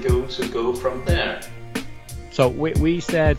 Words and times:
they 0.00 0.08
going 0.08 0.28
to 0.28 0.48
go 0.48 0.74
from 0.74 1.04
there? 1.04 1.40
So 2.30 2.48
we, 2.48 2.72
we 2.74 3.00
said 3.00 3.38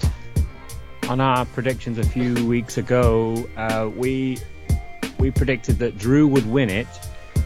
on 1.10 1.20
our 1.20 1.46
predictions 1.46 1.98
a 1.98 2.04
few 2.04 2.46
weeks 2.48 2.78
ago, 2.78 3.48
uh, 3.58 3.90
we 3.96 4.38
we 5.20 5.32
predicted 5.32 5.80
that 5.80 5.98
Drew 5.98 6.28
would 6.28 6.50
win 6.50 6.70
it 6.70 6.88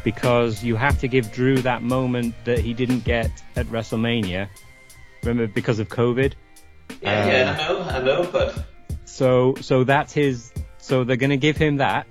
because 0.04 0.64
you 0.64 0.76
have 0.76 1.00
to 1.00 1.08
give 1.08 1.32
Drew 1.32 1.58
that 1.58 1.82
moment 1.82 2.36
that 2.46 2.60
he 2.60 2.74
didn't 2.74 3.04
get 3.04 3.32
at 3.56 3.66
WrestleMania. 3.68 4.48
Remember, 5.24 5.52
because 5.52 5.80
of 5.80 5.90
COVID. 5.90 6.34
Yeah, 7.02 7.22
um, 7.22 7.30
yeah, 7.30 7.58
I 7.60 7.68
know, 7.68 7.82
I 7.82 8.04
know, 8.04 8.30
but 8.32 8.66
so 9.06 9.56
so 9.62 9.84
that's 9.84 10.14
his. 10.14 10.52
So 10.78 11.04
they're 11.04 11.18
going 11.18 11.30
to 11.30 11.38
give 11.38 11.58
him 11.58 11.78
that, 11.78 12.08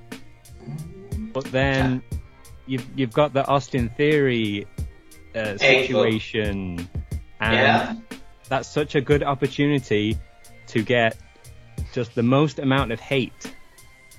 but 1.33 1.45
then 1.47 2.03
yeah. 2.11 2.19
you've 2.67 2.87
you've 2.95 3.12
got 3.12 3.33
the 3.33 3.47
Austin 3.47 3.89
Theory 3.89 4.67
uh, 5.34 5.56
situation, 5.56 6.89
and 7.41 7.55
yeah. 7.55 8.19
that's 8.48 8.69
such 8.69 8.94
a 8.94 9.00
good 9.00 9.22
opportunity 9.22 10.19
to 10.69 10.83
get 10.83 11.17
just 11.92 12.14
the 12.14 12.22
most 12.22 12.58
amount 12.58 12.92
of 12.92 13.00
hate 13.00 13.55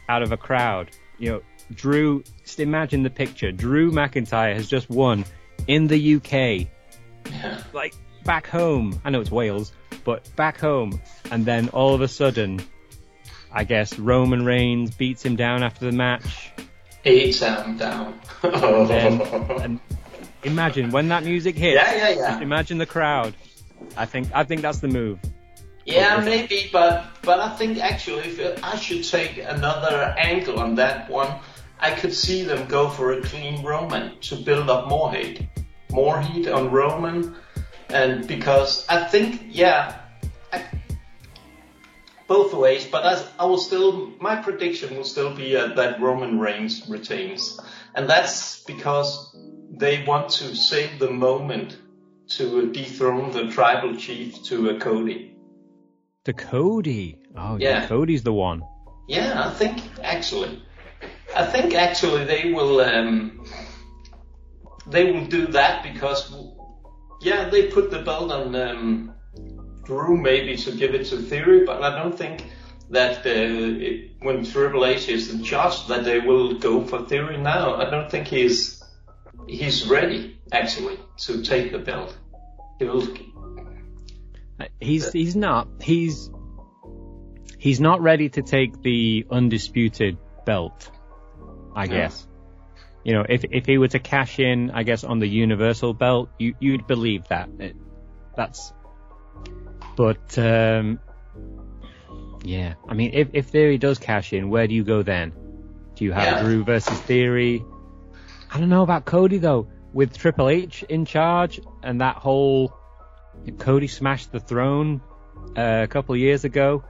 out 0.08 0.24
of 0.24 0.32
a 0.32 0.38
crowd. 0.38 0.90
You 1.18 1.32
know, 1.32 1.42
Drew, 1.74 2.24
just 2.44 2.60
imagine 2.60 3.04
the 3.04 3.10
picture. 3.10 3.52
Drew 3.52 3.92
McIntyre 3.92 4.54
has 4.56 4.68
just 4.68 4.90
won 4.90 5.26
in 5.68 5.88
the 5.88 6.16
UK. 6.16 6.68
Yeah. 7.32 7.64
Like, 7.74 7.94
back 8.24 8.48
home. 8.48 9.00
I 9.04 9.10
know 9.10 9.22
it's 9.22 9.32
Wales, 9.32 9.72
but 10.04 10.34
back 10.36 10.60
home. 10.60 11.00
And 11.32 11.46
then 11.46 11.70
all 11.70 11.94
of 11.94 12.02
a 12.02 12.08
sudden, 12.08 12.62
I 13.52 13.64
guess 13.64 13.98
Roman 14.00 14.46
Reigns 14.46 14.96
beats 14.96 15.24
him 15.24 15.36
down 15.36 15.64
after 15.64 15.86
the 15.86 15.92
match. 15.92 16.52
Beats 17.04 17.42
him 17.42 17.78
down. 17.78 18.20
and 18.44 18.88
then, 18.88 19.22
and 19.22 19.80
imagine 20.44 20.92
when 20.92 21.08
that 21.10 21.24
music 21.24 21.56
hits. 21.56 21.76
Yeah, 21.76 21.96
yeah, 21.96 22.16
yeah. 22.16 22.40
imagine 22.40 22.78
the 22.78 22.86
crowd. 22.86 23.34
I 23.98 24.06
think 24.06 24.30
I 24.34 24.44
think 24.44 24.62
that's 24.62 24.80
the 24.80 24.88
move. 24.88 25.20
Yeah, 25.86 26.22
maybe, 26.24 26.70
but 26.72 27.06
but 27.24 27.40
I 27.40 27.50
think 27.56 27.80
actually 27.80 28.30
if 28.30 28.64
I 28.64 28.76
should 28.76 29.04
take 29.04 29.38
another 29.38 30.16
angle 30.18 30.60
on 30.60 30.76
that 30.76 31.10
one, 31.10 31.34
I 31.80 31.92
could 31.92 32.14
see 32.14 32.44
them 32.44 32.68
go 32.68 32.90
for 32.90 33.14
a 33.14 33.22
clean 33.22 33.64
Roman 33.64 34.20
to 34.22 34.36
build 34.36 34.70
up 34.70 34.88
more 34.88 35.12
hate, 35.12 35.48
more 35.92 36.22
heat 36.22 36.48
on 36.48 36.70
Roman, 36.70 37.36
and 37.90 38.28
because 38.28 38.86
I 38.88 39.06
think 39.06 39.42
yeah, 39.50 40.00
I, 40.54 40.64
both 42.28 42.54
ways. 42.54 42.86
But 42.86 43.06
I, 43.06 43.44
I 43.44 43.46
will 43.46 43.58
still 43.58 44.14
my 44.20 44.36
prediction 44.36 44.96
will 44.96 45.04
still 45.06 45.34
be 45.34 45.56
uh, 45.56 45.74
that 45.74 46.00
Roman 46.00 46.40
Reigns 46.40 46.88
retains, 46.88 47.60
and 47.96 48.08
that's 48.08 48.64
because 48.64 49.36
they 49.80 50.04
want 50.04 50.30
to 50.30 50.56
save 50.56 51.00
the 51.00 51.10
moment 51.10 51.78
to 52.28 52.72
dethrone 52.72 53.32
the 53.32 53.48
tribal 53.48 53.96
chief 53.96 54.44
to 54.44 54.70
a 54.70 54.80
Cody. 54.80 55.36
To 56.26 56.34
Cody. 56.34 57.18
Oh 57.36 57.56
yeah. 57.56 57.82
yeah, 57.82 57.88
Cody's 57.88 58.24
the 58.24 58.34
one. 58.34 58.62
Yeah, 59.08 59.48
I 59.48 59.54
think 59.54 59.82
actually, 60.04 60.62
I 61.36 61.46
think 61.46 61.74
actually 61.74 62.26
they 62.26 62.52
will 62.52 62.82
um, 62.82 63.46
they 64.86 65.12
will 65.12 65.26
do 65.26 65.48
that 65.48 65.82
because 65.82 66.36
yeah 67.22 67.50
they 67.50 67.68
put 67.68 67.90
the 67.90 68.00
belt 68.00 68.32
on 68.32 68.56
um, 68.56 69.14
Drew 69.86 70.18
maybe 70.18 70.58
to 70.58 70.72
give 70.74 70.94
it 70.94 71.06
to 71.08 71.18
Theory, 71.18 71.66
but 71.66 71.82
I 71.82 71.98
don't 72.04 72.16
think 72.16 72.44
that 72.90 73.26
uh, 73.26 73.86
it, 73.88 74.12
when 74.20 74.44
Triple 74.44 74.86
H 74.86 75.08
is 75.08 75.34
in 75.34 75.44
charge 75.44 75.88
that 75.88 76.04
they 76.04 76.20
will 76.20 76.60
go 76.60 76.84
for 76.84 77.06
Theory 77.06 77.38
now. 77.38 77.76
I 77.76 77.90
don't 77.90 78.12
think 78.12 78.28
he's 78.28 78.79
he's 79.50 79.88
ready 79.88 80.40
actually 80.52 81.00
to 81.18 81.44
take 81.44 81.72
the 81.72 81.80
belt. 81.80 82.16
He'll 82.78 83.06
He's 84.80 85.12
he's 85.12 85.36
not 85.36 85.68
he's 85.82 86.30
he's 87.58 87.80
not 87.80 88.02
ready 88.02 88.30
to 88.30 88.42
take 88.42 88.82
the 88.82 89.26
undisputed 89.32 90.18
belt. 90.46 90.92
I 91.76 91.88
guess. 91.88 92.28
You 93.06 93.14
know, 93.14 93.26
if 93.28 93.46
if 93.50 93.66
he 93.66 93.78
were 93.78 93.88
to 93.88 94.00
cash 94.00 94.40
in, 94.40 94.72
I 94.72 94.84
guess 94.84 95.04
on 95.04 95.20
the 95.20 95.28
Universal 95.28 95.94
belt, 95.94 96.30
you 96.38 96.56
you'd 96.60 96.88
believe 96.88 97.28
that. 97.30 97.50
It, 97.60 97.76
that's. 98.36 98.74
But 99.96 100.38
um, 100.38 101.00
yeah, 102.44 102.74
I 102.88 102.94
mean, 102.94 103.12
if 103.14 103.30
if 103.34 103.48
Theory 103.48 103.78
does 103.78 103.98
cash 103.98 104.34
in, 104.34 104.50
where 104.50 104.68
do 104.68 104.74
you 104.74 104.84
go 104.84 105.04
then? 105.04 105.32
Do 105.96 106.04
you 106.04 106.12
have 106.12 106.24
yeah. 106.24 106.44
Drew 106.44 106.64
versus 106.66 107.00
Theory? 107.02 107.64
I 108.52 108.60
don't 108.60 108.70
know 108.70 108.84
about 108.84 109.06
Cody 109.06 109.38
though. 109.38 109.68
With 109.92 110.18
Triple 110.18 110.50
H 110.50 110.84
in 110.84 111.06
charge 111.06 111.60
and 111.82 112.02
that 112.02 112.18
whole 112.18 112.74
Cody 113.58 113.88
smashed 113.88 114.32
the 114.32 114.40
throne 114.40 115.02
uh, 115.58 115.82
a 115.84 115.88
couple 115.88 116.16
of 116.16 116.22
years 116.22 116.44
ago. 116.44 116.84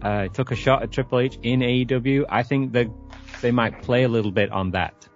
Uh, 0.00 0.28
took 0.28 0.50
a 0.50 0.56
shot 0.56 0.82
at 0.82 0.92
Triple 0.92 1.20
H 1.20 1.38
in 1.42 1.60
AEW. 1.60 2.24
I 2.28 2.42
think 2.42 2.72
that 2.72 2.88
they 3.40 3.50
might 3.50 3.82
play 3.82 4.04
a 4.04 4.08
little 4.08 4.30
bit 4.30 4.50
on 4.50 4.72
that. 4.72 5.08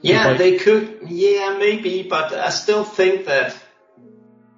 Yeah, 0.00 0.34
they 0.34 0.58
could. 0.58 1.02
Yeah, 1.06 1.56
maybe, 1.58 2.02
but 2.02 2.32
I 2.32 2.50
still 2.50 2.84
think 2.84 3.26
that 3.26 3.56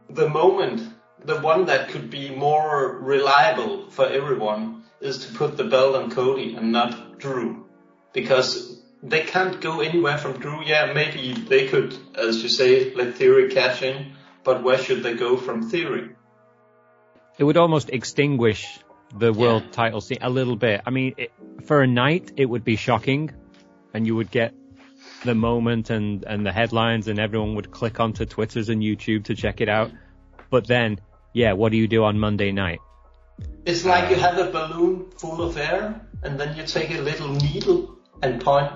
the 0.08 0.28
moment, 0.28 0.80
the 1.24 1.40
one 1.40 1.66
that 1.66 1.90
could 1.90 2.10
be 2.10 2.30
more 2.30 2.98
reliable 2.98 3.90
for 3.90 4.06
everyone, 4.06 4.84
is 5.00 5.26
to 5.26 5.34
put 5.34 5.56
the 5.56 5.64
belt 5.64 5.96
on 5.96 6.10
Cody 6.10 6.54
and 6.54 6.72
not 6.72 7.18
Drew, 7.18 7.66
because 8.14 8.82
they 9.04 9.22
can't 9.22 9.60
go 9.60 9.80
anywhere 9.80 10.18
from 10.18 10.32
Drew. 10.40 10.64
Yeah, 10.64 10.92
maybe 10.92 11.34
they 11.34 11.68
could, 11.68 11.96
as 12.16 12.42
you 12.42 12.48
say, 12.48 12.94
let 12.94 13.14
Theory 13.14 13.50
cash 13.50 13.82
in, 13.82 14.12
but 14.42 14.62
where 14.62 14.78
should 14.78 15.02
they 15.02 15.14
go 15.14 15.36
from 15.36 15.68
Theory? 15.68 16.10
It 17.38 17.44
would 17.44 17.56
almost 17.56 17.90
extinguish 17.90 18.78
the 19.16 19.32
world 19.32 19.64
yeah. 19.66 19.72
title 19.72 20.00
scene 20.00 20.18
a 20.22 20.30
little 20.30 20.56
bit. 20.56 20.80
I 20.86 20.90
mean, 20.90 21.14
it, 21.18 21.32
for 21.64 21.82
a 21.82 21.86
night, 21.86 22.32
it 22.36 22.46
would 22.46 22.64
be 22.64 22.76
shocking, 22.76 23.30
and 23.92 24.06
you 24.06 24.16
would 24.16 24.30
get 24.30 24.54
the 25.24 25.34
moment 25.34 25.90
and, 25.90 26.24
and 26.24 26.46
the 26.46 26.52
headlines, 26.52 27.06
and 27.06 27.18
everyone 27.18 27.54
would 27.56 27.70
click 27.70 28.00
onto 28.00 28.24
Twitters 28.24 28.70
and 28.70 28.82
YouTube 28.82 29.24
to 29.24 29.34
check 29.34 29.60
it 29.60 29.68
out. 29.68 29.92
But 30.50 30.66
then, 30.66 30.98
yeah, 31.34 31.52
what 31.52 31.72
do 31.72 31.76
you 31.76 31.88
do 31.88 32.04
on 32.04 32.18
Monday 32.18 32.52
night? 32.52 32.78
It's 33.66 33.84
like 33.84 34.10
you 34.10 34.16
have 34.16 34.38
a 34.38 34.50
balloon 34.50 35.10
full 35.18 35.42
of 35.42 35.58
air, 35.58 36.00
and 36.22 36.40
then 36.40 36.56
you 36.56 36.64
take 36.64 36.90
a 36.90 37.00
little 37.00 37.28
needle 37.28 37.98
and 38.22 38.40
point, 38.40 38.70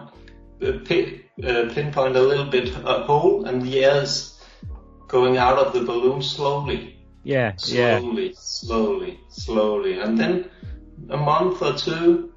Uh, 0.60 0.66
uh, 0.66 1.72
pinpoint 1.72 2.16
a 2.16 2.20
little 2.20 2.46
bit 2.46 2.68
a 2.84 3.04
hole, 3.04 3.44
and 3.44 3.62
the 3.62 3.84
air 3.84 4.02
is 4.02 4.40
going 5.06 5.36
out 5.36 5.58
of 5.58 5.72
the 5.72 5.80
balloon 5.80 6.20
slowly. 6.22 6.96
Yeah, 7.22 7.54
slowly, 7.56 8.28
yeah. 8.28 8.32
slowly, 8.36 9.20
slowly, 9.28 10.00
and 10.00 10.18
then 10.18 10.50
a 11.10 11.16
month 11.16 11.62
or 11.62 11.74
two, 11.74 12.32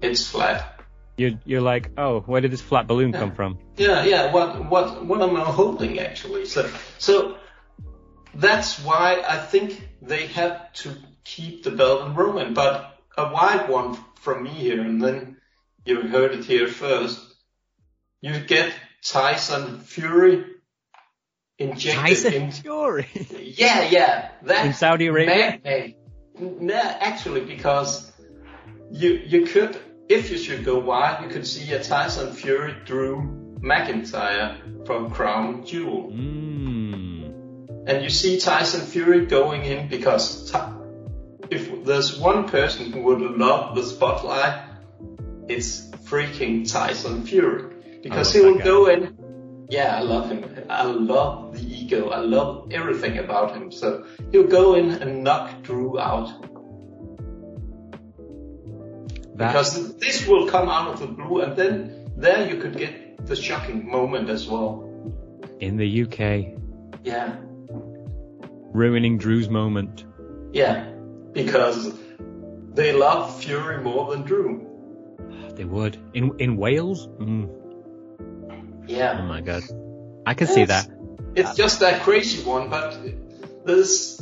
it's 0.00 0.26
flat. 0.26 0.80
You're 1.16 1.32
you're 1.44 1.60
like, 1.60 1.90
oh, 1.96 2.20
where 2.20 2.40
did 2.40 2.50
this 2.50 2.60
flat 2.60 2.86
balloon 2.86 3.12
yeah. 3.12 3.18
come 3.18 3.32
from? 3.32 3.58
Yeah, 3.76 4.04
yeah. 4.04 4.32
What 4.32 4.68
what 4.70 5.04
what 5.04 5.22
am 5.22 5.36
I 5.36 5.44
holding 5.44 5.98
actually? 5.98 6.46
So 6.46 6.70
so 6.98 7.36
that's 8.34 8.78
why 8.80 9.22
I 9.26 9.38
think 9.38 9.88
they 10.02 10.26
have 10.28 10.72
to 10.74 10.94
keep 11.24 11.62
the 11.62 11.70
belt 11.70 12.02
and 12.02 12.16
Roman, 12.16 12.54
but 12.54 12.98
a 13.16 13.32
wide 13.32 13.68
one 13.68 13.96
from 14.20 14.42
me 14.42 14.50
here, 14.50 14.80
and 14.80 15.02
then 15.02 15.36
you 15.84 16.02
heard 16.02 16.32
it 16.32 16.44
here 16.44 16.68
first. 16.68 17.33
You 18.24 18.40
get 18.40 18.72
Tyson 19.02 19.80
Fury 19.80 20.46
injected 21.58 22.00
Tyson 22.00 22.32
in, 22.32 22.52
Fury. 22.52 23.06
yeah, 23.58 23.82
yeah, 23.90 24.30
that 24.44 24.64
in 24.64 24.72
Saudi 24.72 25.08
Arabia. 25.08 25.92
No, 26.40 26.74
actually, 26.74 27.42
because 27.42 28.10
you 28.90 29.10
you 29.26 29.44
could, 29.44 29.76
if 30.08 30.30
you 30.30 30.38
should 30.38 30.64
go 30.64 30.78
wide, 30.78 31.22
you 31.22 31.28
could 31.28 31.46
see 31.46 31.70
a 31.74 31.84
Tyson 31.84 32.32
Fury 32.32 32.74
Drew 32.86 33.58
McIntyre 33.60 34.86
from 34.86 35.10
Crown 35.10 35.66
Jewel. 35.66 36.10
Mm. 36.10 37.86
And 37.86 38.02
you 38.02 38.08
see 38.08 38.40
Tyson 38.40 38.86
Fury 38.86 39.26
going 39.26 39.66
in 39.66 39.88
because 39.88 40.50
if 41.50 41.84
there's 41.84 42.18
one 42.18 42.48
person 42.48 42.90
who 42.90 43.02
would 43.02 43.20
love 43.20 43.76
the 43.76 43.82
spotlight, 43.82 44.66
it's 45.46 45.90
freaking 46.08 46.66
Tyson 46.72 47.26
Fury. 47.26 47.73
Because 48.04 48.32
he 48.32 48.40
will 48.40 48.58
go 48.58 48.86
in 48.86 49.16
yeah, 49.68 49.96
I 49.96 50.00
love 50.00 50.30
him. 50.30 50.44
I 50.68 50.82
love 50.84 51.54
the 51.54 51.62
ego. 51.62 52.10
I 52.10 52.18
love 52.18 52.70
everything 52.70 53.18
about 53.18 53.56
him. 53.56 53.72
So 53.72 54.06
he'll 54.30 54.46
go 54.46 54.74
in 54.74 54.90
and 54.90 55.24
knock 55.24 55.62
Drew 55.62 55.98
out. 55.98 56.28
That... 59.36 59.48
Because 59.48 59.96
this 59.96 60.26
will 60.26 60.48
come 60.48 60.68
out 60.68 60.92
of 60.92 61.00
the 61.00 61.06
blue, 61.06 61.40
and 61.40 61.56
then 61.56 62.12
there 62.16 62.48
you 62.48 62.60
could 62.60 62.76
get 62.76 63.26
the 63.26 63.34
shocking 63.34 63.90
moment 63.90 64.28
as 64.28 64.46
well. 64.46 64.90
In 65.60 65.76
the 65.76 66.02
UK. 66.02 66.60
Yeah. 67.02 67.36
Ruining 68.72 69.18
Drew's 69.18 69.48
moment. 69.48 70.04
Yeah, 70.52 70.92
because 71.32 71.98
they 72.74 72.92
love 72.92 73.42
Fury 73.42 73.82
more 73.82 74.10
than 74.12 74.22
Drew. 74.22 74.70
They 75.54 75.64
would 75.64 75.96
in 76.12 76.38
in 76.38 76.56
Wales. 76.56 77.08
Mm. 77.08 77.63
Yeah. 78.86 79.18
Oh 79.20 79.26
my 79.26 79.40
god. 79.40 79.62
I 80.26 80.34
can 80.34 80.46
see 80.46 80.64
that. 80.64 80.88
It's 81.34 81.54
just 81.56 81.80
that 81.80 82.02
crazy 82.02 82.42
one, 82.44 82.70
but 82.70 82.96
there's 83.64 84.20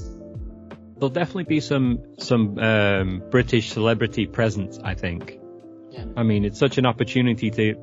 There'll 0.96 1.10
definitely 1.10 1.44
be 1.44 1.60
some 1.60 1.98
some 2.18 2.58
um, 2.58 3.22
British 3.30 3.70
celebrity 3.70 4.26
presence. 4.26 4.78
I 4.82 4.94
think. 4.94 5.38
Yeah. 5.90 6.04
I 6.16 6.22
mean, 6.22 6.44
it's 6.44 6.58
such 6.58 6.78
an 6.78 6.86
opportunity 6.86 7.50
to, 7.50 7.74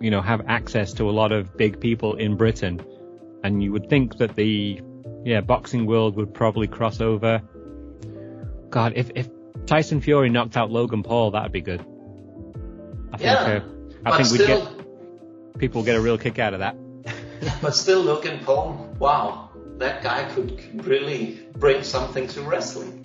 you 0.00 0.10
know, 0.10 0.20
have 0.20 0.42
access 0.46 0.92
to 0.94 1.08
a 1.08 1.12
lot 1.12 1.32
of 1.32 1.56
big 1.56 1.80
people 1.80 2.14
in 2.16 2.36
Britain, 2.36 2.80
and 3.42 3.62
you 3.62 3.72
would 3.72 3.88
think 3.88 4.18
that 4.18 4.36
the, 4.36 4.80
yeah, 5.24 5.40
boxing 5.40 5.86
world 5.86 6.16
would 6.16 6.32
probably 6.32 6.68
cross 6.68 7.00
over. 7.00 7.40
God, 8.68 8.92
if 8.94 9.10
if 9.16 9.28
Tyson 9.66 10.00
Fury 10.00 10.28
knocked 10.28 10.56
out 10.56 10.70
Logan 10.70 11.02
Paul, 11.02 11.32
that'd 11.32 11.52
be 11.52 11.62
good. 11.62 11.80
I 13.12 13.16
think. 13.16 13.22
Yeah, 13.22 13.34
Uh, 13.42 13.60
I 14.06 14.10
but 14.10 14.16
think 14.18 14.30
we'd 14.30 14.44
still, 14.44 14.64
get 14.66 14.79
people 15.60 15.84
get 15.84 15.94
a 15.94 16.00
real 16.00 16.18
kick 16.18 16.38
out 16.38 16.54
of 16.54 16.60
that. 16.60 16.74
but 17.62 17.76
still, 17.76 18.00
Logan 18.00 18.40
Paul, 18.44 18.96
wow, 18.98 19.50
that 19.76 20.02
guy 20.02 20.24
could 20.34 20.84
really 20.84 21.46
bring 21.54 21.84
something 21.84 22.26
to 22.28 22.42
wrestling. 22.42 23.04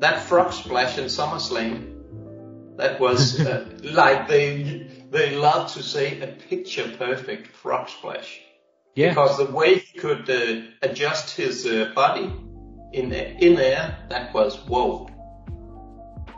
That 0.00 0.22
frog 0.22 0.52
splash 0.52 0.98
in 0.98 1.04
SummerSlam, 1.04 2.76
that 2.76 3.00
was 3.00 3.40
uh, 3.46 3.68
like 3.82 4.28
they 4.28 4.88
they 5.10 5.36
love 5.36 5.72
to 5.74 5.82
say 5.82 6.20
a 6.20 6.26
picture 6.26 6.90
perfect 6.98 7.48
frog 7.48 7.88
splash. 7.88 8.40
Yeah. 8.94 9.10
Because 9.10 9.38
the 9.38 9.46
way 9.46 9.78
he 9.78 9.98
could 9.98 10.28
uh, 10.28 10.62
adjust 10.82 11.36
his 11.36 11.64
uh, 11.64 11.92
body 11.94 12.32
in 12.92 13.12
in 13.12 13.58
air, 13.58 13.96
that 14.08 14.34
was 14.34 14.56
whoa. 14.66 15.08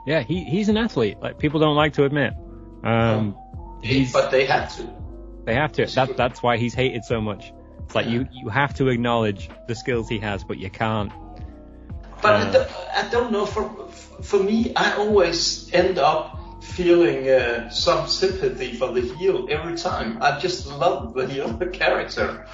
Yeah, 0.06 0.23
he 0.23 0.44
he's 0.44 0.69
an 0.69 0.76
athlete. 0.76 1.19
Like 1.20 1.38
people 1.38 1.61
don't 1.61 1.76
like 1.76 1.94
to 1.94 2.05
admit. 2.05 2.34
Um, 2.84 3.37
but 4.12 4.31
they 4.31 4.44
had 4.44 4.67
to. 4.70 5.01
They 5.44 5.54
have 5.54 5.72
to. 5.72 5.86
That 5.86 6.16
that's 6.16 6.42
why 6.42 6.56
he's 6.56 6.74
hated 6.74 7.04
so 7.04 7.20
much. 7.20 7.52
It's 7.84 7.94
like 7.94 8.06
you 8.06 8.26
you 8.32 8.48
have 8.48 8.74
to 8.74 8.88
acknowledge 8.88 9.50
the 9.68 9.74
skills 9.74 10.08
he 10.08 10.18
has, 10.20 10.44
but 10.44 10.58
you 10.58 10.70
can't. 10.70 11.12
But 12.22 12.34
Uh, 12.34 12.38
I, 12.38 12.52
don't, 12.52 12.70
I 13.06 13.08
don't 13.10 13.32
know. 13.32 13.46
For 13.46 13.68
for 14.22 14.38
me, 14.42 14.72
I 14.76 14.96
always 14.96 15.72
end 15.74 15.98
up 15.98 16.38
feeling 16.62 17.28
uh, 17.28 17.68
some 17.70 18.06
sympathy 18.06 18.74
for 18.74 18.92
the 18.92 19.00
heel 19.00 19.48
every 19.50 19.76
time. 19.76 20.18
I 20.22 20.38
just 20.38 20.66
love 20.68 21.14
the 21.14 21.26
heel 21.26 21.54
character. 21.72 22.46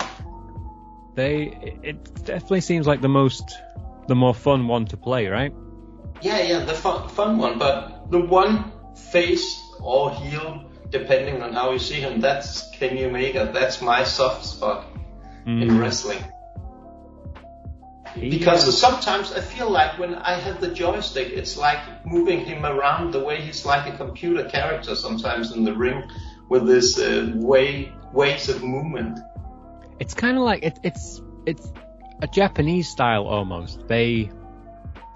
They 1.15 1.43
it- 1.63 1.79
it 1.83 2.25
definitely 2.25 2.63
seems 2.63 2.87
like 2.87 3.01
the 3.03 3.09
most 3.09 3.45
the 4.07 4.15
more 4.15 4.35
fun 4.35 4.67
one 4.69 4.87
to 4.87 4.97
play, 4.97 5.27
right? 5.27 5.53
Yeah, 6.23 6.41
yeah, 6.41 6.65
the 6.65 6.75
fun, 6.75 7.09
fun 7.11 7.39
one. 7.39 7.59
But 7.59 8.11
the 8.11 8.19
one 8.21 8.73
face 8.97 9.61
or 9.81 10.11
heel, 10.11 10.68
depending 10.91 11.43
on 11.43 11.53
how 11.53 11.73
you 11.73 11.79
see 11.79 12.01
him, 12.01 12.21
that's 12.21 12.69
Kenny 12.77 13.05
Omega. 13.05 13.51
That's 13.53 13.81
my 13.83 14.05
soft 14.05 14.45
spot 14.45 14.87
in 15.47 15.79
wrestling. 15.79 16.23
He- 18.15 18.31
Because 18.31 18.79
sometimes 18.79 19.33
I 19.33 19.41
feel 19.41 19.71
like 19.71 19.99
when 19.99 20.15
I 20.15 20.35
have 20.35 20.61
the 20.61 20.69
joystick, 20.69 21.29
it's 21.33 21.57
like 21.57 21.79
moving 22.07 22.41
him 22.45 22.65
around 22.65 23.13
the 23.13 23.21
way 23.21 23.41
he's 23.41 23.65
like 23.67 23.93
a 23.93 23.97
computer 23.97 24.45
character 24.49 24.95
sometimes 24.95 25.53
in 25.55 25.65
the 25.65 25.75
ring 25.75 26.03
with 26.49 26.67
this 26.67 26.99
uh, 26.99 27.31
way 27.35 27.93
ways 28.13 28.49
of 28.49 28.63
movement. 28.63 29.19
it's 30.01 30.15
kind 30.15 30.37
of 30.39 30.45
like 30.45 30.63
it, 30.63 30.79
it's 30.83 31.21
it's 31.45 31.71
a 32.23 32.27
Japanese 32.27 32.89
style 32.89 33.25
almost. 33.27 33.87
They 33.89 34.31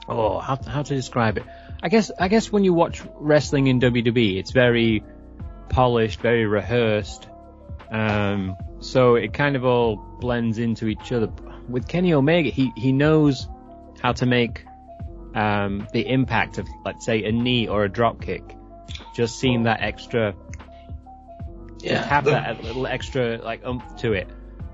oh 0.09 0.39
how 0.41 0.59
how 0.67 0.83
to 0.83 0.95
describe 0.95 1.39
it? 1.39 1.45
I 1.83 1.89
guess 1.89 2.11
I 2.19 2.29
guess 2.29 2.53
when 2.53 2.63
you 2.65 2.75
watch 2.75 3.03
wrestling 3.19 3.67
in 3.69 3.81
WWE, 3.81 4.39
it's 4.39 4.51
very 4.53 5.03
polished, 5.73 6.21
very 6.21 6.47
rehearsed. 6.47 7.29
Um, 7.91 8.57
so 8.81 9.17
it 9.17 9.33
kind 9.33 9.57
of 9.57 9.65
all 9.65 9.97
blends 10.21 10.59
into 10.59 10.87
each 10.87 11.13
other. 11.13 11.29
With 11.69 11.89
Kenny 11.89 12.13
Omega, 12.15 12.51
he 12.51 12.73
he 12.77 12.93
knows 12.93 13.49
how 14.01 14.13
to 14.13 14.27
make 14.27 14.65
um, 15.35 15.87
the 15.93 16.07
impact 16.09 16.59
of 16.59 16.69
let's 16.85 17.05
say 17.05 17.25
a 17.25 17.33
knee 17.33 17.69
or 17.69 17.85
a 17.85 17.89
drop 17.89 18.21
kick 18.21 18.43
just 19.15 19.39
seem 19.39 19.65
that 19.65 19.81
extra 19.81 20.35
Yeah, 21.81 22.03
have 22.05 22.25
the, 22.25 22.33
that 22.33 22.63
little 22.63 22.87
extra 22.87 23.39
like 23.39 23.63
umph 23.65 23.85
to 23.99 24.13
it. 24.13 24.29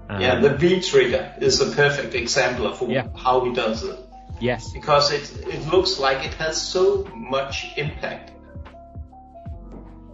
Um, 0.09 0.21
yeah, 0.21 0.41
the 0.41 0.51
V 0.51 0.81
trigger 0.81 1.35
is 1.41 1.61
a 1.61 1.71
perfect 1.75 2.15
example 2.15 2.67
of 2.67 2.79
who, 2.79 2.91
Yeah. 2.91 3.09
how 3.15 3.45
he 3.45 3.53
does 3.53 3.85
it 3.85 3.99
yes. 4.41 4.73
because 4.73 5.13
it 5.13 5.47
it 5.47 5.67
looks 5.69 5.99
like 5.99 6.25
it 6.25 6.35
has 6.35 6.61
so 6.61 7.05
much 7.15 7.73
impact. 7.77 8.33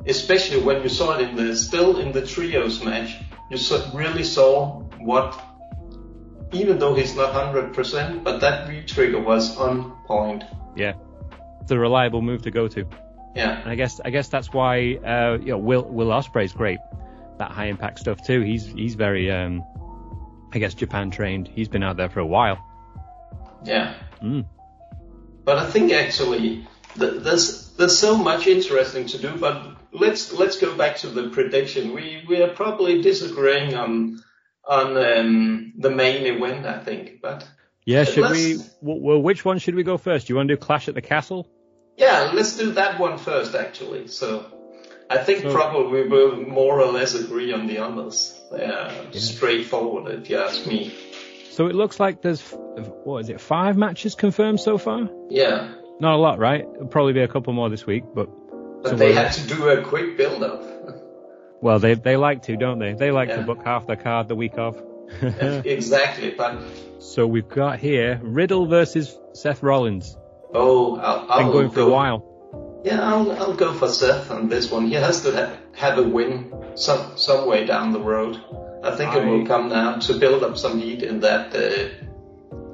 Especially 0.06 0.60
when 0.60 0.82
you 0.82 0.88
saw 0.88 1.18
it 1.18 1.28
in 1.28 1.36
the 1.36 1.56
still 1.56 1.98
in 1.98 2.12
the 2.12 2.26
trios 2.26 2.84
match, 2.84 3.16
you 3.50 3.58
really 3.94 4.24
saw 4.24 4.80
what 4.98 5.40
even 6.52 6.78
though 6.78 6.94
he's 6.94 7.16
not 7.16 7.32
100%, 7.34 8.22
but 8.22 8.40
that 8.40 8.68
V 8.68 8.82
trigger 8.82 9.20
was 9.20 9.56
on 9.56 9.92
point. 10.06 10.44
Yeah, 10.76 10.94
it's 11.60 11.70
a 11.70 11.78
reliable 11.78 12.22
move 12.22 12.42
to 12.42 12.50
go 12.50 12.68
to. 12.68 12.86
Yeah. 13.34 13.60
And 13.60 13.70
I 13.70 13.74
guess 13.74 14.00
I 14.04 14.10
guess 14.10 14.28
that's 14.28 14.52
why 14.52 14.94
uh, 14.94 15.38
you 15.40 15.52
know 15.52 15.58
Will 15.58 15.82
Will 15.82 16.08
Ospreay's 16.08 16.52
great. 16.52 16.78
That 17.38 17.50
high 17.50 17.66
impact 17.66 17.98
stuff 17.98 18.24
too. 18.24 18.40
He's 18.42 18.66
he's 18.66 18.94
very 18.94 19.30
um, 19.30 19.64
I 20.52 20.58
guess 20.58 20.74
Japan 20.74 21.10
trained. 21.10 21.48
He's 21.48 21.68
been 21.68 21.82
out 21.82 21.96
there 21.96 22.08
for 22.08 22.20
a 22.20 22.26
while. 22.26 22.64
Yeah. 23.64 23.94
Mm. 24.22 24.46
But 25.44 25.58
I 25.58 25.66
think 25.66 25.92
actually 25.92 26.66
th- 26.98 27.22
there's 27.22 27.72
there's 27.72 27.98
so 27.98 28.16
much 28.16 28.46
interesting 28.46 29.06
to 29.06 29.18
do. 29.18 29.36
But 29.36 29.66
let's 29.94 30.32
let's 30.32 30.58
go 30.58 30.76
back 30.76 30.96
to 30.98 31.08
the 31.08 31.28
prediction. 31.30 31.94
We 31.94 32.24
we 32.28 32.42
are 32.42 32.48
probably 32.48 33.00
disagreeing 33.02 33.74
on 33.74 34.22
on 34.66 34.96
um, 34.96 35.72
the 35.78 35.90
main 35.90 36.26
event. 36.26 36.66
I 36.66 36.78
think, 36.80 37.20
but 37.22 37.46
Yeah, 37.86 38.04
should 38.04 38.24
Let's- 38.24 38.34
we? 38.82 38.96
Well, 38.98 39.20
which 39.22 39.44
one 39.44 39.58
should 39.58 39.74
we 39.74 39.82
go 39.82 39.96
first? 39.98 40.26
Do 40.26 40.32
you 40.32 40.36
want 40.36 40.48
to 40.48 40.56
do 40.56 40.60
Clash 40.60 40.88
at 40.88 40.94
the 40.94 41.02
Castle? 41.02 41.48
yeah, 41.96 42.32
let's 42.34 42.56
do 42.56 42.72
that 42.72 42.98
one 42.98 43.18
first. 43.18 43.54
Actually, 43.54 44.08
so 44.08 44.46
I 45.10 45.18
think 45.18 45.42
So- 45.42 45.52
probably 45.52 46.02
we 46.02 46.08
will 46.08 46.36
more 46.36 46.80
or 46.80 46.90
less 46.92 47.14
agree 47.14 47.52
on 47.52 47.66
the 47.66 47.78
others. 47.78 48.40
They 48.52 48.64
are 48.64 48.90
straightforward, 49.12 50.12
if 50.14 50.30
you 50.30 50.38
ask 50.38 50.66
me. 50.66 50.92
So 51.50 51.66
it 51.66 51.74
looks 51.74 52.00
like 52.00 52.20
there's 52.22 52.42
what 53.04 53.18
is 53.22 53.28
it? 53.28 53.40
Five 53.40 53.76
matches 53.76 54.14
confirmed 54.14 54.60
so 54.60 54.78
far. 54.78 55.08
Yeah, 55.30 55.74
Not 56.00 56.14
a 56.14 56.16
lot, 56.16 56.38
right? 56.40 56.62
It'll 56.74 56.88
probably 56.88 57.12
be 57.12 57.20
a 57.22 57.28
couple 57.28 57.52
more 57.52 57.68
this 57.70 57.86
week, 57.86 58.02
but 58.14 58.28
but 58.84 58.90
So 58.90 58.96
they 58.96 59.06
we're- 59.08 59.16
had 59.22 59.32
to 59.32 59.46
do 59.48 59.68
a 59.70 59.82
quick 59.82 60.16
build-up. 60.16 60.62
well, 61.60 61.78
they 61.80 61.94
they 61.94 62.16
like 62.16 62.42
to, 62.42 62.56
don't 62.56 62.78
they? 62.78 62.92
They 62.92 63.10
like 63.10 63.30
to 63.30 63.42
book 63.42 63.62
half 63.64 63.86
the 63.88 63.96
card 63.96 64.28
the 64.28 64.36
week 64.36 64.56
of. 64.58 64.80
exactly, 65.22 66.30
but 66.30 66.60
so 66.98 67.26
we've 67.26 67.48
got 67.48 67.78
here 67.78 68.20
Riddle 68.22 68.66
versus 68.66 69.18
Seth 69.32 69.62
Rollins. 69.62 70.16
oh, 70.54 70.96
I'll, 70.96 71.26
I'll 71.30 71.38
Been 71.44 71.52
going 71.52 71.68
for 71.70 71.76
go 71.76 71.86
a 71.88 71.90
while. 71.90 72.80
Yeah, 72.84 73.00
I'll, 73.02 73.32
I'll 73.32 73.54
go 73.54 73.72
for 73.72 73.88
Seth 73.88 74.30
on 74.30 74.48
this 74.48 74.70
one. 74.70 74.86
He 74.86 74.94
has 74.94 75.22
to 75.22 75.32
ha- 75.32 75.56
have 75.74 75.98
a 75.98 76.02
win 76.02 76.52
some 76.74 77.16
some 77.16 77.46
way 77.46 77.64
down 77.64 77.92
the 77.92 78.00
road. 78.00 78.38
I 78.82 78.94
think 78.96 79.14
it 79.14 79.24
will 79.24 79.46
come 79.46 79.70
now 79.70 79.96
to 80.06 80.18
build 80.18 80.44
up 80.44 80.58
some 80.58 80.78
heat 80.78 81.02
in 81.02 81.20
that 81.20 81.54
uh, 81.56 81.88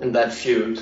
in 0.02 0.12
that 0.12 0.33
feud. 0.33 0.81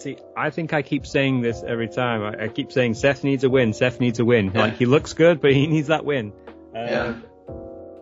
See, 0.00 0.16
I 0.36 0.48
think 0.50 0.72
I 0.72 0.80
keep 0.82 1.06
saying 1.06 1.42
this 1.42 1.62
every 1.62 1.88
time. 1.88 2.22
I, 2.22 2.44
I 2.44 2.48
keep 2.48 2.72
saying 2.72 2.94
Seth 2.94 3.22
needs 3.22 3.44
a 3.44 3.50
win. 3.50 3.74
Seth 3.74 4.00
needs 4.00 4.18
a 4.18 4.24
win. 4.24 4.50
Yeah. 4.54 4.62
Like 4.62 4.76
he 4.76 4.86
looks 4.86 5.12
good, 5.12 5.40
but 5.40 5.52
he 5.52 5.66
needs 5.66 5.88
that 5.88 6.04
win. 6.04 6.32
Um, 6.74 6.86
Yeah. 6.86 7.14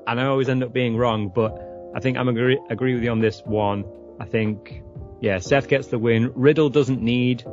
And 0.07 0.21
I 0.21 0.25
always 0.27 0.49
end 0.49 0.63
up 0.63 0.73
being 0.73 0.97
wrong, 0.97 1.29
but 1.35 1.59
I 1.95 2.01
think 2.01 2.17
I'm 2.17 2.29
agree 2.29 2.59
agree 2.71 2.95
with 2.95 3.03
you 3.03 3.11
on 3.11 3.21
this 3.21 3.43
one. 3.45 3.85
I 4.21 4.25
think, 4.25 4.83
yeah, 5.21 5.39
Seth 5.39 5.69
gets 5.69 5.89
the 5.89 5.99
win. 5.99 6.33
Riddle 6.35 6.71
doesn't 6.71 7.03
need 7.03 7.45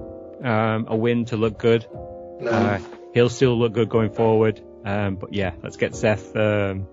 um, 0.43 0.85
a 0.87 0.95
win 0.95 1.25
to 1.25 1.37
look 1.37 1.57
good. 1.57 1.85
No, 2.39 2.51
Uh, 2.51 2.79
he'll 3.13 3.29
still 3.29 3.57
look 3.57 3.73
good 3.73 3.89
going 3.89 4.11
forward. 4.11 4.61
Um, 4.85 5.15
but 5.15 5.33
yeah, 5.33 5.51
let's 5.63 5.77
get 5.77 5.95
Seth. 5.95 6.35
Um, 6.35 6.87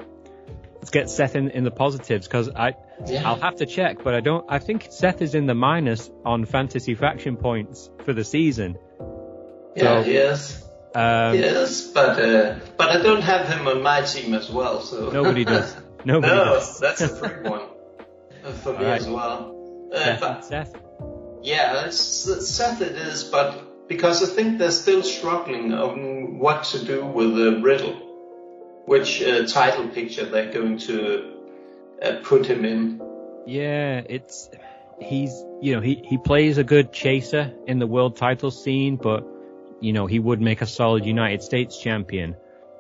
let's 0.76 0.90
get 0.90 1.10
Seth 1.10 1.36
in, 1.36 1.50
in 1.50 1.64
the 1.64 1.70
positives 1.70 2.26
because 2.26 2.48
I 2.48 2.74
yeah. 3.06 3.28
I'll 3.28 3.40
have 3.40 3.56
to 3.56 3.66
check, 3.66 4.02
but 4.04 4.14
I 4.14 4.20
don't. 4.20 4.44
I 4.48 4.58
think 4.58 4.88
Seth 4.90 5.22
is 5.22 5.34
in 5.34 5.46
the 5.46 5.54
minus 5.54 6.10
on 6.24 6.44
fantasy 6.44 6.94
faction 6.94 7.36
points 7.36 7.90
for 8.04 8.12
the 8.12 8.24
season. 8.24 8.76
yeah, 9.76 10.02
so- 10.02 10.08
yes, 10.10 10.68
Um, 10.94 11.36
yes, 11.38 11.88
but 11.88 12.18
uh, 12.20 12.58
but 12.76 12.88
I 12.90 13.02
don't 13.02 13.22
have 13.22 13.48
him 13.48 13.66
on 13.66 13.82
my 13.82 14.02
team 14.02 14.34
as 14.34 14.50
well. 14.50 14.80
So 14.80 15.10
Nobody 15.12 15.44
does. 15.44 15.76
Nobody 16.04 16.34
no, 16.34 16.44
does. 16.44 16.78
that's 16.80 17.00
a 17.00 17.08
free 17.18 17.48
one 17.48 17.62
for 18.62 18.72
me 18.72 18.84
right. 18.84 19.00
as 19.00 19.08
well. 19.08 19.90
Uh, 19.94 20.16
Seth, 20.18 20.44
Seth. 20.44 20.76
Yeah, 21.42 21.86
it's, 21.86 21.98
Seth 21.98 22.80
it 22.82 22.92
is, 22.96 23.24
but 23.24 23.88
because 23.88 24.22
I 24.22 24.34
think 24.34 24.58
they're 24.58 24.70
still 24.70 25.02
struggling 25.02 25.72
on 25.72 26.38
what 26.38 26.64
to 26.64 26.84
do 26.84 27.04
with 27.04 27.34
the 27.36 27.60
riddle, 27.62 27.94
which 28.86 29.22
uh, 29.22 29.46
title 29.46 29.88
picture 29.88 30.24
they're 30.24 30.52
going 30.52 30.78
to 30.78 31.31
uh, 32.04 32.16
put 32.22 32.46
him 32.46 32.64
in. 32.64 33.00
Yeah, 33.46 34.02
it's 34.08 34.50
he's 35.00 35.32
you 35.60 35.74
know 35.74 35.80
he 35.80 36.02
he 36.04 36.18
plays 36.18 36.58
a 36.58 36.64
good 36.64 36.92
chaser 36.92 37.52
in 37.66 37.78
the 37.78 37.86
world 37.86 38.16
title 38.16 38.50
scene, 38.50 38.96
but 38.96 39.26
you 39.80 39.92
know 39.92 40.06
he 40.06 40.18
would 40.18 40.40
make 40.40 40.62
a 40.62 40.66
solid 40.66 41.04
United 41.06 41.42
States 41.42 41.78
champion. 41.78 42.30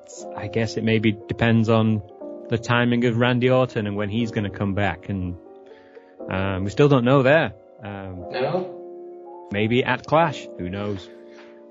It's- 0.04 0.26
I 0.36 0.48
guess 0.48 0.76
it 0.76 0.84
maybe 0.84 1.12
depends 1.12 1.68
on 1.68 2.02
the 2.48 2.58
timing 2.58 3.04
of 3.06 3.16
Randy 3.16 3.50
Orton 3.50 3.86
and 3.86 3.96
when 3.96 4.08
he's 4.10 4.30
going 4.30 4.44
to 4.44 4.56
come 4.58 4.74
back, 4.74 5.08
and 5.08 5.36
um, 6.30 6.64
we 6.64 6.70
still 6.70 6.88
don't 6.88 7.04
know 7.04 7.22
there. 7.22 7.54
Um, 7.82 8.26
No? 8.30 9.48
maybe 9.52 9.84
at 9.84 10.06
Clash, 10.06 10.46
who 10.58 10.68
knows? 10.68 11.08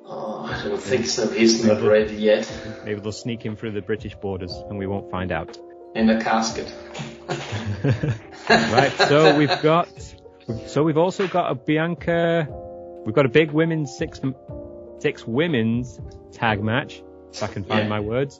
Oh, 0.05 0.43
I 0.43 0.61
don't 0.63 0.81
think 0.81 1.05
so. 1.05 1.27
He's 1.29 1.63
not 1.63 1.81
ready 1.81 2.15
yet. 2.15 2.51
Maybe 2.83 2.99
they'll 2.99 3.11
sneak 3.11 3.41
him 3.45 3.55
through 3.55 3.71
the 3.71 3.81
British 3.81 4.15
borders 4.15 4.51
and 4.69 4.77
we 4.77 4.85
won't 4.87 5.09
find 5.11 5.31
out. 5.31 5.57
In 5.95 6.09
a 6.09 6.21
casket. 6.21 6.73
right, 8.49 8.91
so 8.97 9.35
we've 9.37 9.61
got, 9.61 9.87
so 10.67 10.83
we've 10.83 10.97
also 10.97 11.27
got 11.27 11.51
a 11.51 11.55
Bianca, 11.55 12.47
we've 13.05 13.15
got 13.15 13.25
a 13.25 13.29
big 13.29 13.51
women's 13.51 13.95
six, 13.97 14.19
six 14.99 15.25
women's 15.27 15.99
tag 16.31 16.63
match, 16.63 17.01
if 17.33 17.43
I 17.43 17.47
can 17.47 17.63
find 17.63 17.83
Yeah. 17.83 17.89
my 17.89 17.99
words. 17.99 18.39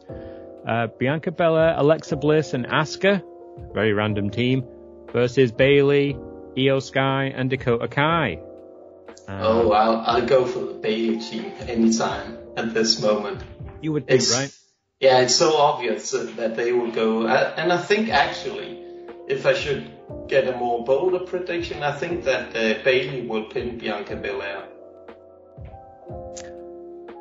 Uh, 0.67 0.88
Bianca 0.98 1.31
Belair, 1.31 1.74
Alexa 1.77 2.15
Bliss 2.17 2.53
and 2.53 2.65
Asuka, 2.67 3.22
very 3.74 3.93
random 3.93 4.29
team, 4.29 4.63
versus 5.12 5.51
Bayley, 5.51 6.15
Iyo 6.58 6.81
Sky 6.81 7.34
and 7.36 7.50
Dakota 7.50 7.88
Kai. 7.88 8.39
Um, 9.27 9.41
Oh, 9.41 9.72
I'll, 9.72 9.98
I'll 10.05 10.25
go 10.25 10.46
for 10.46 10.60
the 10.60 10.74
Bayley 10.74 11.20
team 11.20 11.51
anytime 11.67 12.38
at 12.58 12.74
this 12.74 13.01
moment. 13.01 13.41
you 13.81 13.91
would 13.93 14.08
think, 14.08 14.22
right? 14.31 14.51
Yeah, 15.01 15.22
it's 15.22 15.36
so 15.36 15.58
obvious 15.58 16.12
that 16.12 16.55
they 16.55 16.72
will 16.72 16.91
go. 16.91 17.25
Uh, 17.25 17.55
and 17.58 17.74
I 17.74 17.77
think 17.77 18.10
actually, 18.10 18.79
if 19.27 19.48
I 19.48 19.55
should 19.55 19.91
get 20.27 20.48
a 20.48 20.55
more 20.55 20.86
bolder 20.86 21.25
prediction, 21.25 21.81
I 21.81 21.91
think 21.91 22.25
that 22.25 22.55
uh, 22.55 22.84
Bayley 22.84 23.25
will 23.25 23.46
pin 23.46 23.79
Bianca 23.79 24.15
Belair. 24.15 24.63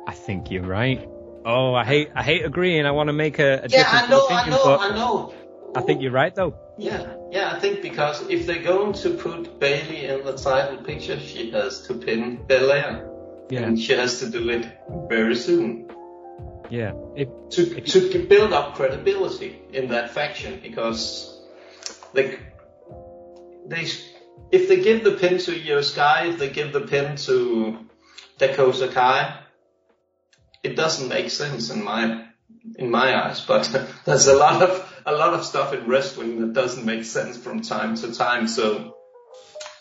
I 0.07 0.13
think 0.13 0.51
you're 0.51 0.61
right. 0.61 1.09
Oh, 1.43 1.73
I 1.73 1.83
hate, 1.83 2.11
I 2.13 2.21
hate 2.21 2.45
agreeing. 2.45 2.85
I 2.85 2.91
want 2.91 3.07
to 3.07 3.13
make 3.13 3.39
a, 3.39 3.63
a 3.63 3.67
Yeah, 3.67 3.89
I 3.89 4.07
know, 4.07 4.27
I 4.29 4.49
know, 4.49 4.77
I 4.77 4.89
know. 4.95 5.33
I 5.73 5.81
think 5.81 6.03
you're 6.03 6.11
right 6.11 6.35
though. 6.35 6.53
Yeah, 6.77 7.15
yeah, 7.31 7.51
I 7.51 7.59
think 7.59 7.81
because 7.81 8.29
if 8.29 8.45
they're 8.45 8.61
going 8.61 8.93
to 8.93 9.11
put 9.11 9.59
Bayley 9.59 10.05
in 10.05 10.23
the 10.23 10.33
title 10.33 10.77
picture, 10.83 11.19
she 11.19 11.49
has 11.51 11.81
to 11.87 11.95
pin 11.95 12.43
Belair. 12.45 13.09
Yeah, 13.49 13.61
And 13.61 13.79
she 13.79 13.93
has 13.93 14.19
to 14.19 14.29
do 14.29 14.49
it 14.49 14.67
very 15.09 15.35
soon. 15.35 15.90
Yeah. 16.71 16.93
If, 17.17 17.27
to 17.51 17.81
to 17.81 18.25
build 18.25 18.53
up 18.53 18.75
credibility 18.75 19.61
in 19.73 19.89
that 19.89 20.11
faction 20.11 20.61
because 20.63 21.37
they 22.13 22.39
they 23.67 23.87
if 24.51 24.69
they 24.69 24.81
give 24.81 25.03
the 25.03 25.11
pin 25.11 25.37
to 25.39 25.51
Iyo 25.51 25.83
Sky, 25.83 26.27
if 26.27 26.39
they 26.39 26.49
give 26.49 26.71
the 26.71 26.81
pin 26.81 27.17
to 27.27 27.77
Dakota 28.37 28.87
Kai, 28.87 29.37
it 30.63 30.77
doesn't 30.77 31.09
make 31.09 31.29
sense 31.29 31.69
in 31.71 31.83
my 31.83 32.25
in 32.77 32.89
my 32.89 33.21
eyes. 33.21 33.41
But 33.41 33.69
there's 34.05 34.27
a 34.27 34.35
lot 34.35 34.61
of 34.61 35.03
a 35.05 35.11
lot 35.11 35.33
of 35.33 35.43
stuff 35.43 35.73
in 35.73 35.87
wrestling 35.87 36.39
that 36.39 36.53
doesn't 36.53 36.85
make 36.85 37.03
sense 37.03 37.37
from 37.37 37.61
time 37.61 37.95
to 37.95 38.13
time. 38.13 38.47
So 38.47 38.95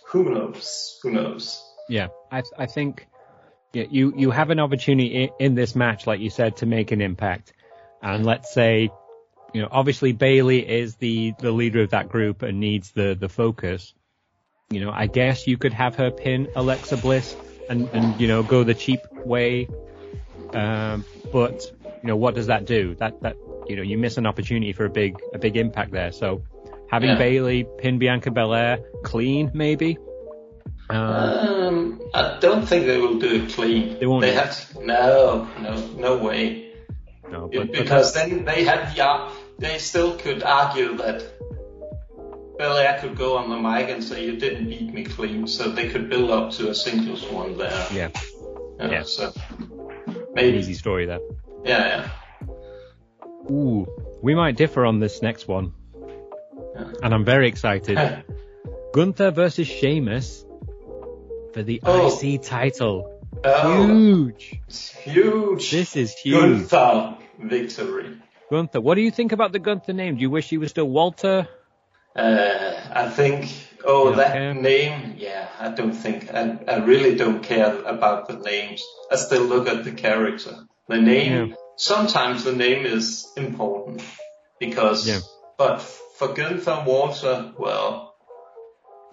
who 0.09 0.25
knows? 0.35 0.99
Who 1.05 1.13
knows? 1.13 1.63
Yeah, 1.89 2.09
I 2.33 2.43
I 2.59 2.67
think 2.67 3.07
yeah, 3.07 3.20
you 3.73 4.12
you 4.17 4.31
have 4.31 4.50
an 4.50 4.59
opportunity 4.59 5.25
in, 5.25 5.31
in 5.39 5.55
this 5.55 5.75
match, 5.75 6.07
like 6.07 6.21
you 6.21 6.31
said, 6.31 6.57
to 6.59 6.67
make 6.67 6.93
an 6.93 7.00
impact. 7.00 7.53
And 8.03 8.25
let's 8.25 8.53
say, 8.53 8.91
you 9.53 9.62
know, 9.62 9.69
obviously 9.71 10.12
Bayley 10.12 10.69
is 10.69 10.97
the 10.97 11.35
the 11.39 11.53
leader 11.53 11.83
of 11.83 11.91
that 11.91 12.09
group 12.09 12.43
and 12.43 12.61
needs 12.61 12.93
the 12.93 13.17
the 13.19 13.29
focus. 13.29 13.95
You 14.71 14.85
know, 14.85 14.91
I 14.91 15.07
guess 15.07 15.47
you 15.47 15.57
could 15.57 15.73
have 15.73 15.97
her 15.97 16.11
pin 16.11 16.49
Alexa 16.55 16.97
Bliss 16.97 17.37
and 17.69 17.89
and 17.93 18.21
you 18.21 18.29
know 18.29 18.43
go 18.43 18.65
the 18.65 18.75
cheap 18.75 19.00
way. 19.25 19.69
Um, 20.53 21.05
but 21.33 21.71
you 22.03 22.09
know, 22.09 22.17
what 22.17 22.35
does 22.35 22.47
that 22.47 22.65
do? 22.65 22.95
That 22.97 23.21
that 23.23 23.37
you 23.69 23.77
know, 23.77 23.83
you 23.83 23.99
miss 23.99 24.17
an 24.17 24.27
opportunity 24.27 24.73
for 24.73 24.85
a 24.85 24.91
big 24.91 25.17
a 25.33 25.39
big 25.39 25.57
impact 25.57 25.93
there. 25.93 26.12
So 26.12 26.43
having 26.91 27.11
Yeah. 27.11 27.19
Bayley 27.19 27.67
pin 27.79 27.99
Bianca 27.99 28.31
Belair 28.31 28.79
clean, 29.05 29.50
maybe. 29.55 29.97
Um, 30.91 31.69
Um, 31.69 32.01
I 32.15 32.39
don't 32.41 32.67
think 32.67 32.87
they 32.87 32.99
will 32.99 33.19
do 33.19 33.45
it 33.45 33.53
clean. 33.53 33.99
They 33.99 34.07
won't. 34.07 34.23
They 34.23 34.33
have 34.33 34.51
to, 34.75 34.85
no, 34.87 35.49
no, 35.61 35.87
no 35.97 36.17
way. 36.19 36.73
no, 37.31 37.49
but, 37.53 37.71
but 37.71 37.73
because 37.73 38.13
then 38.13 38.45
they 38.45 38.65
had 38.65 38.95
the 38.95 39.31
they 39.59 39.79
still 39.79 40.17
could 40.17 40.43
argue 40.43 40.97
that 40.97 41.23
Belair 42.59 42.99
could 43.01 43.17
go 43.17 43.37
on 43.39 43.49
the 43.51 43.57
mic 43.57 43.89
and 43.91 44.03
say 44.03 44.25
you 44.25 44.37
didn't 44.37 44.69
beat 44.69 44.93
me 44.93 45.05
clean, 45.05 45.47
so 45.47 45.71
they 45.71 45.89
could 45.89 46.09
build 46.11 46.31
up 46.31 46.53
to 46.53 46.69
a 46.71 46.75
singles 46.75 47.25
one 47.31 47.57
there. 47.57 47.87
yeah, 47.93 48.09
Yeah, 48.79 48.91
yeah. 48.91 49.03
So 49.05 49.33
maybe. 50.35 50.59
easy 50.59 50.75
story 50.75 51.07
there. 51.07 51.21
Yeah, 51.65 52.09
yeah. 52.43 52.51
Ooh, 53.51 53.87
we 54.23 54.35
might 54.35 54.57
differ 54.57 54.85
on 54.85 54.99
this 55.01 55.23
next 55.23 55.47
one, 55.49 55.73
Yeah. 56.75 56.93
and 57.03 57.15
I'm 57.15 57.25
very 57.25 57.49
excited. 57.49 57.99
Gunther 58.93 59.31
versus 59.31 59.69
Sheamus 59.69 60.45
for 61.52 61.62
the 61.62 61.80
Oh. 61.85 62.09
IC 62.23 62.42
title. 62.42 63.16
Oh, 63.45 63.87
Huge. 63.87 64.61
it's 64.66 64.90
huge. 64.90 65.71
This 65.71 65.97
is 65.97 66.12
huge. 66.14 66.69
Gunther 66.69 67.16
victory. 67.38 68.16
Gunther, 68.50 68.80
what 68.80 68.97
do 68.97 69.02
you 69.02 69.11
think 69.11 69.33
about 69.33 69.52
the 69.52 69.59
Gunther 69.61 69.92
name? 69.92 70.16
Do 70.16 70.23
you 70.23 70.30
wish 70.30 70.49
he 70.49 70.59
was 70.59 70.71
still 70.71 70.88
Walter? 70.88 71.49
Uh, 72.16 72.75
I 72.92 73.09
think. 73.09 73.50
Oh, 73.85 74.14
that 74.16 74.33
care? 74.33 74.52
name. 74.54 75.14
Yeah, 75.16 75.49
I 75.59 75.69
don't 75.71 75.92
think. 75.92 76.28
I, 76.35 76.59
I 76.69 76.76
really 76.78 77.14
don't 77.14 77.42
care 77.42 77.83
about 77.85 78.26
the 78.28 78.37
names. 78.37 78.83
I 79.11 79.16
still 79.16 79.45
look 79.45 79.69
at 79.69 79.85
the 79.85 79.92
character. 79.92 80.54
The 80.88 81.00
name. 81.00 81.50
Yeah. 81.50 81.54
Sometimes 81.76 82.42
the 82.45 82.52
name 82.52 82.85
is 82.85 83.26
important 83.37 84.02
because. 84.59 85.07
Yeah. 85.09 85.21
But 85.57 85.80
for 86.16 86.28
Gunther 86.35 86.83
Walter, 86.87 87.52
well, 87.59 88.10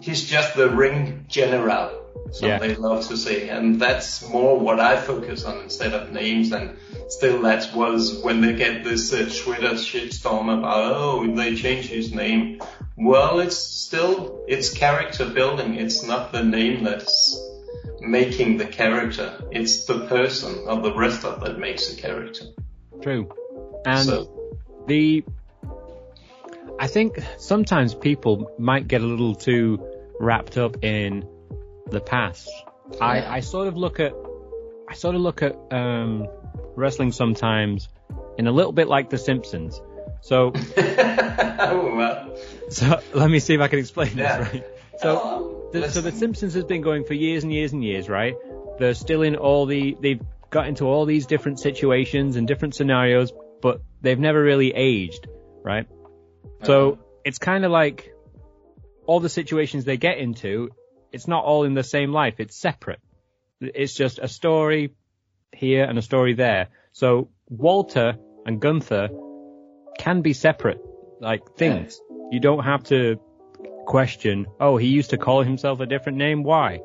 he's 0.00 0.24
just 0.24 0.54
the 0.54 0.68
ring 0.68 1.24
general. 1.28 1.90
So 2.30 2.46
Yeah. 2.46 2.58
they 2.58 2.74
love 2.74 3.08
to 3.08 3.16
say, 3.16 3.48
and 3.48 3.80
that's 3.80 4.28
more 4.28 4.58
what 4.58 4.80
I 4.80 4.96
focus 4.98 5.44
on 5.44 5.62
instead 5.62 5.94
of 5.94 6.12
names. 6.12 6.52
And 6.52 6.76
still, 7.08 7.42
that 7.42 7.74
was 7.74 8.20
when 8.22 8.40
they 8.42 8.52
get 8.52 8.84
this 8.84 9.12
uh, 9.12 9.30
Twitter 9.44 9.74
shitstorm 9.74 10.58
about, 10.58 10.92
oh, 10.94 11.34
they 11.34 11.54
changed 11.54 11.88
his 11.88 12.12
name. 12.12 12.60
Well, 12.96 13.40
it's 13.40 13.56
still 13.56 14.44
it's 14.46 14.70
character 14.74 15.24
building. 15.24 15.76
It's 15.76 16.02
not 16.02 16.32
the 16.32 16.42
name 16.42 16.84
that's 16.84 17.40
making 18.00 18.58
the 18.58 18.66
character. 18.66 19.32
It's 19.50 19.84
the 19.86 20.06
person 20.06 20.66
or 20.68 20.80
the 20.82 20.94
rest 20.94 21.22
wrestler 21.22 21.38
that 21.46 21.58
makes 21.58 21.88
the 21.88 22.00
character. 22.00 22.46
True. 23.00 23.28
And 23.86 24.06
so 24.06 24.58
the, 24.86 25.24
I 26.78 26.86
think 26.86 27.18
sometimes 27.38 27.94
people 27.94 28.50
might 28.58 28.86
get 28.88 29.00
a 29.02 29.06
little 29.06 29.34
too 29.34 29.84
wrapped 30.20 30.56
up 30.56 30.84
in 30.84 31.26
the 31.90 32.00
past. 32.00 32.48
I, 33.00 33.18
Yeah. 33.18 33.32
I 33.32 33.40
sort 33.40 33.68
of 33.68 33.76
look 33.76 34.00
at, 34.00 34.12
I 34.88 34.94
sort 34.94 35.14
of 35.14 35.20
look 35.20 35.42
at, 35.42 35.56
um, 35.72 36.26
wrestling 36.76 37.12
sometimes 37.12 37.88
in 38.38 38.46
a 38.46 38.52
little 38.52 38.72
bit 38.72 38.88
like 38.88 39.10
The 39.10 39.18
Simpsons. 39.18 39.80
So, 40.20 40.52
oh 40.54 41.94
well. 41.96 42.36
so 42.70 43.00
let 43.14 43.30
me 43.30 43.38
see 43.40 43.54
if 43.54 43.60
I 43.60 43.68
can 43.68 43.78
explain 43.78 44.16
Yeah. 44.16 44.38
this 44.38 44.52
right. 44.54 44.64
So, 45.00 45.20
Oh, 45.22 45.70
the, 45.72 45.90
so 45.90 46.00
the. 46.00 46.12
Simpsons 46.12 46.54
has 46.54 46.64
been 46.64 46.82
going 46.82 47.04
for 47.04 47.14
years 47.14 47.44
and 47.44 47.52
years 47.52 47.72
and 47.72 47.84
years, 47.84 48.08
right? 48.08 48.34
They're 48.78 48.94
still 48.94 49.22
in 49.22 49.36
all 49.36 49.66
the, 49.66 49.96
they've 50.00 50.20
got 50.50 50.66
into 50.68 50.84
all 50.86 51.04
these 51.04 51.26
different 51.26 51.60
situations 51.60 52.36
and 52.36 52.46
different 52.48 52.74
scenarios, 52.74 53.32
but 53.62 53.80
they've 54.00 54.18
never 54.18 54.42
really 54.42 54.72
aged, 54.74 55.26
right? 55.62 55.86
So 56.64 56.98
it's 57.24 57.38
kind 57.38 57.64
of 57.64 57.70
like 57.70 58.12
all 59.06 59.20
the 59.20 59.28
situations 59.28 59.84
they 59.84 59.96
get 59.96 60.18
into, 60.18 60.70
it's 61.12 61.26
not 61.26 61.44
all 61.44 61.64
in 61.64 61.74
the 61.74 61.82
same 61.82 62.12
life. 62.12 62.34
It's 62.38 62.56
separate. 62.56 63.00
It's 63.60 63.94
just 63.94 64.18
a 64.18 64.28
story 64.28 64.94
here 65.52 65.84
and 65.84 65.98
a 65.98 66.02
story 66.02 66.34
there. 66.34 66.68
So 66.92 67.30
Walter 67.48 68.16
and 68.44 68.60
Gunther 68.60 69.08
can 69.98 70.20
be 70.20 70.32
separate, 70.32 70.80
like 71.20 71.56
things. 71.56 72.00
You 72.30 72.40
don't 72.40 72.64
have 72.64 72.84
to 72.84 73.18
question, 73.86 74.46
oh, 74.60 74.76
he 74.76 74.88
used 74.88 75.10
to 75.10 75.18
call 75.18 75.42
himself 75.42 75.80
a 75.80 75.86
different 75.86 76.18
name. 76.18 76.42
Why? 76.42 76.80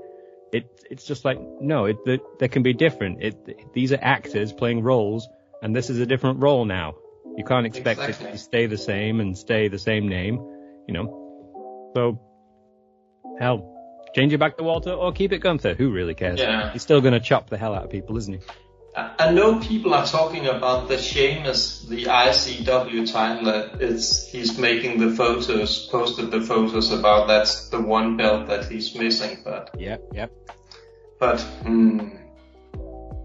It, 0.52 0.66
it's 0.90 1.06
just 1.06 1.26
like, 1.26 1.40
no, 1.60 1.86
it, 1.86 1.98
they, 2.06 2.20
they 2.40 2.48
can 2.48 2.64
be 2.64 2.74
different. 2.74 3.22
It, 3.22 3.74
these 3.74 3.92
are 3.92 4.00
actors 4.02 4.54
playing 4.54 4.82
roles 4.84 5.28
and 5.62 5.76
this 5.76 5.90
is 5.90 6.00
a 6.00 6.06
different 6.06 6.42
role 6.42 6.66
now. 6.66 6.96
You 7.38 7.44
can't 7.44 7.66
expect 7.66 8.00
Exactly. 8.00 8.28
it 8.30 8.32
to 8.34 8.38
stay 8.38 8.66
the 8.68 8.78
same 8.78 9.20
and 9.20 9.38
stay 9.38 9.68
the 9.68 9.80
same 9.80 10.08
name, 10.08 10.36
you 10.88 10.94
know. 10.94 11.92
So, 11.96 12.20
hell, 13.40 13.70
change 14.16 14.34
it 14.34 14.38
back 14.40 14.58
to 14.58 14.64
Walter 14.64 14.92
or 14.92 15.12
keep 15.12 15.32
it 15.32 15.40
Gunther. 15.40 15.74
Who 15.74 15.92
really 15.92 16.14
cares? 16.14 16.40
Yeah. 16.40 16.72
He's 16.72 16.82
still 16.84 17.02
gonna 17.02 17.20
chop 17.20 17.50
the 17.50 17.58
hell 17.58 17.74
out 17.74 17.86
of 17.86 17.90
people, 17.90 18.18
isn't 18.18 18.34
he? 18.34 18.40
I 18.96 19.32
know 19.32 19.60
people 19.60 19.96
are 19.96 20.06
talking 20.06 20.46
about 20.46 20.88
the 20.88 21.00
Sheamus, 21.00 21.82
the 21.90 22.04
ICW 22.06 23.12
title. 23.12 23.46
that 23.46 23.82
It's 23.82 24.28
he's 24.28 24.60
making 24.60 25.00
the 25.00 25.10
photos, 25.16 25.88
posted 25.88 26.30
the 26.30 26.42
photos 26.42 26.92
about 26.92 27.28
that's 27.28 27.70
the 27.70 27.82
one 27.82 28.18
belt 28.18 28.48
that 28.50 28.66
he's 28.66 28.94
missing. 28.94 29.40
But 29.44 29.72
yeah, 29.80 29.98
yeah. 30.14 30.28
but 31.20 31.42
hmm, 31.42 32.10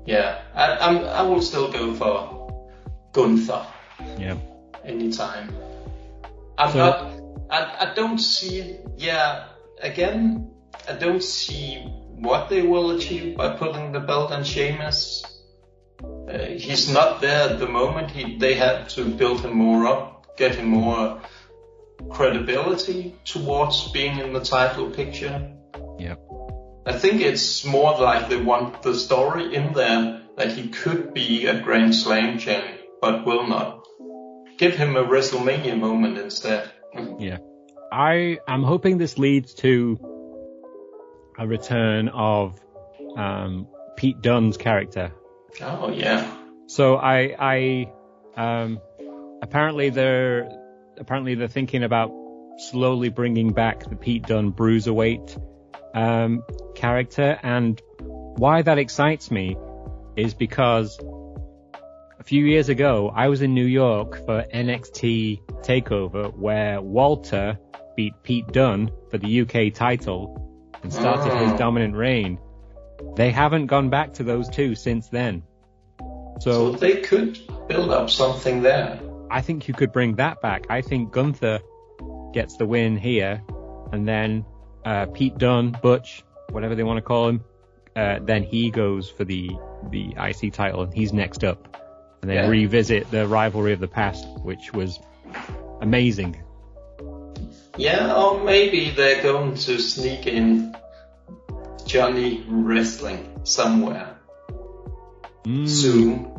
yeah, 0.07 0.41
I, 0.55 0.77
I'm 0.79 1.05
I 1.05 1.23
will 1.29 1.43
still 1.43 1.71
go 1.71 1.93
for 1.93 2.49
Gunther 3.13 3.67
Yeah. 4.19 4.37
anytime. 4.85 5.49
I'm 6.57 6.73
So- 6.73 6.79
not. 6.79 7.13
I, 7.51 7.91
I 7.91 7.95
don't 7.95 8.19
see. 8.19 8.77
Yeah, 8.97 9.45
again, 9.81 10.51
I 10.89 10.93
don't 10.95 11.23
see 11.23 11.77
what 12.21 12.49
they 12.51 12.63
will 12.63 12.91
achieve 12.91 13.37
by 13.37 13.57
putting 13.57 13.93
the 13.93 14.01
belt 14.01 14.33
on 14.33 14.45
Sheamus. 14.45 15.25
Uh, 16.03 16.39
he's 16.57 16.93
not 16.93 17.21
there 17.21 17.49
at 17.51 17.59
the 17.59 17.67
moment. 17.69 18.11
He, 18.11 18.37
they 18.39 18.55
have 18.55 18.89
to 18.91 19.05
build 19.05 19.41
him 19.41 19.55
more 19.57 19.87
up, 19.87 20.37
get 20.37 20.57
him 20.57 20.67
more 20.69 21.21
credibility 22.11 23.15
towards 23.25 23.91
being 23.93 24.19
in 24.19 24.33
the 24.33 24.41
title 24.41 24.91
picture. 24.91 25.51
Yeah. 25.99 26.15
I 26.87 26.93
think 26.93 27.21
it's 27.23 27.65
more 27.65 27.99
like 27.99 28.29
they 28.29 28.37
want 28.41 28.83
the 28.83 28.95
story 28.95 29.55
in 29.55 29.73
there 29.73 30.23
that 30.37 30.53
he 30.53 30.69
could 30.69 31.13
be 31.15 31.47
a 31.47 31.61
Grand 31.61 31.95
Slam 31.95 32.39
champ, 32.39 32.65
but 33.01 33.27
will 33.27 33.47
not. 33.47 33.78
Give 34.59 34.75
him 34.75 34.97
a 34.97 35.05
WrestleMania 35.05 35.79
moment 35.79 36.19
instead. 36.19 36.71
Yeah. 37.19 37.39
I 37.91 38.39
am 38.47 38.63
hoping 38.63 38.99
this 38.99 39.17
leads 39.17 39.55
to 39.55 39.99
a 41.39 41.47
return 41.47 42.09
of 42.09 42.61
um, 43.17 43.69
Pete 43.97 44.21
Dunne's 44.21 44.57
character. 44.57 45.13
Oh 45.63 45.91
yeah. 45.91 46.35
So 46.67 46.97
I, 46.97 47.35
I, 47.39 47.93
um, 48.37 48.81
apparently 49.41 49.91
they're 49.91 50.51
apparently 50.99 51.35
they're 51.35 51.49
thinking 51.49 51.83
about 51.83 52.13
slowly 52.59 53.09
bringing 53.09 53.53
back 53.53 53.89
the 53.89 53.97
Pete 53.97 54.27
Dunne 54.27 54.53
bruiserweight 54.53 55.41
um, 55.95 56.43
character, 56.75 57.39
and 57.43 57.81
why 57.99 58.63
that 58.63 58.79
excites 58.79 59.31
me 59.31 59.57
is 60.17 60.35
because 60.35 60.99
a 62.19 62.25
few 62.25 62.45
years 62.45 62.69
ago 62.69 63.13
I 63.15 63.29
was 63.29 63.43
in 63.43 63.55
New 63.55 63.65
York 63.67 64.25
for 64.27 64.45
NXT 64.53 65.41
Takeover, 65.63 66.35
where 66.37 66.81
Walter 66.81 67.59
beat 67.97 68.15
Pete 68.23 68.47
Dunne 68.49 68.91
for 69.11 69.19
the 69.19 69.41
UK 69.43 69.73
title 69.75 70.45
and 70.83 70.93
started 70.93 71.33
Oh. 71.33 71.37
his 71.49 71.59
dominant 71.59 71.95
reign. 71.95 72.39
They 73.17 73.31
haven't 73.31 73.67
gone 73.67 73.91
back 73.91 74.15
to 74.15 74.25
those 74.25 74.49
two 74.49 74.75
since 74.75 75.09
then. 75.09 75.43
So 76.41 76.73
So 76.73 76.73
they 76.73 76.97
could 77.01 77.39
build 77.69 77.91
up 77.91 78.11
something 78.11 78.63
there. 78.63 79.01
I 79.31 79.41
think 79.41 79.69
you 79.69 79.75
could 79.75 79.93
bring 79.93 80.15
that 80.17 80.41
back. 80.41 80.67
I 80.71 80.81
think 80.81 81.13
Gunther 81.13 81.61
gets 82.33 82.57
the 82.57 82.67
win 82.67 82.97
here, 82.97 83.43
and 83.93 84.07
then 84.09 84.45
uh, 84.85 85.07
Pete 85.07 85.37
Dunne, 85.39 85.77
Butch, 85.83 86.23
whatever 86.51 86.75
they 86.75 86.83
want 86.85 86.97
to 86.99 87.03
call 87.03 87.29
him, 87.29 87.45
uh, 87.97 88.21
then 88.23 88.43
he 88.43 88.71
goes 88.71 89.11
for 89.11 89.25
the 89.25 89.51
the 89.91 90.15
IC 90.19 90.53
title, 90.53 90.83
and 90.83 90.95
he's 90.95 91.13
next 91.13 91.45
up, 91.45 91.77
and 92.23 92.31
then 92.31 92.37
Yeah. 92.45 92.49
revisit 92.49 93.11
the 93.11 93.27
rivalry 93.27 93.73
of 93.73 93.81
the 93.81 93.89
past, 93.89 94.27
which 94.43 94.73
was 94.73 94.99
amazing. 95.81 96.37
Yeah, 97.77 98.15
or 98.17 98.43
maybe 98.43 98.91
they're 98.91 99.23
going 99.23 99.55
to 99.55 99.79
sneak 99.79 100.27
in 100.27 100.75
Johnny 101.87 102.45
wrestling 102.49 103.29
somewhere 103.45 104.17
Mm. 105.45 105.69
soon. 105.69 106.33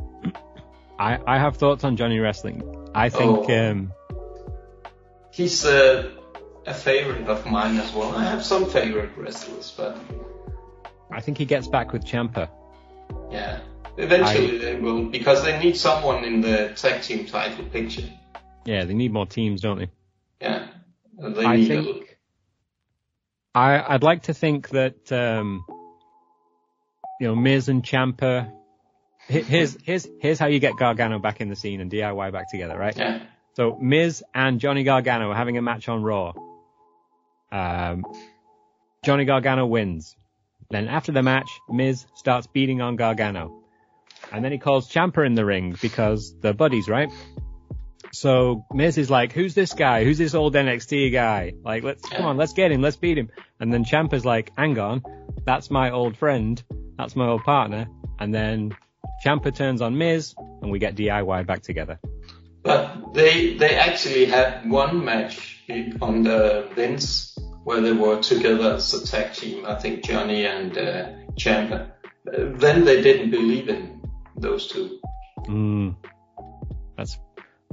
I 1.00 1.18
I 1.26 1.38
have 1.40 1.56
thoughts 1.58 1.84
on 1.84 1.96
Johnny 1.96 2.20
wrestling. 2.20 2.62
I 2.94 3.10
think 3.10 3.50
Oh. 3.50 3.70
um, 3.72 3.94
He's 5.32 5.64
uh, 5.66 6.10
a 6.68 6.74
favorite 6.74 7.28
of 7.30 7.46
mine 7.46 7.78
as 7.78 7.94
well. 7.94 8.14
I 8.14 8.26
have 8.26 8.44
some 8.44 8.66
favorite 8.66 9.12
wrestlers, 9.16 9.74
but 9.78 9.98
I 11.12 11.22
think 11.22 11.38
he 11.38 11.46
gets 11.46 11.68
back 11.68 11.94
with 11.94 12.04
Ciampa. 12.04 12.50
yeah, 13.32 13.60
eventually 13.98 14.58
they 14.58 14.76
will 14.76 15.06
because 15.06 15.44
they 15.44 15.60
need 15.60 15.78
someone 15.78 16.24
in 16.24 16.42
the 16.42 16.74
tag 16.76 17.02
team 17.02 17.26
title 17.26 17.66
picture. 17.66 18.10
Yeah, 18.66 18.86
they 18.86 18.94
need 18.94 19.12
more 19.12 19.26
teams, 19.26 19.62
don't 19.62 19.80
they? 19.80 19.90
Yeah, 20.42 20.68
they 21.18 21.46
I 21.46 21.56
need 21.58 21.68
think 21.68 22.20
I, 23.54 23.96
I'd 23.96 24.04
like 24.04 24.24
to 24.24 24.34
think 24.34 24.70
that 24.70 25.12
um, 25.12 25.66
you 27.20 27.28
know 27.28 27.36
Miz 27.36 27.70
and 27.70 27.84
Ciampa. 27.84 28.52
Here's 29.28 29.78
here's 29.84 30.08
here's 30.20 30.40
how 30.40 30.48
you 30.48 30.60
get 30.60 30.76
Gargano 30.78 31.20
back 31.20 31.40
in 31.42 31.50
the 31.50 31.56
scene 31.56 31.82
and 31.82 31.92
DIY 31.92 32.32
back 32.32 32.50
together, 32.50 32.78
right? 32.78 32.98
Yeah, 32.98 33.22
So 33.56 33.78
Miz 33.80 34.24
and 34.34 34.60
Johnny 34.60 34.84
Gargano 34.84 35.30
are 35.30 35.36
having 35.36 35.58
a 35.58 35.62
match 35.62 35.88
on 35.88 36.02
Raw. 36.02 36.34
Um, 37.52 38.06
Johnny 39.04 39.26
Gargano 39.26 39.66
wins. 39.66 40.16
Then 40.72 40.88
after 40.88 41.12
the 41.12 41.22
match, 41.22 41.50
Miz 41.70 42.06
starts 42.16 42.48
beating 42.48 42.82
on 42.82 42.96
Gargano. 42.96 43.59
And 44.32 44.44
then 44.44 44.52
he 44.52 44.58
calls 44.58 44.90
Ciampa 44.90 45.26
in 45.26 45.36
the 45.36 45.46
ring 45.46 45.76
because 45.82 46.36
they're 46.40 46.54
buddies, 46.54 46.88
right? 46.88 47.10
So 48.12 48.66
Miz 48.74 48.98
is 48.98 49.10
like, 49.10 49.34
who's 49.34 49.54
this 49.54 49.74
guy? 49.74 50.04
Who's 50.04 50.18
this 50.18 50.34
old 50.34 50.56
NXT 50.56 51.12
guy? 51.12 51.54
Like, 51.64 51.84
let's, 51.84 52.08
come 52.10 52.26
on, 52.26 52.38
let's 52.38 52.54
get 52.54 52.72
him, 52.72 52.82
let's 52.82 52.98
beat 52.98 53.18
him. 53.18 53.30
And 53.60 53.72
then 53.72 53.86
Ciampa's 53.86 54.26
like, 54.26 54.52
hang 54.58 54.80
on, 54.80 55.04
that's 55.46 55.70
my 55.70 55.92
old 55.92 56.18
friend, 56.18 56.62
that's 56.98 57.16
my 57.16 57.28
old 57.28 57.44
partner. 57.44 57.88
And 58.20 58.34
then 58.34 58.76
Champa 59.24 59.52
turns 59.52 59.82
on 59.82 59.98
Miz 59.98 60.34
and 60.62 60.72
we 60.72 60.80
get 60.80 60.96
DIY 60.96 61.46
back 61.46 61.62
together. 61.62 62.00
but 62.64 63.14
they 63.14 63.56
they 63.58 63.76
actually 63.76 64.26
had 64.26 64.70
one 64.70 65.04
match 65.06 65.64
on 66.02 66.24
the 66.24 66.68
Vince 66.76 67.38
where 67.64 67.82
they 67.82 67.92
were 67.92 68.22
together 68.22 68.74
as 68.74 68.94
a 68.94 69.06
tag 69.06 69.34
team. 69.34 69.66
I 69.66 69.76
think 69.76 70.04
Johnny 70.04 70.46
and 70.46 70.78
uh, 70.78 71.10
Ciampa. 71.36 71.92
Uh, 72.28 72.58
then 72.58 72.86
they 72.86 73.02
didn't 73.02 73.32
believe 73.32 73.70
in 73.70 73.99
those 74.42 74.68
two. 74.68 75.00
Mm. 75.46 75.96
That's 76.98 77.18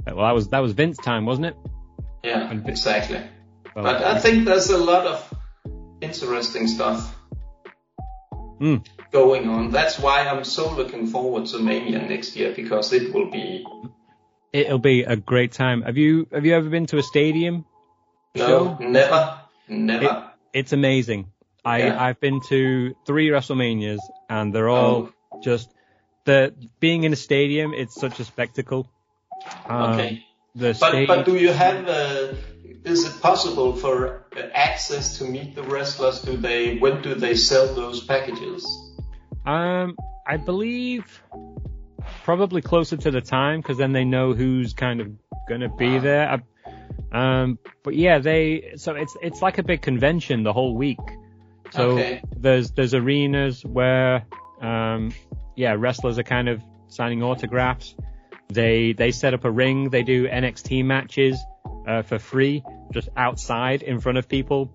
well, 0.05 0.17
that 0.25 0.31
was 0.33 0.49
that 0.49 0.59
was 0.59 0.73
Vince 0.73 0.97
time, 0.97 1.25
wasn't 1.25 1.47
it? 1.47 1.55
Yeah, 2.23 2.49
And- 2.49 2.67
exactly. 2.67 3.21
Well, 3.75 3.83
But 3.85 4.03
I 4.03 4.17
think 4.19 4.45
there's 4.45 4.69
a 4.69 4.77
lot 4.77 5.05
of 5.05 5.33
interesting 6.01 6.67
stuff 6.67 7.13
Mm. 8.59 8.83
going 9.11 9.47
on. 9.49 9.69
That's 9.71 9.99
why 9.99 10.27
I'm 10.27 10.43
so 10.43 10.71
looking 10.75 11.05
forward 11.07 11.45
to 11.47 11.59
Mania 11.59 11.99
next 11.99 12.35
year 12.35 12.53
because 12.55 12.91
it 12.93 13.13
will 13.13 13.29
be 13.29 13.65
it'll 14.53 14.79
be 14.79 15.03
a 15.03 15.15
great 15.15 15.51
time. 15.51 15.83
Have 15.83 15.97
you 15.97 16.27
have 16.31 16.45
you 16.45 16.55
ever 16.55 16.69
been 16.69 16.85
to 16.87 16.97
a 16.97 17.03
stadium? 17.03 17.65
no, 18.35 18.47
Show? 18.47 18.77
never, 18.79 19.39
never. 19.67 20.31
It's 20.53 20.73
amazing. 20.73 21.27
I 21.65 21.77
Yeah. 21.79 22.03
I've 22.03 22.19
been 22.19 22.39
to 22.49 22.95
three 23.05 23.27
WrestleManias 23.29 23.99
and 24.29 24.53
they're 24.53 24.69
all 24.69 25.09
just 25.43 25.71
the 26.27 26.53
being 26.79 27.03
in 27.03 27.13
a 27.13 27.15
stadium. 27.15 27.73
It's 27.73 27.95
such 27.95 28.19
a 28.19 28.25
spectacle. 28.25 28.87
Um, 29.67 29.93
okay. 29.93 30.25
The 30.55 30.73
But 30.73 30.91
stage. 30.91 31.07
but 31.07 31.25
do 31.25 31.35
you 31.35 31.51
have? 31.51 31.87
Uh, 31.87 32.33
is 32.85 33.05
it 33.05 33.21
possible 33.21 33.75
for 33.75 34.25
access 34.53 35.17
to 35.17 35.23
meet 35.25 35.55
the 35.55 35.63
wrestlers? 35.63 36.21
Do 36.21 36.37
they? 36.37 36.77
When 36.77 37.01
do 37.01 37.15
they 37.15 37.35
sell 37.35 37.73
those 37.73 38.03
packages? 38.03 38.61
Um, 39.45 39.97
I 40.27 40.37
believe 40.37 41.23
probably 42.23 42.61
closer 42.61 42.97
to 42.97 43.11
the 43.11 43.21
time 43.21 43.61
because 43.61 43.77
then 43.77 43.93
they 43.93 44.03
know 44.05 44.33
who's 44.33 44.73
kind 44.73 44.99
of 45.01 45.07
gonna 45.47 45.69
be 45.69 45.95
Wow. 45.97 46.03
there. 46.03 46.25
I, 46.33 46.37
um, 47.41 47.57
but 47.83 47.95
yeah, 47.95 48.19
they 48.19 48.73
so 48.75 48.95
it's 48.95 49.15
it's 49.21 49.41
like 49.41 49.57
a 49.57 49.63
big 49.63 49.81
convention 49.81 50.43
the 50.43 50.53
whole 50.53 50.75
week. 50.75 50.99
So 51.71 51.99
Okay. 51.99 52.21
there's 52.35 52.71
there's 52.71 52.93
arenas 52.93 53.63
where 53.65 54.25
um, 54.61 55.13
yeah 55.57 55.75
wrestlers 55.77 56.17
are 56.17 56.23
kind 56.23 56.47
of 56.47 56.61
signing 56.87 57.21
autographs. 57.21 57.95
They 58.47 58.93
they 58.93 59.11
set 59.11 59.33
up 59.33 59.43
a 59.43 59.51
ring. 59.51 59.89
They 59.89 60.03
do 60.03 60.27
NXT 60.27 60.85
matches 60.85 61.37
uh, 61.85 62.03
for 62.03 62.19
free, 62.19 62.63
just 62.93 63.09
outside 63.17 63.81
in 63.83 63.99
front 63.99 64.17
of 64.17 64.29
people. 64.29 64.71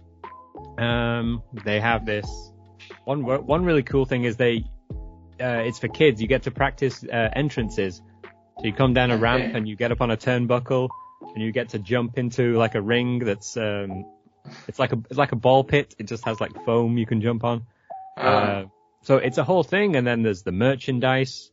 Um, 0.76 1.42
they 1.64 1.80
have 1.80 2.04
this 2.04 2.26
one 3.04 3.24
one 3.24 3.64
really 3.64 3.82
cool 3.82 4.04
thing 4.04 4.24
is 4.24 4.36
they 4.36 4.64
uh, 5.40 5.62
it's 5.64 5.78
for 5.78 5.88
kids. 5.88 6.20
You 6.20 6.28
get 6.28 6.42
to 6.42 6.50
practice 6.50 7.02
uh, 7.04 7.28
entrances. 7.32 8.02
So 8.58 8.66
you 8.66 8.74
come 8.74 8.92
down 8.92 9.10
a 9.10 9.16
ramp 9.16 9.54
and 9.54 9.66
you 9.66 9.76
get 9.76 9.90
up 9.92 10.02
on 10.02 10.10
a 10.10 10.16
turnbuckle 10.16 10.90
and 11.34 11.42
you 11.42 11.52
get 11.52 11.70
to 11.70 11.78
jump 11.78 12.18
into 12.18 12.56
like 12.58 12.74
a 12.74 12.82
ring 12.82 13.18
that's 13.20 13.56
um, 13.56 14.04
it's 14.68 14.78
like 14.78 14.92
a 14.92 14.98
it's 15.08 15.18
like 15.18 15.32
a 15.32 15.36
ball 15.36 15.64
pit. 15.64 15.94
It 15.98 16.04
just 16.04 16.24
has 16.26 16.40
like 16.40 16.52
foam 16.66 16.98
you 16.98 17.06
can 17.06 17.20
jump 17.22 17.44
on. 17.44 17.62
Uh, 18.18 18.20
Uh, 18.20 18.64
so 19.02 19.16
it's 19.16 19.38
a 19.38 19.44
whole 19.44 19.62
thing, 19.62 19.96
and 19.96 20.06
then 20.06 20.22
there's 20.22 20.42
the 20.42 20.52
merchandise. 20.52 21.50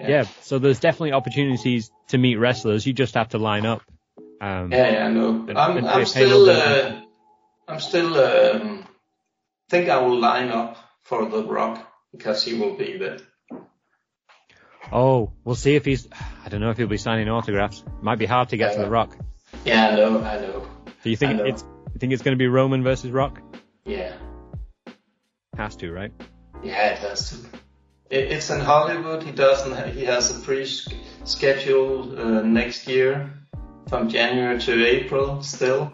Yeah. 0.00 0.24
so 0.42 0.58
there's 0.58 0.80
definitely 0.80 1.12
opportunities 1.12 1.90
to 2.08 2.18
meet 2.18 2.36
wrestlers. 2.36 2.86
You 2.86 2.92
just 2.92 3.14
have 3.14 3.30
to 3.30 3.38
line 3.38 3.64
up. 3.66 3.82
Um, 4.40 4.72
Yeah, 4.72 4.90
yeah, 4.90 5.06
I 5.06 5.10
know. 5.10 5.46
And- 5.48 5.58
I'm, 5.58 5.76
and 5.78 5.88
I'm 5.88 6.04
still, 6.06 6.50
uh, 6.50 7.00
I'm 7.68 7.80
still, 7.80 8.16
um, 8.18 8.84
think 9.70 9.88
I 9.88 9.98
will 9.98 10.18
line 10.18 10.48
up 10.48 10.76
for 11.02 11.26
The 11.28 11.42
Rock 11.44 11.86
because 12.12 12.44
he 12.44 12.58
will 12.58 12.76
be 12.76 12.98
there. 12.98 13.18
Oh, 14.92 15.32
we'll 15.44 15.56
see 15.56 15.74
if 15.74 15.84
he's. 15.84 16.06
I 16.44 16.48
don't 16.48 16.60
know 16.60 16.70
if 16.70 16.76
he'll 16.76 16.86
be 16.86 16.96
signing 16.98 17.28
autographs. 17.28 17.82
Might 18.02 18.18
be 18.18 18.26
hard 18.26 18.50
to 18.50 18.56
get 18.56 18.74
to 18.74 18.80
the 18.80 18.90
Rock. 18.90 19.16
Yeah, 19.64 19.88
I 19.88 19.96
know, 19.96 20.22
I 20.22 20.40
know. 20.40 20.66
Do 21.02 21.10
you 21.10 21.16
think 21.16 21.40
it's? 21.40 21.62
You 21.92 21.98
think 21.98 22.12
it's 22.12 22.22
going 22.22 22.36
to 22.36 22.38
be 22.38 22.46
Roman 22.46 22.82
versus 22.84 23.10
Rock? 23.10 23.40
Yeah, 23.84 24.12
Has 25.56 25.74
to, 25.76 25.90
right? 25.92 26.12
Yeah, 26.62 26.90
it 26.92 26.98
has 26.98 27.30
to. 27.30 27.36
It's 28.08 28.50
in 28.50 28.60
Hollywood. 28.60 29.22
He 29.22 29.32
doesn't. 29.32 29.94
He 29.94 30.04
has 30.04 30.36
a 30.36 30.40
pre-schedule 30.40 32.18
uh, 32.18 32.42
next 32.42 32.86
year, 32.86 33.32
from 33.88 34.08
January 34.08 34.58
to 34.60 34.86
April 34.86 35.42
still. 35.42 35.92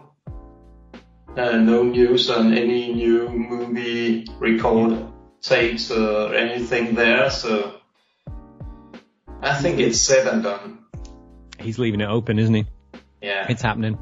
Uh, 1.35 1.57
no 1.57 1.81
news 1.81 2.29
on 2.29 2.53
any 2.53 2.93
new 2.93 3.27
movie 3.29 4.27
record 4.37 5.07
takes 5.41 5.89
or 5.89 6.35
anything 6.35 6.93
there, 6.93 7.31
so 7.31 7.79
I 9.41 9.55
think 9.55 9.79
it's 9.79 9.99
said 9.99 10.27
and 10.27 10.43
done. 10.43 10.85
He's 11.59 11.79
leaving 11.79 12.01
it 12.01 12.07
open, 12.07 12.37
isn't 12.37 12.53
he? 12.53 12.65
Yeah. 13.21 13.47
It's 13.49 13.63
happening 13.63 13.97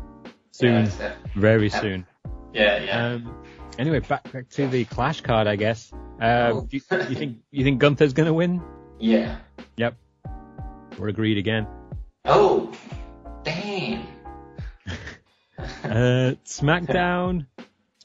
soon, 0.52 0.92
Yeah, 1.00 1.14
very 1.36 1.70
soon. 1.70 2.06
yeah, 2.54 2.84
yeah. 2.84 3.06
Um, 3.14 3.41
anyway, 3.80 4.00
back 4.00 4.32
back 4.32 4.50
to 4.52 4.68
the 4.68 4.86
Clash 4.86 5.22
card, 5.22 5.48
I 5.48 5.56
guess. 5.56 5.92
Uh, 6.22 6.52
Oh. 6.54 6.62
do 6.70 6.78
you, 6.78 6.82
you 7.10 7.16
think 7.16 7.38
you 7.52 7.64
think 7.64 7.80
Gunther's 7.80 8.14
gonna 8.14 8.34
win? 8.34 8.62
yeah. 9.00 9.38
Yep, 9.78 9.96
we're 11.00 11.08
agreed 11.08 11.38
again. 11.38 11.66
Oh, 12.26 12.72
damn. 13.44 14.06
Uh, 15.84 16.36
SmackDown, 16.46 17.46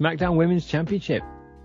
SmackDown 0.00 0.37
Women's 0.37 0.66
Championship, 0.66 1.22